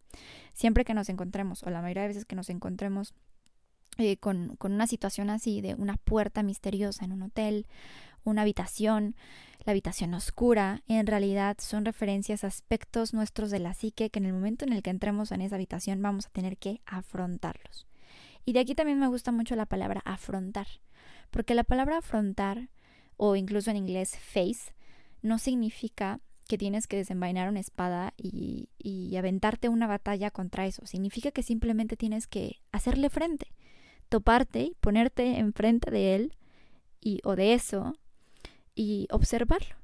Siempre 0.53 0.85
que 0.85 0.95
nos 0.95 1.09
encontremos, 1.09 1.63
o 1.65 1.71
la 1.71 1.83
mayoría 1.83 2.03
de 2.03 2.09
veces 2.09 2.25
que 2.25 2.37
nos 2.37 2.51
encontremos 2.51 3.15
eh, 3.99 4.17
con, 4.17 4.57
con 4.57 4.73
una 4.73 4.87
situación 4.87 5.31
así 5.31 5.61
de 5.61 5.75
una 5.75 5.97
puerta 5.97 6.43
misteriosa 6.43 7.05
en 7.05 7.13
un 7.13 7.23
hotel, 7.23 7.67
una 8.25 8.43
habitación, 8.43 9.17
la 9.65 9.73
habitación 9.73 10.15
oscura, 10.15 10.83
en 10.89 11.07
realidad 11.07 11.57
son 11.61 11.85
referencias 11.85 12.43
a 12.43 12.49
aspectos 12.49 13.13
nuestros 13.13 13.51
de 13.51 13.59
la 13.59 13.75
psique 13.75 14.11
que 14.11 14.19
en 14.19 14.27
el 14.27 14.33
momento 14.33 14.65
en 14.65 14.73
el 14.73 14.83
que 14.83 14.91
entremos 14.91 15.31
en 15.31 15.41
esa 15.41 15.57
habitación 15.57 16.03
vamos 16.03 16.27
a 16.27 16.31
tener 16.31 16.57
que 16.57 16.81
afrontarlos. 16.87 17.87
Y 18.45 18.55
de 18.55 18.61
aquí 18.61 18.75
también 18.75 18.99
me 18.99 19.09
gusta 19.09 19.31
mucho 19.31 19.55
la 19.55 19.67
palabra 19.67 20.03
afrontar, 20.05 20.67
porque 21.31 21.55
la 21.55 21.65
palabra 21.65 21.99
afrontar, 21.99 22.71
o 23.17 23.37
incluso 23.37 23.71
en 23.71 23.77
inglés 23.77 24.17
face, 24.19 24.73
no 25.21 25.39
significa 25.39 26.19
que 26.49 26.59
tienes 26.59 26.89
que 26.89 26.97
desenvainar 26.97 27.49
una 27.49 27.61
espada 27.61 28.15
y, 28.17 28.69
y 28.79 29.15
aventarte 29.17 29.69
una 29.69 29.87
batalla 29.87 30.33
contra 30.33 30.67
eso. 30.67 30.85
Significa 30.87 31.31
que 31.31 31.45
simplemente 31.45 31.97
tienes 31.97 32.27
que 32.27 32.61
hacerle 32.73 33.11
frente 33.11 33.53
toparte 34.13 34.61
y 34.61 34.77
ponerte 34.81 35.39
enfrente 35.39 35.91
de 35.91 36.15
él 36.15 36.37
y, 37.01 37.21
o 37.25 37.35
de 37.35 37.55
eso 37.55 37.95
y 38.75 39.09
observarlo. 39.11 39.75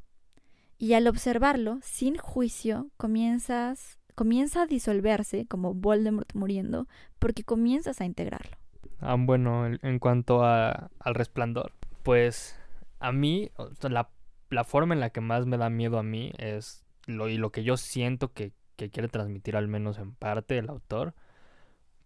Y 0.76 0.93
al 0.93 1.09
observarlo, 1.09 1.79
sin 1.83 2.18
juicio, 2.18 2.91
comienzas, 2.99 3.99
comienza 4.14 4.62
a 4.62 4.66
disolverse 4.66 5.47
como 5.47 5.72
Voldemort 5.72 6.31
muriendo, 6.35 6.87
porque 7.18 7.43
comienzas 7.43 8.03
a 8.03 8.05
integrarlo. 8.05 8.59
Ah, 9.01 9.16
bueno, 9.18 9.66
en 9.66 9.99
cuanto 9.99 10.45
a, 10.45 10.91
al 11.01 11.14
resplandor, 11.14 11.72
pues 12.03 12.61
a 13.01 13.11
mí, 13.11 13.51
la, 13.81 14.11
la, 14.51 14.64
forma 14.64 14.93
en 14.93 15.01
la 15.01 15.09
que 15.09 15.22
más 15.22 15.47
me 15.47 15.57
da 15.57 15.70
miedo 15.70 15.99
a 15.99 16.03
mí 16.03 16.33
es 16.37 16.85
lo, 17.07 17.31
y 17.31 17.39
lo 17.39 17.51
que 17.51 17.64
yo 17.64 17.79
siento 17.79 18.35
que, 18.35 18.53
que 18.76 18.91
quiere 18.91 19.09
transmitir 19.09 19.57
al 19.57 19.68
menos 19.68 19.97
en 19.97 20.12
parte 20.12 20.59
el 20.59 20.68
autor, 20.68 21.14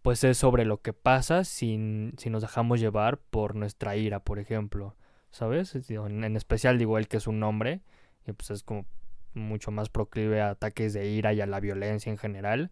pues 0.02 0.24
es 0.24 0.36
sobre 0.36 0.64
lo 0.64 0.82
que 0.82 0.92
pasa 0.92 1.44
si, 1.44 2.12
si 2.18 2.30
nos 2.30 2.42
dejamos 2.42 2.80
llevar 2.80 3.18
por 3.18 3.54
nuestra 3.54 3.96
ira, 3.96 4.20
por 4.20 4.40
ejemplo, 4.40 4.96
¿sabes? 5.30 5.74
En, 5.74 6.36
especial 6.36 6.78
digo 6.78 6.98
él 6.98 7.08
que 7.08 7.16
es 7.16 7.26
un 7.28 7.42
hombre, 7.44 7.82
y 8.26 8.32
pues 8.32 8.50
es 8.50 8.62
como 8.64 8.84
mucho 9.34 9.70
más 9.70 9.88
proclive 9.88 10.42
a 10.42 10.50
ataques 10.50 10.92
de 10.92 11.08
ira 11.08 11.32
y 11.32 11.40
a 11.40 11.46
la 11.46 11.60
violencia 11.60 12.10
en 12.10 12.18
general. 12.18 12.70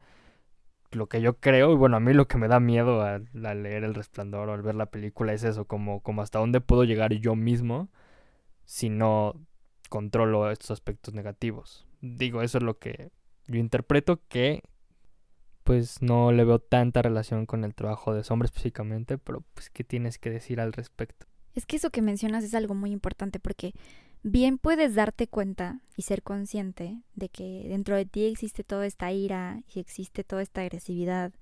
Lo 0.90 1.08
que 1.08 1.20
yo 1.20 1.38
creo, 1.38 1.72
y 1.72 1.76
bueno, 1.76 1.96
a 1.96 2.00
mí 2.00 2.12
lo 2.12 2.26
que 2.26 2.36
me 2.36 2.48
da 2.48 2.58
miedo 2.58 3.02
al, 3.02 3.28
leer 3.32 3.84
El 3.84 3.94
Resplandor 3.94 4.48
o 4.48 4.54
al 4.54 4.62
ver 4.62 4.74
la 4.74 4.86
película 4.86 5.32
es 5.32 5.44
eso, 5.44 5.66
como, 5.66 6.00
como 6.00 6.22
hasta 6.22 6.40
dónde 6.40 6.60
puedo 6.60 6.82
llegar 6.82 7.12
yo 7.14 7.36
mismo 7.36 7.88
si 8.64 8.88
no 8.88 9.34
controlo 9.88 10.50
estos 10.50 10.72
aspectos 10.72 11.14
negativos. 11.14 11.86
Digo, 12.00 12.42
eso 12.42 12.58
es 12.58 12.64
lo 12.64 12.78
que 12.78 13.10
yo 13.46 13.58
interpreto 13.58 14.20
que 14.28 14.62
pues 15.70 16.02
no 16.02 16.32
le 16.32 16.42
veo 16.42 16.58
tanta 16.58 17.00
relación 17.00 17.46
con 17.46 17.62
el 17.62 17.76
trabajo 17.76 18.12
de 18.12 18.24
sombra 18.24 18.46
específicamente, 18.46 19.18
pero 19.18 19.44
pues 19.54 19.70
¿qué 19.70 19.84
tienes 19.84 20.18
que 20.18 20.28
decir 20.28 20.60
al 20.60 20.72
respecto? 20.72 21.26
Es 21.54 21.64
que 21.64 21.76
eso 21.76 21.90
que 21.90 22.02
mencionas 22.02 22.42
es 22.42 22.56
algo 22.56 22.74
muy 22.74 22.90
importante 22.90 23.38
porque 23.38 23.72
bien 24.24 24.58
puedes 24.58 24.96
darte 24.96 25.28
cuenta 25.28 25.78
y 25.96 26.02
ser 26.02 26.24
consciente 26.24 26.98
de 27.14 27.28
que 27.28 27.66
dentro 27.68 27.94
de 27.94 28.04
ti 28.04 28.24
existe 28.24 28.64
toda 28.64 28.84
esta 28.84 29.12
ira 29.12 29.62
y 29.72 29.78
existe 29.78 30.24
toda 30.24 30.42
esta 30.42 30.62
agresividad 30.62 31.32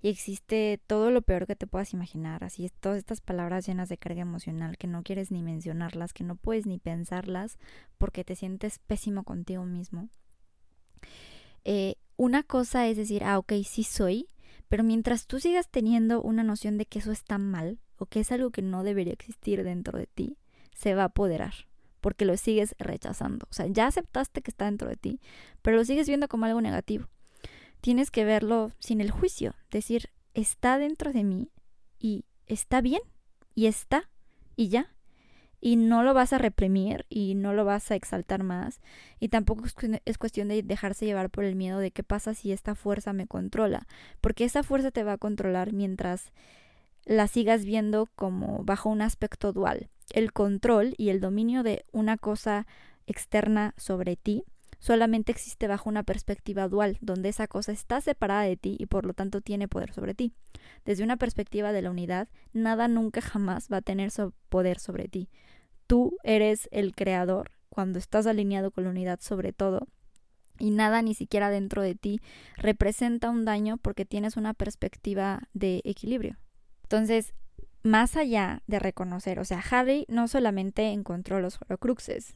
y 0.00 0.08
existe 0.08 0.80
todo 0.86 1.10
lo 1.10 1.22
peor 1.22 1.48
que 1.48 1.56
te 1.56 1.66
puedas 1.66 1.94
imaginar, 1.94 2.44
así 2.44 2.64
es 2.64 2.72
todas 2.74 2.98
estas 2.98 3.20
palabras 3.20 3.66
llenas 3.66 3.88
de 3.88 3.98
carga 3.98 4.22
emocional 4.22 4.78
que 4.78 4.86
no 4.86 5.02
quieres 5.02 5.32
ni 5.32 5.42
mencionarlas, 5.42 6.12
que 6.12 6.22
no 6.22 6.36
puedes 6.36 6.64
ni 6.64 6.78
pensarlas 6.78 7.58
porque 7.98 8.22
te 8.22 8.36
sientes 8.36 8.78
pésimo 8.78 9.24
contigo 9.24 9.64
mismo. 9.64 10.10
Eh, 11.64 11.96
una 12.16 12.42
cosa 12.42 12.86
es 12.88 12.96
decir, 12.96 13.24
ah, 13.24 13.38
ok, 13.38 13.52
sí 13.64 13.84
soy, 13.84 14.28
pero 14.68 14.84
mientras 14.84 15.26
tú 15.26 15.40
sigas 15.40 15.68
teniendo 15.68 16.22
una 16.22 16.42
noción 16.42 16.78
de 16.78 16.86
que 16.86 16.98
eso 16.98 17.12
está 17.12 17.38
mal 17.38 17.78
o 17.96 18.06
que 18.06 18.20
es 18.20 18.32
algo 18.32 18.50
que 18.50 18.62
no 18.62 18.82
debería 18.82 19.12
existir 19.12 19.62
dentro 19.62 19.98
de 19.98 20.06
ti, 20.06 20.38
se 20.74 20.94
va 20.94 21.02
a 21.02 21.06
apoderar 21.06 21.54
porque 22.04 22.26
lo 22.26 22.36
sigues 22.36 22.74
rechazando. 22.78 23.46
O 23.50 23.54
sea, 23.54 23.66
ya 23.66 23.86
aceptaste 23.86 24.42
que 24.42 24.50
está 24.50 24.66
dentro 24.66 24.90
de 24.90 24.96
ti, 24.96 25.22
pero 25.62 25.78
lo 25.78 25.86
sigues 25.86 26.06
viendo 26.06 26.28
como 26.28 26.44
algo 26.44 26.60
negativo. 26.60 27.08
Tienes 27.80 28.10
que 28.10 28.26
verlo 28.26 28.72
sin 28.78 29.00
el 29.00 29.10
juicio, 29.10 29.54
decir, 29.70 30.10
está 30.34 30.76
dentro 30.76 31.14
de 31.14 31.24
mí 31.24 31.50
y 31.98 32.26
está 32.46 32.82
bien 32.82 33.00
y 33.54 33.68
está 33.68 34.10
y 34.54 34.68
ya 34.68 34.93
y 35.64 35.76
no 35.76 36.02
lo 36.02 36.12
vas 36.12 36.34
a 36.34 36.38
reprimir 36.38 37.06
y 37.08 37.34
no 37.34 37.54
lo 37.54 37.64
vas 37.64 37.90
a 37.90 37.94
exaltar 37.94 38.42
más 38.42 38.82
y 39.18 39.30
tampoco 39.30 39.64
es 39.64 40.18
cuestión 40.18 40.48
de 40.48 40.62
dejarse 40.62 41.06
llevar 41.06 41.30
por 41.30 41.44
el 41.44 41.54
miedo 41.54 41.78
de 41.78 41.90
qué 41.90 42.02
pasa 42.02 42.34
si 42.34 42.52
esta 42.52 42.74
fuerza 42.74 43.14
me 43.14 43.26
controla, 43.26 43.86
porque 44.20 44.44
esa 44.44 44.62
fuerza 44.62 44.90
te 44.90 45.04
va 45.04 45.14
a 45.14 45.18
controlar 45.18 45.72
mientras 45.72 46.32
la 47.06 47.28
sigas 47.28 47.64
viendo 47.64 48.10
como 48.14 48.62
bajo 48.62 48.90
un 48.90 49.00
aspecto 49.00 49.54
dual. 49.54 49.88
El 50.12 50.34
control 50.34 50.92
y 50.98 51.08
el 51.08 51.22
dominio 51.22 51.62
de 51.62 51.86
una 51.92 52.18
cosa 52.18 52.66
externa 53.06 53.72
sobre 53.78 54.16
ti 54.16 54.44
solamente 54.80 55.32
existe 55.32 55.66
bajo 55.66 55.88
una 55.88 56.02
perspectiva 56.02 56.68
dual, 56.68 56.98
donde 57.00 57.30
esa 57.30 57.46
cosa 57.46 57.72
está 57.72 58.02
separada 58.02 58.42
de 58.42 58.58
ti 58.58 58.76
y 58.78 58.84
por 58.84 59.06
lo 59.06 59.14
tanto 59.14 59.40
tiene 59.40 59.66
poder 59.66 59.94
sobre 59.94 60.12
ti. 60.12 60.34
Desde 60.84 61.04
una 61.04 61.16
perspectiva 61.16 61.72
de 61.72 61.80
la 61.80 61.90
unidad, 61.90 62.28
nada 62.52 62.86
nunca 62.86 63.22
jamás 63.22 63.68
va 63.72 63.78
a 63.78 63.80
tener 63.80 64.10
poder 64.50 64.78
sobre 64.78 65.08
ti. 65.08 65.30
Tú 65.86 66.16
eres 66.22 66.68
el 66.72 66.94
creador 66.94 67.50
cuando 67.68 67.98
estás 67.98 68.26
alineado 68.26 68.70
con 68.70 68.84
la 68.84 68.90
unidad 68.90 69.20
sobre 69.20 69.52
todo 69.52 69.88
y 70.58 70.70
nada 70.70 71.02
ni 71.02 71.14
siquiera 71.14 71.50
dentro 71.50 71.82
de 71.82 71.94
ti 71.94 72.20
representa 72.56 73.30
un 73.30 73.44
daño 73.44 73.76
porque 73.76 74.04
tienes 74.04 74.36
una 74.36 74.54
perspectiva 74.54 75.48
de 75.52 75.80
equilibrio. 75.84 76.36
Entonces, 76.84 77.34
más 77.82 78.16
allá 78.16 78.62
de 78.66 78.78
reconocer, 78.78 79.38
o 79.38 79.44
sea, 79.44 79.62
Harry 79.70 80.06
no 80.08 80.28
solamente 80.28 80.90
encontró 80.90 81.40
los 81.40 81.58
Horcruxes, 81.68 82.34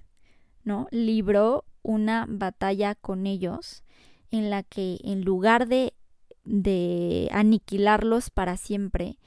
¿no? 0.65 0.89
Libró 0.91 1.65
una 1.83 2.27
batalla 2.29 2.95
con 2.95 3.27
ellos 3.27 3.85
en 4.31 4.51
la 4.51 4.63
que 4.63 4.99
en 5.05 5.23
lugar 5.23 5.69
de, 5.69 5.95
de 6.45 7.29
aniquilarlos 7.33 8.31
para 8.31 8.57
siempre, 8.57 9.19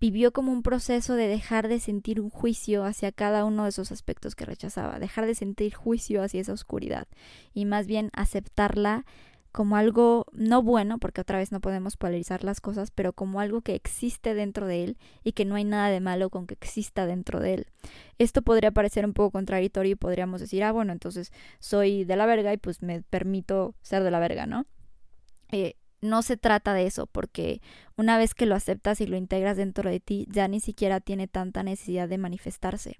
vivió 0.00 0.32
como 0.32 0.52
un 0.52 0.62
proceso 0.62 1.14
de 1.14 1.26
dejar 1.26 1.68
de 1.68 1.80
sentir 1.80 2.20
un 2.20 2.30
juicio 2.30 2.84
hacia 2.84 3.12
cada 3.12 3.44
uno 3.44 3.64
de 3.64 3.70
esos 3.70 3.92
aspectos 3.92 4.34
que 4.34 4.44
rechazaba, 4.44 4.98
dejar 4.98 5.26
de 5.26 5.34
sentir 5.34 5.74
juicio 5.74 6.22
hacia 6.22 6.40
esa 6.40 6.52
oscuridad 6.52 7.08
y 7.52 7.64
más 7.64 7.86
bien 7.86 8.10
aceptarla 8.12 9.04
como 9.50 9.76
algo 9.76 10.26
no 10.32 10.62
bueno, 10.62 10.98
porque 10.98 11.20
otra 11.20 11.38
vez 11.38 11.52
no 11.52 11.60
podemos 11.60 11.96
polarizar 11.96 12.44
las 12.44 12.60
cosas, 12.60 12.90
pero 12.90 13.12
como 13.12 13.40
algo 13.40 13.62
que 13.62 13.74
existe 13.74 14.34
dentro 14.34 14.66
de 14.66 14.84
él 14.84 14.98
y 15.24 15.32
que 15.32 15.44
no 15.44 15.54
hay 15.56 15.64
nada 15.64 15.88
de 15.88 16.00
malo 16.00 16.30
con 16.30 16.46
que 16.46 16.54
exista 16.54 17.06
dentro 17.06 17.40
de 17.40 17.54
él. 17.54 17.66
Esto 18.18 18.42
podría 18.42 18.70
parecer 18.70 19.04
un 19.04 19.14
poco 19.14 19.32
contradictorio 19.32 19.92
y 19.92 19.96
podríamos 19.96 20.40
decir, 20.40 20.62
ah, 20.62 20.72
bueno, 20.72 20.92
entonces 20.92 21.32
soy 21.58 22.04
de 22.04 22.16
la 22.16 22.26
verga 22.26 22.52
y 22.52 22.58
pues 22.58 22.82
me 22.82 23.02
permito 23.02 23.74
ser 23.82 24.04
de 24.04 24.10
la 24.10 24.20
verga, 24.20 24.46
¿no? 24.46 24.66
Eh, 25.50 25.74
no 26.00 26.22
se 26.22 26.36
trata 26.36 26.74
de 26.74 26.86
eso, 26.86 27.06
porque 27.06 27.60
una 27.96 28.18
vez 28.18 28.34
que 28.34 28.46
lo 28.46 28.54
aceptas 28.54 29.00
y 29.00 29.06
lo 29.06 29.16
integras 29.16 29.56
dentro 29.56 29.90
de 29.90 30.00
ti, 30.00 30.26
ya 30.30 30.48
ni 30.48 30.60
siquiera 30.60 31.00
tiene 31.00 31.28
tanta 31.28 31.62
necesidad 31.62 32.08
de 32.08 32.18
manifestarse. 32.18 32.98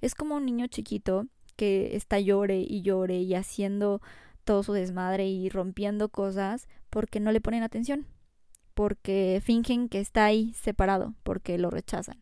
Es 0.00 0.14
como 0.14 0.36
un 0.36 0.46
niño 0.46 0.66
chiquito 0.66 1.26
que 1.56 1.94
está 1.96 2.18
llore 2.18 2.64
y 2.66 2.82
llore 2.82 3.18
y 3.18 3.34
haciendo 3.34 4.00
todo 4.44 4.62
su 4.62 4.72
desmadre 4.72 5.28
y 5.28 5.48
rompiendo 5.48 6.08
cosas 6.08 6.68
porque 6.88 7.20
no 7.20 7.32
le 7.32 7.40
ponen 7.40 7.62
atención, 7.62 8.06
porque 8.74 9.40
fingen 9.44 9.88
que 9.88 10.00
está 10.00 10.24
ahí 10.24 10.52
separado, 10.54 11.14
porque 11.22 11.58
lo 11.58 11.70
rechazan. 11.70 12.20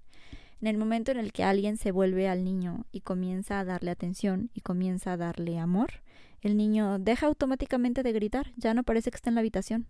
En 0.61 0.67
el 0.67 0.77
momento 0.77 1.13
en 1.13 1.19
el 1.19 1.33
que 1.33 1.45
alguien 1.45 1.77
se 1.77 1.93
vuelve 1.93 2.29
al 2.29 2.43
niño 2.45 2.85
y 2.91 3.03
comienza 3.03 3.61
a 3.61 3.65
darle 3.65 3.93
atención 3.93 4.51
y 4.55 4.61
comienza 4.61 5.13
a 5.13 5.17
darle 5.17 5.59
amor, 5.59 6.03
el 6.41 6.57
niño 6.57 6.99
deja 6.99 7.27
automáticamente 7.27 8.03
de 8.03 8.13
gritar, 8.13 8.53
ya 8.57 8.75
no 8.75 8.83
parece 8.83 9.11
que 9.11 9.17
está 9.17 9.31
en 9.31 9.37
la 9.37 9.41
habitación, 9.41 9.87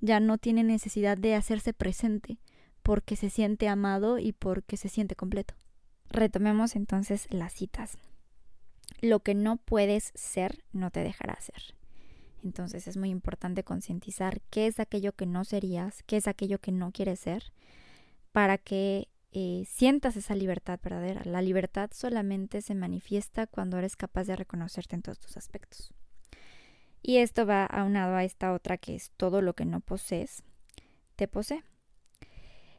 ya 0.00 0.20
no 0.20 0.38
tiene 0.38 0.64
necesidad 0.64 1.16
de 1.16 1.34
hacerse 1.34 1.72
presente, 1.72 2.38
porque 2.82 3.16
se 3.16 3.30
siente 3.30 3.68
amado 3.68 4.18
y 4.18 4.32
porque 4.32 4.76
se 4.76 4.88
siente 4.88 5.16
completo. 5.16 5.54
Retomemos 6.10 6.76
entonces 6.76 7.26
las 7.30 7.52
citas. 7.52 7.96
Lo 9.00 9.20
que 9.20 9.34
no 9.34 9.56
puedes 9.56 10.12
ser 10.14 10.62
no 10.72 10.90
te 10.90 11.00
dejará 11.00 11.40
ser. 11.40 11.74
Entonces 12.44 12.86
es 12.86 12.96
muy 12.96 13.08
importante 13.08 13.64
concientizar 13.64 14.42
qué 14.50 14.66
es 14.66 14.78
aquello 14.78 15.12
que 15.12 15.26
no 15.26 15.44
serías, 15.44 16.02
qué 16.04 16.18
es 16.18 16.28
aquello 16.28 16.58
que 16.58 16.72
no 16.72 16.92
quieres 16.92 17.20
ser, 17.20 17.52
para 18.32 18.58
que 18.58 19.08
eh, 19.32 19.64
sientas 19.66 20.16
esa 20.16 20.34
libertad 20.34 20.78
verdadera. 20.82 21.22
La 21.24 21.40
libertad 21.40 21.90
solamente 21.92 22.60
se 22.60 22.74
manifiesta 22.74 23.46
cuando 23.46 23.78
eres 23.78 23.96
capaz 23.96 24.24
de 24.24 24.36
reconocerte 24.36 24.94
en 24.94 25.02
todos 25.02 25.18
tus 25.18 25.36
aspectos. 25.36 25.94
Y 27.06 27.18
esto 27.18 27.44
va 27.44 27.66
aunado 27.66 28.16
a 28.16 28.24
esta 28.24 28.54
otra 28.54 28.78
que 28.78 28.94
es 28.94 29.10
todo 29.18 29.42
lo 29.42 29.52
que 29.52 29.66
no 29.66 29.80
posees, 29.80 30.42
te 31.16 31.28
posee. 31.28 31.62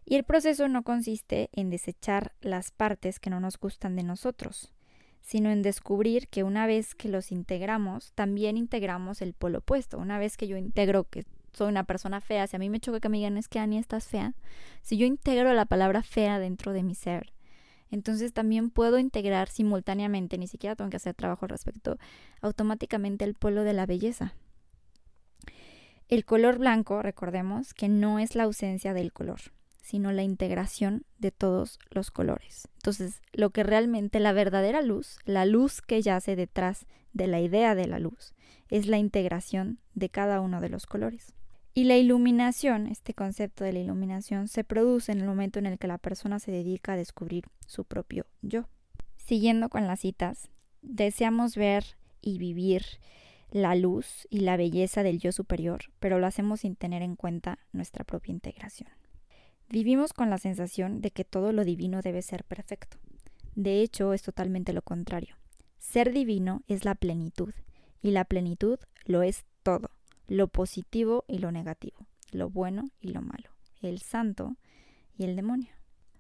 Y 0.03 0.15
el 0.15 0.23
proceso 0.23 0.67
no 0.67 0.82
consiste 0.82 1.51
en 1.53 1.69
desechar 1.69 2.34
las 2.41 2.71
partes 2.71 3.19
que 3.19 3.30
no 3.30 3.39
nos 3.39 3.59
gustan 3.59 3.95
de 3.95 4.01
nosotros, 4.01 4.73
sino 5.21 5.51
en 5.51 5.61
descubrir 5.61 6.28
que 6.28 6.43
una 6.43 6.65
vez 6.65 6.95
que 6.95 7.07
los 7.07 7.32
integramos, 7.32 8.13
también 8.13 8.57
integramos 8.57 9.21
el 9.21 9.36
polo 9.36 9.59
opuesto. 9.59 9.99
Una 9.99 10.17
vez 10.17 10.38
que 10.38 10.47
yo 10.47 10.57
integro 10.57 11.03
que 11.03 11.28
soy 11.53 11.69
una 11.69 11.84
persona 11.84 12.19
fea, 12.19 12.47
si 12.47 12.55
a 12.55 12.59
mí 12.59 12.67
me 12.67 12.80
choca 12.80 12.99
que 12.99 13.09
me 13.09 13.17
digan 13.17 13.38
es 13.38 13.47
que 13.47 13.59
Ani 13.59 13.78
estás 13.78 14.07
fea, 14.07 14.34
si 14.82 14.97
yo 14.97 15.05
integro 15.05 15.53
la 15.53 15.65
palabra 15.65 16.01
fea 16.01 16.39
dentro 16.39 16.73
de 16.73 16.82
mi 16.82 16.95
ser, 16.95 17.32
entonces 17.96 18.34
también 18.34 18.70
puedo 18.70 19.00
integrar 19.00 19.50
simultáneamente, 19.50 20.38
ni 20.38 20.48
siquiera 20.48 20.76
tengo 20.76 20.91
que 20.91 20.98
hacer 20.98 21.16
trabajo 21.16 21.46
al 21.46 21.50
respecto, 21.50 21.98
automáticamente 22.41 23.26
el 23.26 23.34
polo 23.34 23.64
de 23.64 23.74
la 23.74 23.88
belleza. 23.88 24.36
El 26.08 26.24
color 26.26 26.60
blanco, 26.60 27.02
recordemos 27.02 27.74
que 27.74 27.89
no 27.89 28.20
es 28.20 28.36
la 28.36 28.43
ausencia 28.43 28.93
del 28.93 29.12
color 29.12 29.39
sino 29.86 30.12
la 30.12 30.24
integración 30.24 31.06
de 31.20 31.30
todos 31.30 31.78
los 31.91 32.10
colores. 32.10 32.68
Entonces, 32.78 33.22
lo 33.34 33.52
que 33.52 33.62
realmente 33.62 34.20
la 34.20 34.34
verdadera 34.34 34.82
luz, 34.82 35.20
la 35.26 35.46
luz 35.46 35.84
que 35.84 36.02
yace 36.02 36.36
detrás 36.36 36.88
de 37.14 37.28
la 37.28 37.39
idea 37.39 37.76
de 37.76 37.86
la 37.86 38.00
luz, 38.00 38.34
es 38.70 38.88
la 38.88 38.98
integración 38.98 39.78
de 39.93 40.10
cada 40.10 40.41
uno 40.41 40.60
de 40.60 40.70
los 40.70 40.88
colores. 40.88 41.36
Y 41.78 41.84
la 41.84 41.97
iluminación, 41.97 42.88
este 42.88 43.13
concepto 43.13 43.65
de 43.65 43.73
la 43.73 43.80
iluminación, 43.80 44.47
se 44.47 44.63
produce 44.63 45.11
en 45.11 45.19
el 45.19 45.28
momento 45.28 45.59
en 45.59 45.65
el 45.65 45.78
que 45.78 45.89
la 45.89 45.97
persona 45.97 46.39
se 46.39 46.49
dedica 46.49 46.93
a 46.93 46.97
descubrir 46.97 47.43
su 47.67 47.84
propio 47.84 48.26
yo. 48.41 48.69
Siguiendo 49.17 49.67
con 49.67 49.86
las 49.86 49.99
citas, 49.99 50.49
deseamos 50.82 51.57
ver 51.57 51.84
y 52.21 52.38
vivir 52.38 52.84
la 53.51 53.76
luz 53.76 54.26
y 54.30 54.39
la 54.39 54.55
belleza 54.55 55.03
del 55.03 55.19
yo 55.19 55.34
superior, 55.34 55.82
pero 55.99 56.17
lo 56.17 56.28
hacemos 56.28 56.61
sin 56.61 56.78
tener 56.78 57.01
en 57.01 57.17
cuenta 57.17 57.59
nuestra 57.73 58.05
propia 58.05 58.32
integración. 58.32 58.89
Vivimos 59.67 60.13
con 60.13 60.30
la 60.30 60.38
sensación 60.38 61.01
de 61.01 61.11
que 61.11 61.26
todo 61.26 61.51
lo 61.51 61.65
divino 61.65 62.01
debe 62.01 62.21
ser 62.21 62.45
perfecto. 62.45 62.95
De 63.53 63.82
hecho, 63.82 64.13
es 64.13 64.21
totalmente 64.21 64.71
lo 64.71 64.82
contrario. 64.82 65.36
Ser 65.80 66.13
divino 66.13 66.63
es 66.69 66.86
la 66.86 66.95
plenitud, 66.95 67.53
y 68.01 68.11
la 68.11 68.23
plenitud 68.23 68.80
lo 69.03 69.23
es 69.23 69.43
todo, 69.61 69.91
lo 70.28 70.47
positivo 70.47 71.26
y 71.28 71.39
lo 71.39 71.51
negativo, 71.51 72.07
lo 72.32 72.49
bueno 72.49 72.89
y 72.99 73.09
lo 73.09 73.21
malo, 73.21 73.49
el 73.82 73.99
santo 73.99 74.55
y 75.17 75.23
el 75.23 75.36
demonio. 75.36 75.69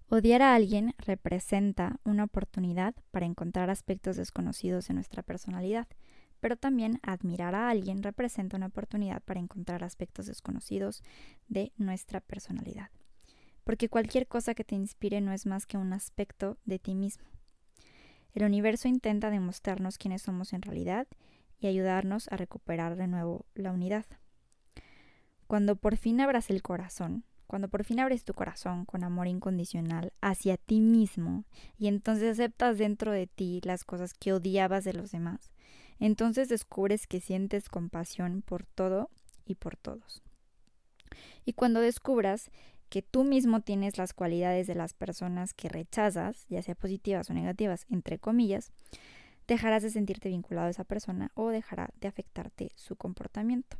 Odiar 0.07 0.41
a 0.41 0.53
alguien 0.53 0.93
representa 0.99 1.99
una 2.03 2.25
oportunidad 2.25 2.95
para 3.11 3.25
encontrar 3.25 3.69
aspectos 3.69 4.17
desconocidos 4.17 4.87
de 4.87 4.93
nuestra 4.93 5.23
personalidad, 5.23 5.87
pero 6.39 6.57
también 6.57 6.99
admirar 7.01 7.55
a 7.55 7.69
alguien 7.69 8.03
representa 8.03 8.57
una 8.57 8.67
oportunidad 8.67 9.23
para 9.23 9.39
encontrar 9.39 9.83
aspectos 9.83 10.27
desconocidos 10.27 11.01
de 11.47 11.71
nuestra 11.77 12.21
personalidad 12.21 12.89
porque 13.65 13.89
cualquier 13.89 14.27
cosa 14.27 14.53
que 14.53 14.63
te 14.63 14.75
inspire 14.75 15.19
no 15.19 15.33
es 15.33 15.45
más 15.45 15.65
que 15.65 15.75
un 15.75 15.91
aspecto 15.91 16.57
de 16.63 16.79
ti 16.79 16.95
mismo. 16.95 17.25
El 18.33 18.43
universo 18.43 18.87
intenta 18.87 19.29
demostrarnos 19.29 19.97
quiénes 19.97 20.21
somos 20.21 20.53
en 20.53 20.61
realidad 20.61 21.07
y 21.59 21.67
ayudarnos 21.67 22.27
a 22.31 22.37
recuperar 22.37 22.95
de 22.95 23.07
nuevo 23.07 23.45
la 23.53 23.71
unidad. 23.71 24.05
Cuando 25.47 25.75
por 25.75 25.97
fin 25.97 26.21
abras 26.21 26.49
el 26.49 26.61
corazón, 26.61 27.23
cuando 27.47 27.69
por 27.69 27.83
fin 27.83 27.99
abres 27.99 28.23
tu 28.23 28.33
corazón 28.33 28.85
con 28.85 29.03
amor 29.03 29.27
incondicional 29.27 30.11
hacia 30.21 30.57
ti 30.57 30.81
mismo 30.81 31.45
y 31.77 31.87
entonces 31.87 32.33
aceptas 32.33 32.77
dentro 32.77 33.11
de 33.11 33.27
ti 33.27 33.61
las 33.63 33.83
cosas 33.83 34.13
que 34.13 34.33
odiabas 34.33 34.83
de 34.83 34.93
los 34.93 35.11
demás, 35.11 35.51
entonces 35.99 36.49
descubres 36.49 37.07
que 37.07 37.21
sientes 37.21 37.69
compasión 37.69 38.41
por 38.41 38.65
todo 38.65 39.09
y 39.45 39.55
por 39.55 39.77
todos. 39.77 40.23
Y 41.45 41.53
cuando 41.53 41.79
descubras 41.79 42.51
que 42.89 43.01
tú 43.01 43.23
mismo 43.23 43.61
tienes 43.61 43.97
las 43.97 44.13
cualidades 44.13 44.67
de 44.67 44.75
las 44.75 44.93
personas 44.93 45.53
que 45.53 45.69
rechazas, 45.69 46.45
ya 46.49 46.61
sea 46.61 46.75
positivas 46.75 47.29
o 47.29 47.33
negativas, 47.33 47.85
entre 47.89 48.19
comillas, 48.19 48.71
dejarás 49.47 49.83
de 49.83 49.89
sentirte 49.89 50.29
vinculado 50.29 50.67
a 50.67 50.71
esa 50.71 50.83
persona 50.83 51.31
o 51.35 51.49
dejará 51.49 51.89
de 51.99 52.07
afectarte 52.07 52.71
su 52.75 52.95
comportamiento. 52.95 53.77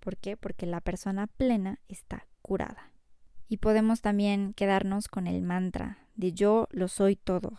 ¿Por 0.00 0.16
qué? 0.16 0.36
Porque 0.36 0.66
la 0.66 0.80
persona 0.80 1.26
plena 1.26 1.80
está 1.88 2.26
curada. 2.42 2.90
Y 3.48 3.58
podemos 3.58 4.00
también 4.00 4.52
quedarnos 4.54 5.08
con 5.08 5.26
el 5.26 5.42
mantra 5.42 5.98
de 6.14 6.32
yo 6.32 6.68
lo 6.70 6.88
soy 6.88 7.16
todo. 7.16 7.58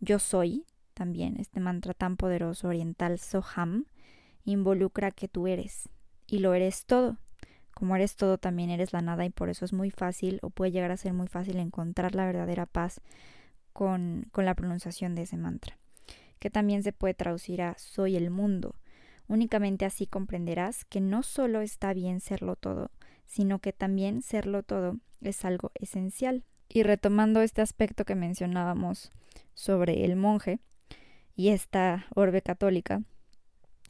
Yo 0.00 0.18
soy, 0.18 0.66
también 0.94 1.36
este 1.38 1.60
mantra 1.60 1.94
tan 1.94 2.16
poderoso 2.16 2.68
oriental 2.68 3.18
Soham, 3.18 3.86
involucra 4.44 5.10
que 5.10 5.28
tú 5.28 5.46
eres 5.46 5.88
y 6.26 6.38
lo 6.38 6.54
eres 6.54 6.86
todo. 6.86 7.18
Como 7.74 7.94
eres 7.94 8.16
todo, 8.16 8.38
también 8.38 8.70
eres 8.70 8.92
la 8.94 9.02
nada 9.02 9.26
y 9.26 9.30
por 9.30 9.50
eso 9.50 9.64
es 9.64 9.72
muy 9.72 9.90
fácil 9.90 10.38
o 10.42 10.48
puede 10.50 10.72
llegar 10.72 10.90
a 10.90 10.96
ser 10.96 11.12
muy 11.12 11.28
fácil 11.28 11.58
encontrar 11.58 12.14
la 12.14 12.24
verdadera 12.24 12.64
paz 12.64 13.02
con, 13.74 14.26
con 14.32 14.46
la 14.46 14.54
pronunciación 14.54 15.14
de 15.14 15.22
ese 15.22 15.36
mantra, 15.36 15.76
que 16.38 16.50
también 16.50 16.82
se 16.82 16.92
puede 16.92 17.14
traducir 17.14 17.62
a 17.62 17.76
soy 17.78 18.16
el 18.16 18.30
mundo. 18.30 18.74
Únicamente 19.28 19.84
así 19.84 20.06
comprenderás 20.06 20.84
que 20.84 21.00
no 21.00 21.22
solo 21.22 21.60
está 21.60 21.92
bien 21.92 22.20
serlo 22.20 22.56
todo, 22.56 22.90
sino 23.26 23.58
que 23.58 23.72
también 23.72 24.22
serlo 24.22 24.62
todo 24.62 24.98
es 25.20 25.44
algo 25.44 25.72
esencial. 25.74 26.44
Y 26.68 26.82
retomando 26.82 27.42
este 27.42 27.62
aspecto 27.62 28.04
que 28.04 28.14
mencionábamos 28.14 29.10
sobre 29.54 30.04
el 30.04 30.16
monje 30.16 30.60
y 31.34 31.48
esta 31.48 32.06
orbe 32.14 32.42
católica, 32.42 33.02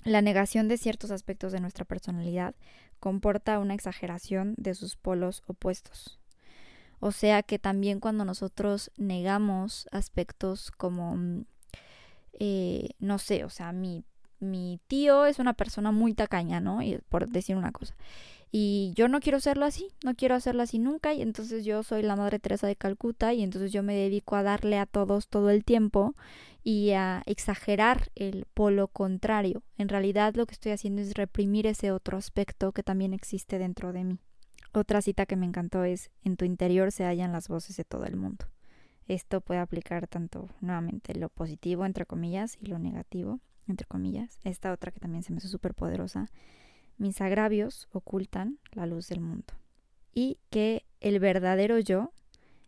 la 0.05 0.23
negación 0.23 0.69
de 0.69 0.79
ciertos 0.79 1.11
aspectos 1.11 1.53
de 1.53 1.61
nuestra 1.61 1.85
personalidad 1.85 2.55
comporta 3.01 3.59
una 3.59 3.75
exageración 3.75 4.55
de 4.57 4.75
sus 4.75 4.97
polos 4.97 5.43
opuestos. 5.47 6.21
O 7.01 7.13
sea 7.13 7.43
que 7.43 7.59
también 7.59 8.01
cuando 8.01 8.25
nosotros 8.25 8.91
negamos 8.97 9.89
aspectos 9.93 10.71
como, 10.71 11.17
mm, 11.17 11.45
eh, 12.39 12.91
no 12.99 13.18
sé, 13.18 13.45
o 13.45 13.51
sea, 13.51 13.72
mi, 13.72 14.05
mi 14.39 14.80
tío 14.87 15.26
es 15.26 15.39
una 15.39 15.55
persona 15.55 15.93
muy 15.93 16.14
tacaña, 16.14 16.61
¿no? 16.61 16.82
Y 16.82 16.99
por 17.09 17.28
decir 17.28 17.57
una 17.57 17.72
cosa. 17.72 17.97
Y 18.53 18.93
yo 18.95 19.09
no 19.09 19.20
quiero 19.20 19.41
serlo 19.41 19.66
así, 19.66 19.89
no 20.05 20.14
quiero 20.14 20.34
hacerlo 20.34 20.62
así 20.62 20.78
nunca. 20.78 21.12
Y 21.12 21.22
entonces 21.22 21.64
yo 21.64 21.82
soy 21.82 22.03
la 22.03 22.16
Madre 22.16 22.39
Teresa 22.39 22.66
de 22.66 22.76
Calcuta 22.76 23.34
y 23.34 23.43
entonces 23.43 23.72
yo 23.72 23.82
me 23.82 23.95
dedico 23.95 24.37
a 24.37 24.43
darle 24.43 24.78
a 24.78 24.87
todos 24.87 25.28
todo 25.28 25.51
el 25.51 25.64
tiempo 25.64 26.14
y 26.62 26.93
a 26.93 27.22
exagerar 27.26 28.11
el 28.14 28.47
polo 28.55 28.89
contrario. 28.89 29.62
En 29.78 29.89
realidad 29.89 30.34
lo 30.34 30.47
que 30.47 30.55
estoy 30.55 30.72
haciendo 30.72 31.03
es 31.03 31.14
reprimir 31.14 31.66
ese 31.66 31.93
otro 31.93 32.16
aspecto 32.16 32.72
que 32.72 32.82
también 32.82 33.14
existe 33.14 33.59
dentro 33.59 33.93
de 33.93 34.05
mí. 34.05 34.18
Otra 34.72 35.01
cita 35.01 35.26
que 35.26 35.37
me 35.37 35.47
encantó 35.47 35.84
es, 35.84 36.11
en 36.22 36.37
tu 36.37 36.45
interior 36.45 36.93
se 36.93 37.05
hallan 37.05 37.32
las 37.32 37.49
voces 37.49 37.76
de 37.76 37.84
todo 37.84 38.05
el 38.05 38.16
mundo. 38.16 38.47
Esto 39.07 39.41
puede 39.41 39.61
aplicar 39.61 40.07
tanto 40.09 40.49
nuevamente 40.61 41.15
lo 41.15 41.29
positivo, 41.29 41.85
entre 41.87 42.07
comillas, 42.07 42.59
y 42.61 42.67
lo 42.67 42.79
negativo, 42.79 43.41
entre 43.69 43.87
comillas. 43.87 44.39
Esta 44.45 44.73
otra 44.73 44.91
que 44.91 45.01
también 45.01 45.23
se 45.23 45.33
me 45.33 45.39
hace 45.39 45.49
súper 45.49 45.75
poderosa 45.75 46.29
mis 46.99 47.21
agravios 47.21 47.89
ocultan 47.93 48.59
la 48.73 48.87
luz 48.87 49.09
del 49.09 49.21
mundo. 49.21 49.55
Y 50.15 50.39
que 50.49 50.87
el 51.01 51.21
verdadero 51.21 51.79
yo, 51.79 52.13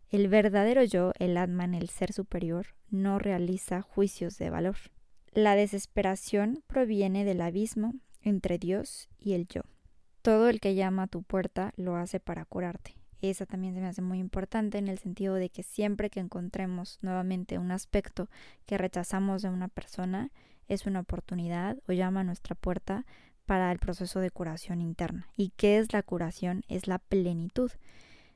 el 0.09 0.27
verdadero 0.27 0.83
yo, 0.83 1.13
el 1.17 1.35
Atman, 1.37 1.73
el 1.73 1.89
ser 1.89 2.13
superior, 2.13 2.67
no 2.89 3.17
realiza 3.17 3.81
juicios 3.81 4.37
de 4.37 4.51
valor. 4.51 4.77
La 5.31 5.55
desesperación 5.55 6.63
proviene 6.67 7.25
del 7.25 7.41
abismo 7.41 7.95
entre 8.21 8.59
Dios 8.59 9.09
y 9.17 9.33
el 9.33 9.47
yo. 9.47 9.61
Todo 10.21 10.49
el 10.49 10.59
que 10.59 10.75
llama 10.75 11.03
a 11.03 11.07
tu 11.07 11.23
puerta 11.23 11.73
lo 11.75 11.95
hace 11.95 12.19
para 12.19 12.45
curarte. 12.45 12.98
Esa 13.21 13.45
también 13.45 13.73
se 13.73 13.81
me 13.81 13.87
hace 13.87 14.01
muy 14.01 14.19
importante 14.19 14.77
en 14.77 14.87
el 14.87 14.97
sentido 14.97 15.35
de 15.35 15.49
que 15.49 15.63
siempre 15.63 16.09
que 16.09 16.19
encontremos 16.19 16.99
nuevamente 17.01 17.57
un 17.57 17.71
aspecto 17.71 18.29
que 18.65 18.77
rechazamos 18.77 19.41
de 19.41 19.49
una 19.49 19.67
persona, 19.67 20.31
es 20.67 20.85
una 20.85 21.01
oportunidad 21.01 21.77
o 21.87 21.93
llama 21.93 22.21
a 22.21 22.23
nuestra 22.23 22.55
puerta 22.55 23.05
para 23.45 23.71
el 23.71 23.79
proceso 23.79 24.19
de 24.19 24.31
curación 24.31 24.81
interna. 24.81 25.27
¿Y 25.35 25.51
qué 25.57 25.79
es 25.79 25.91
la 25.91 26.03
curación? 26.03 26.63
Es 26.67 26.87
la 26.87 26.99
plenitud. 26.99 27.71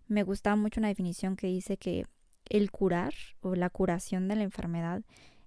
Me 0.08 0.24
gusta 0.24 0.56
mucho 0.56 0.80
una 0.80 0.88
definición 0.90 1.36
que 1.36 1.48
dice 1.48 1.78
que 1.78 2.08
el 2.50 2.72
curar 2.72 3.14
o 3.42 3.56
la 3.56 3.70
curación 3.70 4.28
de 4.28 4.36
la 4.36 4.44
enfermedad 4.44 5.04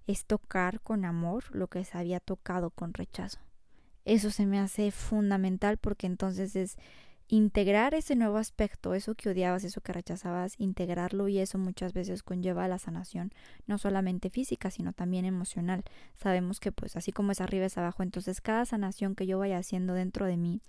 es 0.07 0.25
tocar 0.25 0.79
con 0.81 1.05
amor 1.05 1.43
lo 1.53 1.67
que 1.67 1.83
se 1.83 1.97
había 1.97 2.19
tocado 2.19 2.69
con 2.69 2.93
rechazo. 2.93 3.39
Eso 4.05 4.31
se 4.31 4.45
me 4.45 4.57
hace 4.57 4.89
fundamental 4.91 5.77
porque 5.77 6.07
entonces 6.07 6.55
es 6.55 6.77
integrar 7.29 7.93
ese 7.93 8.15
nuevo 8.15 8.37
aspecto, 8.37 8.93
eso 8.93 9.15
que 9.15 9.29
odiabas, 9.29 9.63
eso 9.63 9.81
que 9.81 9.91
rechazabas, 9.91 10.55
integrarlo 10.59 11.27
y 11.27 11.39
eso 11.39 11.57
muchas 11.57 11.93
veces 11.93 12.23
conlleva 12.23 12.67
la 12.67 12.79
sanación, 12.79 13.33
no 13.65 13.77
solamente 13.77 14.29
física, 14.29 14.71
sino 14.71 14.93
también 14.93 15.25
emocional. 15.25 15.83
Sabemos 16.15 16.59
que 16.59 16.71
pues 16.71 16.95
así 16.95 17.11
como 17.11 17.31
es 17.31 17.41
arriba 17.41 17.65
es 17.65 17.77
abajo, 17.77 18.03
entonces 18.03 18.39
cada 18.39 18.65
sanación 18.65 19.15
que 19.15 19.27
yo 19.27 19.39
vaya 19.39 19.57
haciendo 19.57 19.93
dentro 19.93 20.25
de 20.25 20.37
mí 20.37 20.61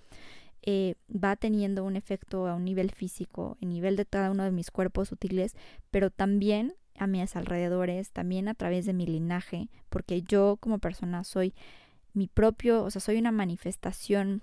eh, 0.63 0.97
va 1.11 1.37
teniendo 1.37 1.85
un 1.85 1.95
efecto 1.95 2.49
a 2.49 2.57
un 2.57 2.65
nivel 2.65 2.91
físico, 2.91 3.57
a 3.63 3.65
nivel 3.65 3.97
de 3.97 4.07
cada 4.07 4.31
uno 4.31 4.43
de 4.43 4.51
mis 4.51 4.71
cuerpos 4.71 5.09
sutiles, 5.09 5.57
pero 5.91 6.11
también 6.11 6.75
a 6.99 7.07
mis 7.07 7.37
alrededores, 7.37 8.11
también 8.11 8.49
a 8.49 8.55
través 8.55 8.85
de 8.85 8.93
mi 8.93 9.07
linaje, 9.07 9.69
porque 9.89 10.23
yo 10.23 10.57
como 10.61 10.81
persona 10.81 11.23
soy 11.23 11.55
mi 12.13 12.27
propio, 12.27 12.83
o 12.83 12.91
sea, 12.91 13.01
soy 13.01 13.19
una 13.19 13.31
manifestación 13.31 14.43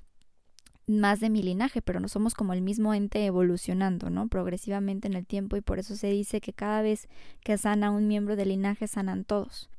más 0.87 1.19
de 1.19 1.29
mi 1.29 1.41
linaje, 1.41 1.81
pero 1.81 1.99
no 1.99 2.07
somos 2.07 2.33
como 2.33 2.53
el 2.53 2.61
mismo 2.61 2.93
ente 2.93 3.25
evolucionando, 3.25 4.09
¿no? 4.09 4.27
Progresivamente 4.27 5.07
en 5.07 5.15
el 5.15 5.25
tiempo 5.25 5.57
y 5.57 5.61
por 5.61 5.79
eso 5.79 5.95
se 5.95 6.07
dice 6.07 6.41
que 6.41 6.53
cada 6.53 6.81
vez 6.81 7.07
que 7.41 7.57
sana 7.57 7.91
un 7.91 8.07
miembro 8.07 8.35
del 8.35 8.49
linaje 8.49 8.87
sanan 8.87 9.25
todos. 9.25 9.69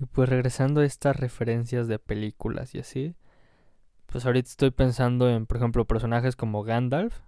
Y 0.00 0.06
pues 0.06 0.28
regresando 0.28 0.80
a 0.80 0.86
estas 0.86 1.16
referencias 1.16 1.86
de 1.86 1.98
películas 1.98 2.74
y 2.74 2.78
así, 2.78 3.14
pues 4.06 4.24
ahorita 4.24 4.48
estoy 4.48 4.70
pensando 4.70 5.28
en, 5.28 5.46
por 5.46 5.58
ejemplo, 5.58 5.84
personajes 5.84 6.36
como 6.36 6.62
Gandalf, 6.62 7.20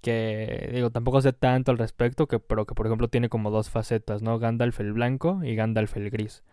que 0.00 0.70
digo, 0.72 0.90
tampoco 0.90 1.20
sé 1.20 1.32
tanto 1.32 1.72
al 1.72 1.78
respecto, 1.78 2.28
que, 2.28 2.38
pero 2.38 2.66
que 2.66 2.74
por 2.74 2.86
ejemplo 2.86 3.08
tiene 3.08 3.28
como 3.28 3.50
dos 3.50 3.70
facetas, 3.70 4.22
¿no? 4.22 4.38
Gandalf 4.38 4.78
el 4.80 4.92
blanco 4.92 5.40
y 5.42 5.56
Gandalf 5.56 5.96
el 5.96 6.10
gris 6.10 6.44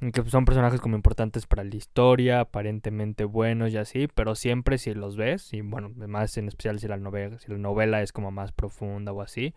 que 0.00 0.24
son 0.28 0.44
personajes 0.44 0.80
como 0.80 0.96
importantes 0.96 1.46
para 1.46 1.64
la 1.64 1.74
historia, 1.74 2.40
aparentemente 2.40 3.24
buenos 3.24 3.72
y 3.72 3.78
así, 3.78 4.08
pero 4.14 4.34
siempre 4.34 4.78
si 4.78 4.94
los 4.94 5.16
ves, 5.16 5.52
y 5.52 5.60
bueno, 5.60 5.90
más 6.08 6.36
en 6.36 6.48
especial 6.48 6.78
si 6.78 6.88
la 6.88 6.96
novela, 6.96 7.38
si 7.38 7.50
la 7.50 7.58
novela 7.58 8.02
es 8.02 8.12
como 8.12 8.30
más 8.30 8.52
profunda 8.52 9.12
o 9.12 9.22
así, 9.22 9.54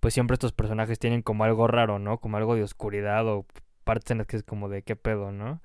pues 0.00 0.14
siempre 0.14 0.34
estos 0.34 0.52
personajes 0.52 0.98
tienen 0.98 1.22
como 1.22 1.44
algo 1.44 1.66
raro, 1.66 1.98
¿no? 1.98 2.18
Como 2.18 2.36
algo 2.36 2.54
de 2.54 2.62
oscuridad 2.62 3.26
o 3.28 3.46
partes 3.84 4.10
en 4.12 4.18
las 4.18 4.26
que 4.26 4.36
es 4.36 4.42
como 4.44 4.68
de 4.68 4.82
qué 4.82 4.96
pedo, 4.96 5.32
¿no? 5.32 5.60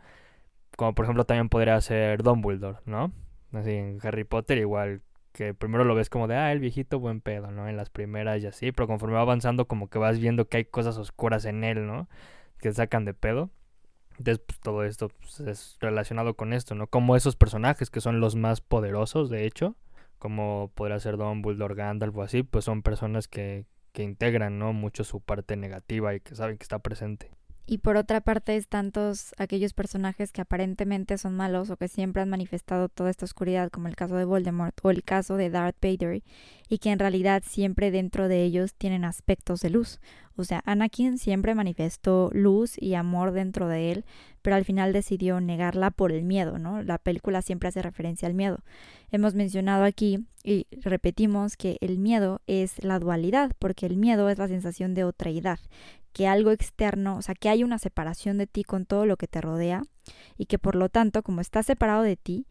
Como 0.78 0.96
por 0.96 1.06
ejemplo 1.06 1.26
también 1.26 1.50
podría 1.50 1.80
ser 1.82 2.24
Dumbledore, 2.24 2.80
¿no? 2.86 3.12
Así 3.54 3.72
en 3.72 4.00
Harry 4.04 4.24
Potter 4.26 4.58
igual 4.58 5.02
que 5.36 5.54
primero 5.54 5.84
lo 5.84 5.96
ves 5.96 6.10
como 6.10 6.28
de, 6.28 6.36
ah, 6.36 6.52
el 6.52 6.60
viejito 6.60 7.00
buen 7.00 7.22
pedo, 7.22 7.52
¿no? 7.52 7.68
En 7.68 7.78
las 7.78 7.90
primeras 7.90 8.42
y 8.42 8.48
así, 8.48 8.72
pero 8.72 8.88
conforme 8.88 9.16
va 9.16 9.22
avanzando 9.22 9.68
como 9.68 9.90
que 9.90 10.00
vas 10.00 10.20
viendo 10.20 10.48
que 10.48 10.58
hay 10.58 10.66
cosas 10.66 10.98
oscuras 10.98 11.46
en 11.46 11.64
él, 11.64 11.86
¿no? 11.86 12.08
Que 12.60 12.72
sacan 12.74 13.06
de 13.06 13.14
pedo. 13.14 13.52
Pues, 14.24 14.40
todo 14.62 14.84
esto 14.84 15.10
pues, 15.10 15.40
es 15.42 15.78
relacionado 15.80 16.36
con 16.36 16.54
esto, 16.54 16.76
¿no? 16.76 16.88
Como 16.88 17.16
esos 17.16 17.36
personajes 17.36 17.90
que 17.90 18.02
son 18.02 18.20
los 18.20 18.36
más 18.36 18.62
poderosos, 18.62 19.30
de 19.30 19.46
hecho, 19.46 19.76
como 20.20 20.72
podría 20.76 21.00
ser 21.00 21.18
Dumbledore, 21.18 21.76
Gandalf 21.76 22.16
o 22.18 22.24
así, 22.24 22.44
pues 22.44 22.66
son 22.66 22.82
personas 22.82 23.28
que, 23.28 23.66
que 23.92 24.04
integran, 24.04 24.58
¿no? 24.60 24.74
Mucho 24.74 25.04
su 25.04 25.22
parte 25.22 25.58
negativa 25.58 26.16
y 26.16 26.22
que 26.22 26.36
saben 26.36 26.58
que 26.58 26.64
está 26.64 26.80
presente. 26.80 27.35
Y 27.68 27.80
por 27.80 27.98
otra 27.98 28.22
parte 28.22 28.56
están 28.56 28.92
todos 28.92 29.34
aquellos 29.38 29.74
personajes 29.74 30.32
que 30.32 30.42
aparentemente 30.42 31.18
son 31.18 31.36
malos 31.36 31.72
o 31.72 31.78
que 31.78 31.88
siempre 31.88 32.22
han 32.22 32.30
manifestado 32.30 32.90
toda 32.90 33.10
esta 33.10 33.26
oscuridad, 33.26 33.72
como 33.72 33.88
el 33.88 33.96
caso 33.96 34.16
de 34.16 34.26
Voldemort 34.26 34.78
o 34.84 34.92
el 34.92 35.04
caso 35.04 35.36
de 35.36 35.50
Darth 35.50 35.78
Vader, 35.82 36.22
y 36.70 36.78
que 36.78 36.92
en 36.92 37.00
realidad 37.00 37.42
siempre 37.46 37.90
dentro 37.90 38.28
de 38.28 38.44
ellos 38.44 38.76
tienen 38.76 39.04
aspectos 39.04 39.62
de 39.62 39.72
luz. 39.72 40.00
O 40.36 40.44
sea, 40.44 40.62
Anakin 40.66 41.18
siempre 41.18 41.56
manifestó 41.56 42.30
luz 42.34 42.76
y 42.80 42.94
amor 42.94 43.32
dentro 43.32 43.68
de 43.68 43.92
él, 43.92 44.06
pero 44.42 44.56
al 44.56 44.66
final 44.66 44.94
decidió 44.94 45.42
negarla 45.42 45.90
por 45.90 46.12
el 46.12 46.24
miedo, 46.24 46.60
¿no? 46.60 46.84
La 46.84 47.00
película 47.00 47.42
siempre 47.42 47.70
hace 47.70 47.82
referencia 47.82 48.28
al 48.28 48.36
miedo. 48.36 48.60
Hemos 49.10 49.34
mencionado 49.34 49.86
aquí 49.86 50.26
y 50.44 50.68
repetimos 50.82 51.58
que 51.58 51.78
el 51.82 51.98
miedo 51.98 52.42
es 52.46 52.84
la 52.84 53.00
dualidad, 53.00 53.54
porque 53.58 53.86
el 53.88 53.98
miedo 53.98 54.30
es 54.30 54.38
la 54.38 54.48
sensación 54.48 54.94
de 54.94 55.06
otraidad, 55.06 55.60
que 56.16 56.28
algo 56.28 56.52
externo, 56.52 57.18
o 57.18 57.22
sea, 57.22 57.36
que 57.36 57.50
hay 57.50 57.66
una 57.66 57.78
separación 57.78 58.38
de 58.38 58.48
ti 58.48 58.64
con 58.64 58.86
todo 58.86 59.06
lo 59.06 59.18
que 59.18 59.28
te 59.28 59.42
rodea 59.42 59.84
y 60.38 60.46
que 60.46 60.58
por 60.58 60.76
lo 60.76 60.88
tanto, 60.88 61.24
como 61.24 61.42
estás 61.42 61.66
separado 61.66 62.04
de 62.04 62.16
ti, 62.16 62.48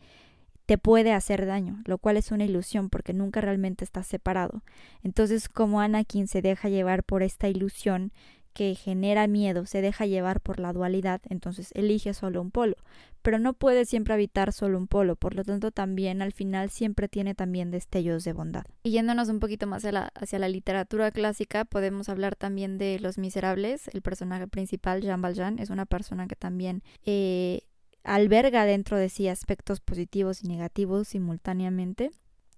te 0.66 0.76
puede 0.76 1.14
hacer 1.14 1.46
daño, 1.46 1.80
lo 1.86 1.96
cual 1.96 2.18
es 2.18 2.30
una 2.30 2.44
ilusión 2.44 2.90
porque 2.90 3.14
nunca 3.14 3.40
realmente 3.40 3.82
estás 3.82 4.06
separado. 4.06 4.62
Entonces, 5.02 5.48
como 5.48 5.80
Anakin 5.80 6.28
se 6.28 6.42
deja 6.42 6.68
llevar 6.68 7.04
por 7.04 7.22
esta 7.22 7.48
ilusión 7.48 8.12
que 8.54 8.74
genera 8.74 9.26
miedo, 9.26 9.66
se 9.66 9.82
deja 9.82 10.06
llevar 10.06 10.40
por 10.40 10.60
la 10.60 10.72
dualidad, 10.72 11.20
entonces 11.28 11.70
elige 11.74 12.14
solo 12.14 12.40
un 12.40 12.50
polo, 12.50 12.76
pero 13.20 13.38
no 13.38 13.52
puede 13.52 13.84
siempre 13.84 14.14
habitar 14.14 14.52
solo 14.52 14.78
un 14.78 14.86
polo, 14.86 15.16
por 15.16 15.34
lo 15.34 15.44
tanto 15.44 15.72
también 15.72 16.22
al 16.22 16.32
final 16.32 16.70
siempre 16.70 17.08
tiene 17.08 17.34
también 17.34 17.70
destellos 17.70 18.22
de 18.24 18.32
bondad. 18.32 18.64
Y 18.84 18.92
yéndonos 18.92 19.28
un 19.28 19.40
poquito 19.40 19.66
más 19.66 19.84
hacia 19.84 20.38
la, 20.38 20.48
literatura 20.48 21.10
clásica, 21.10 21.64
podemos 21.64 22.08
hablar 22.08 22.36
también 22.36 22.78
de 22.78 22.98
Los 23.00 23.18
Miserables, 23.18 23.88
el 23.88 24.02
personaje 24.02 24.46
principal, 24.46 25.02
Jean 25.02 25.20
Valjean, 25.20 25.58
es 25.58 25.70
una 25.70 25.84
persona 25.84 26.28
que 26.28 26.36
también 26.36 26.82
eh, 27.04 27.62
alberga 28.04 28.66
dentro 28.66 28.96
de 28.96 29.08
sí 29.08 29.26
aspectos 29.28 29.80
positivos 29.80 30.44
y 30.44 30.48
negativos 30.48 31.08
simultáneamente. 31.08 32.12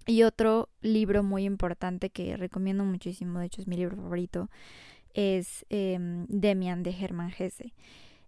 Y 0.05 0.23
otro 0.23 0.69
libro 0.79 1.21
muy 1.21 1.43
importante 1.43 2.09
que 2.09 2.37
recomiendo 2.37 2.85
muchísimo, 2.85 3.39
de 3.39 3.47
hecho 3.47 3.61
es 3.61 3.67
mi 3.67 3.75
libro 3.75 3.97
favorito, 3.97 4.49
es 5.17 5.65
em, 5.69 6.27
Demian 6.29 6.83
de 6.83 6.91
Hermann 6.91 7.33
Hesse. 7.37 7.73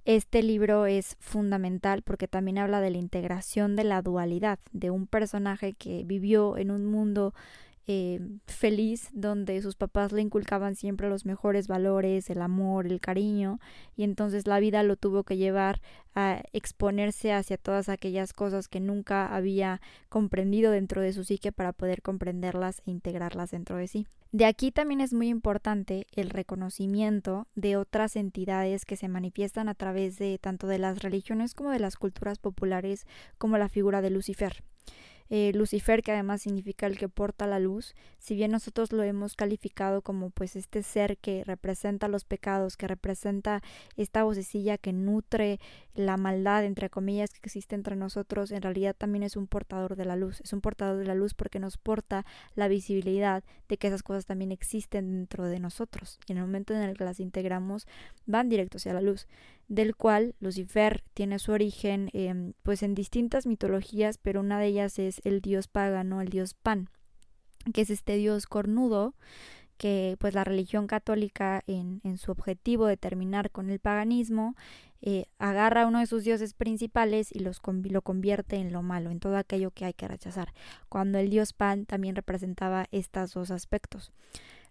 Este 0.05 0.41
libro 0.41 0.87
es 0.87 1.15
fundamental 1.19 2.01
porque 2.01 2.27
también 2.27 2.57
habla 2.57 2.81
de 2.81 2.89
la 2.89 2.97
integración 2.97 3.75
de 3.75 3.83
la 3.83 4.01
dualidad, 4.01 4.57
de 4.73 4.89
un 4.89 5.05
personaje 5.05 5.73
que 5.73 6.03
vivió 6.03 6.57
en 6.57 6.71
un 6.71 6.87
mundo 6.87 7.35
eh, 7.91 8.19
feliz, 8.45 9.09
donde 9.13 9.59
sus 9.63 9.75
papás 9.75 10.11
le 10.11 10.21
inculcaban 10.21 10.75
siempre 10.75 11.09
los 11.09 11.25
mejores 11.25 11.67
valores, 11.67 12.29
el 12.29 12.43
amor, 12.43 12.85
el 12.85 12.99
cariño, 12.99 13.59
y 13.95 14.03
entonces 14.03 14.45
la 14.45 14.59
vida 14.59 14.83
lo 14.83 14.95
tuvo 14.95 15.23
que 15.23 15.37
llevar 15.37 15.81
a 16.13 16.43
exponerse 16.53 17.33
hacia 17.33 17.57
todas 17.57 17.89
aquellas 17.89 18.31
cosas 18.31 18.67
que 18.67 18.79
nunca 18.79 19.35
había 19.35 19.81
comprendido 20.07 20.71
dentro 20.71 21.01
de 21.01 21.13
su 21.13 21.23
psique 21.23 21.51
para 21.51 21.73
poder 21.73 22.03
comprenderlas 22.03 22.83
e 22.85 22.91
integrarlas 22.91 23.49
dentro 23.49 23.77
de 23.77 23.87
sí. 23.87 24.05
De 24.31 24.45
aquí 24.45 24.71
también 24.71 25.01
es 25.01 25.11
muy 25.11 25.27
importante 25.27 26.05
el 26.11 26.29
reconocimiento 26.29 27.47
de 27.55 27.75
otras 27.75 28.15
entidades 28.15 28.85
que 28.85 28.97
se 28.97 29.07
manifiestan 29.07 29.67
a 29.67 29.73
través 29.73 30.19
de 30.19 30.37
tanto 30.37 30.67
de 30.67 30.77
las 30.77 31.01
religiones 31.01 31.55
como 31.55 31.71
de 31.71 31.79
las 31.79 31.95
culturas 31.95 32.37
populares, 32.37 33.07
como 33.39 33.57
la 33.57 33.67
figura 33.67 34.03
de 34.03 34.11
Lucifer. 34.11 34.63
Eh, 35.29 35.51
Lucifer, 35.53 36.01
que 36.01 36.11
además 36.11 36.41
significa 36.41 36.87
el 36.87 36.97
que 36.97 37.07
porta 37.07 37.45
la 37.45 37.59
luz, 37.59 37.93
si 38.17 38.35
bien 38.35 38.51
nosotros 38.51 38.91
lo 38.91 39.03
hemos 39.03 39.35
calificado 39.35 40.01
como 40.01 40.31
pues 40.31 40.55
este 40.55 40.81
ser 40.81 41.17
que 41.17 41.43
representa 41.43 42.07
los 42.07 42.25
pecados, 42.25 42.77
que 42.77 42.87
representa 42.87 43.61
esta 43.95 44.23
vocecilla 44.23 44.77
que 44.77 44.91
nutre 44.91 45.59
la 45.93 46.17
maldad, 46.17 46.65
entre 46.65 46.89
comillas, 46.89 47.31
que 47.31 47.39
existe 47.43 47.75
entre 47.75 47.95
nosotros, 47.95 48.51
en 48.51 48.61
realidad 48.61 48.95
también 48.97 49.23
es 49.23 49.35
un 49.35 49.45
portador 49.45 49.95
de 49.95 50.05
la 50.05 50.15
luz, 50.15 50.41
es 50.41 50.51
un 50.53 50.61
portador 50.61 50.97
de 50.97 51.05
la 51.05 51.15
luz 51.15 51.33
porque 51.35 51.59
nos 51.59 51.77
porta 51.77 52.25
la 52.55 52.67
visibilidad 52.67 53.43
de 53.67 53.77
que 53.77 53.87
esas 53.87 54.01
cosas 54.01 54.25
también 54.25 54.51
existen 54.51 55.11
dentro 55.11 55.45
de 55.45 55.59
nosotros. 55.59 56.19
Y 56.27 56.31
en 56.31 56.39
el 56.39 56.45
momento 56.45 56.73
en 56.73 56.81
el 56.81 56.97
que 56.97 57.03
las 57.03 57.19
integramos 57.19 57.87
van 58.25 58.49
directo 58.49 58.77
hacia 58.77 58.93
la 58.93 59.01
luz 59.01 59.27
del 59.69 59.95
cual 59.95 60.35
Lucifer 60.39 61.03
tiene 61.13 61.39
su 61.39 61.53
origen 61.53 62.09
em, 62.13 62.53
pues 62.63 62.83
en 62.83 62.95
distintas 62.95 63.45
mitologías, 63.45 64.17
pero 64.17 64.41
una 64.41 64.59
de 64.59 64.65
ellas 64.67 64.99
es 64.99 65.21
el 65.23 65.41
dios 65.41 65.67
pagano, 65.67 66.21
el 66.21 66.29
dios 66.29 66.55
Pan, 66.55 66.89
que 67.73 67.81
es 67.81 67.89
este 67.89 68.17
dios 68.17 68.47
cornudo 68.47 69.13
que 69.77 70.17
pues 70.19 70.33
la 70.33 70.43
religión 70.43 70.87
católica 70.87 71.63
en, 71.65 72.01
su 72.17 72.31
objetivo 72.31 72.85
de 72.85 72.97
terminar 72.97 73.49
con 73.49 73.69
el 73.69 73.79
paganismo 73.79 74.55
eh, 75.01 75.27
agarra 75.37 75.83
a 75.83 75.87
uno 75.87 75.99
de 75.99 76.05
sus 76.05 76.25
dioses 76.25 76.53
principales 76.53 77.33
y 77.33 77.39
los, 77.39 77.61
lo 77.65 78.01
convierte 78.01 78.57
en 78.57 78.73
lo 78.73 78.81
malo, 78.81 79.09
en 79.09 79.21
todo 79.21 79.37
aquello 79.37 79.71
que 79.71 79.85
hay 79.85 79.93
que 79.93 80.09
rechazar, 80.09 80.53
cuando 80.89 81.17
el 81.17 81.29
dios 81.29 81.53
Pan 81.53 81.85
también 81.85 82.17
representaba 82.17 82.87
estos 82.91 83.33
dos 83.33 83.51
aspectos. 83.51 84.11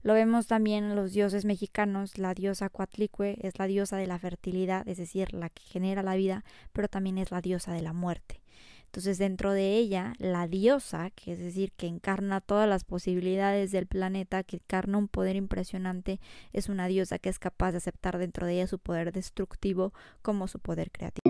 Lo 0.02 0.14
vemos 0.14 0.46
también 0.46 0.84
en 0.84 0.96
los 0.96 1.12
dioses 1.12 1.44
mexicanos, 1.44 2.18
la 2.18 2.34
diosa 2.34 2.68
Coatlicue 2.68 3.36
es 3.40 3.58
la 3.58 3.66
diosa 3.66 3.96
de 3.96 4.06
la 4.06 4.18
fertilidad, 4.18 4.86
es 4.88 4.98
decir, 4.98 5.34
la 5.34 5.50
que 5.50 5.62
genera 5.62 6.02
la 6.02 6.14
vida, 6.14 6.44
pero 6.72 6.88
también 6.88 7.18
es 7.18 7.30
la 7.30 7.40
diosa 7.40 7.72
de 7.72 7.82
la 7.82 7.92
muerte. 7.92 8.40
Entonces, 8.86 9.18
dentro 9.18 9.52
de 9.52 9.76
ella, 9.76 10.14
la 10.18 10.48
diosa, 10.48 11.10
que 11.10 11.32
es 11.32 11.38
decir, 11.38 11.72
que 11.72 11.86
encarna 11.86 12.40
todas 12.40 12.66
las 12.66 12.84
posibilidades 12.84 13.70
del 13.70 13.86
planeta, 13.86 14.44
que 14.44 14.56
encarna 14.56 14.96
un 14.96 15.08
poder 15.08 15.36
impresionante, 15.36 16.20
es 16.54 16.70
una 16.70 16.86
diosa 16.86 17.18
que 17.18 17.28
es 17.28 17.38
capaz 17.38 17.72
de 17.72 17.78
aceptar 17.78 18.16
dentro 18.16 18.46
de 18.46 18.54
ella 18.54 18.66
su 18.66 18.78
poder 18.78 19.12
destructivo 19.12 19.92
como 20.22 20.48
su 20.48 20.58
poder 20.58 20.90
creativo. 20.90 21.28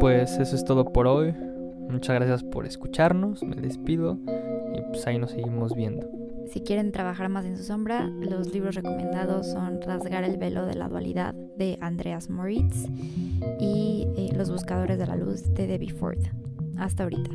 pues 0.00 0.38
eso 0.38 0.56
es 0.56 0.64
todo 0.64 0.84
por 0.92 1.06
hoy. 1.06 1.34
Muchas 1.90 2.16
gracias 2.16 2.42
por 2.44 2.66
escucharnos, 2.66 3.42
me 3.42 3.56
despido 3.56 4.18
y 4.74 4.80
pues 4.82 5.06
ahí 5.06 5.18
nos 5.18 5.32
seguimos 5.32 5.74
viendo. 5.74 6.08
Si 6.50 6.60
quieren 6.62 6.90
trabajar 6.90 7.28
más 7.28 7.44
en 7.44 7.56
su 7.56 7.62
sombra, 7.62 8.06
los 8.06 8.52
libros 8.52 8.74
recomendados 8.74 9.46
son 9.46 9.80
Rasgar 9.80 10.24
el 10.24 10.36
velo 10.36 10.66
de 10.66 10.74
la 10.74 10.88
dualidad 10.88 11.34
de 11.34 11.78
Andreas 11.80 12.28
Moritz 12.28 12.88
y 13.60 14.08
eh, 14.16 14.30
Los 14.34 14.50
buscadores 14.50 14.98
de 14.98 15.06
la 15.06 15.14
luz 15.14 15.54
de 15.54 15.68
Debbie 15.68 15.92
Ford. 15.92 16.18
Hasta 16.76 17.04
ahorita. 17.04 17.30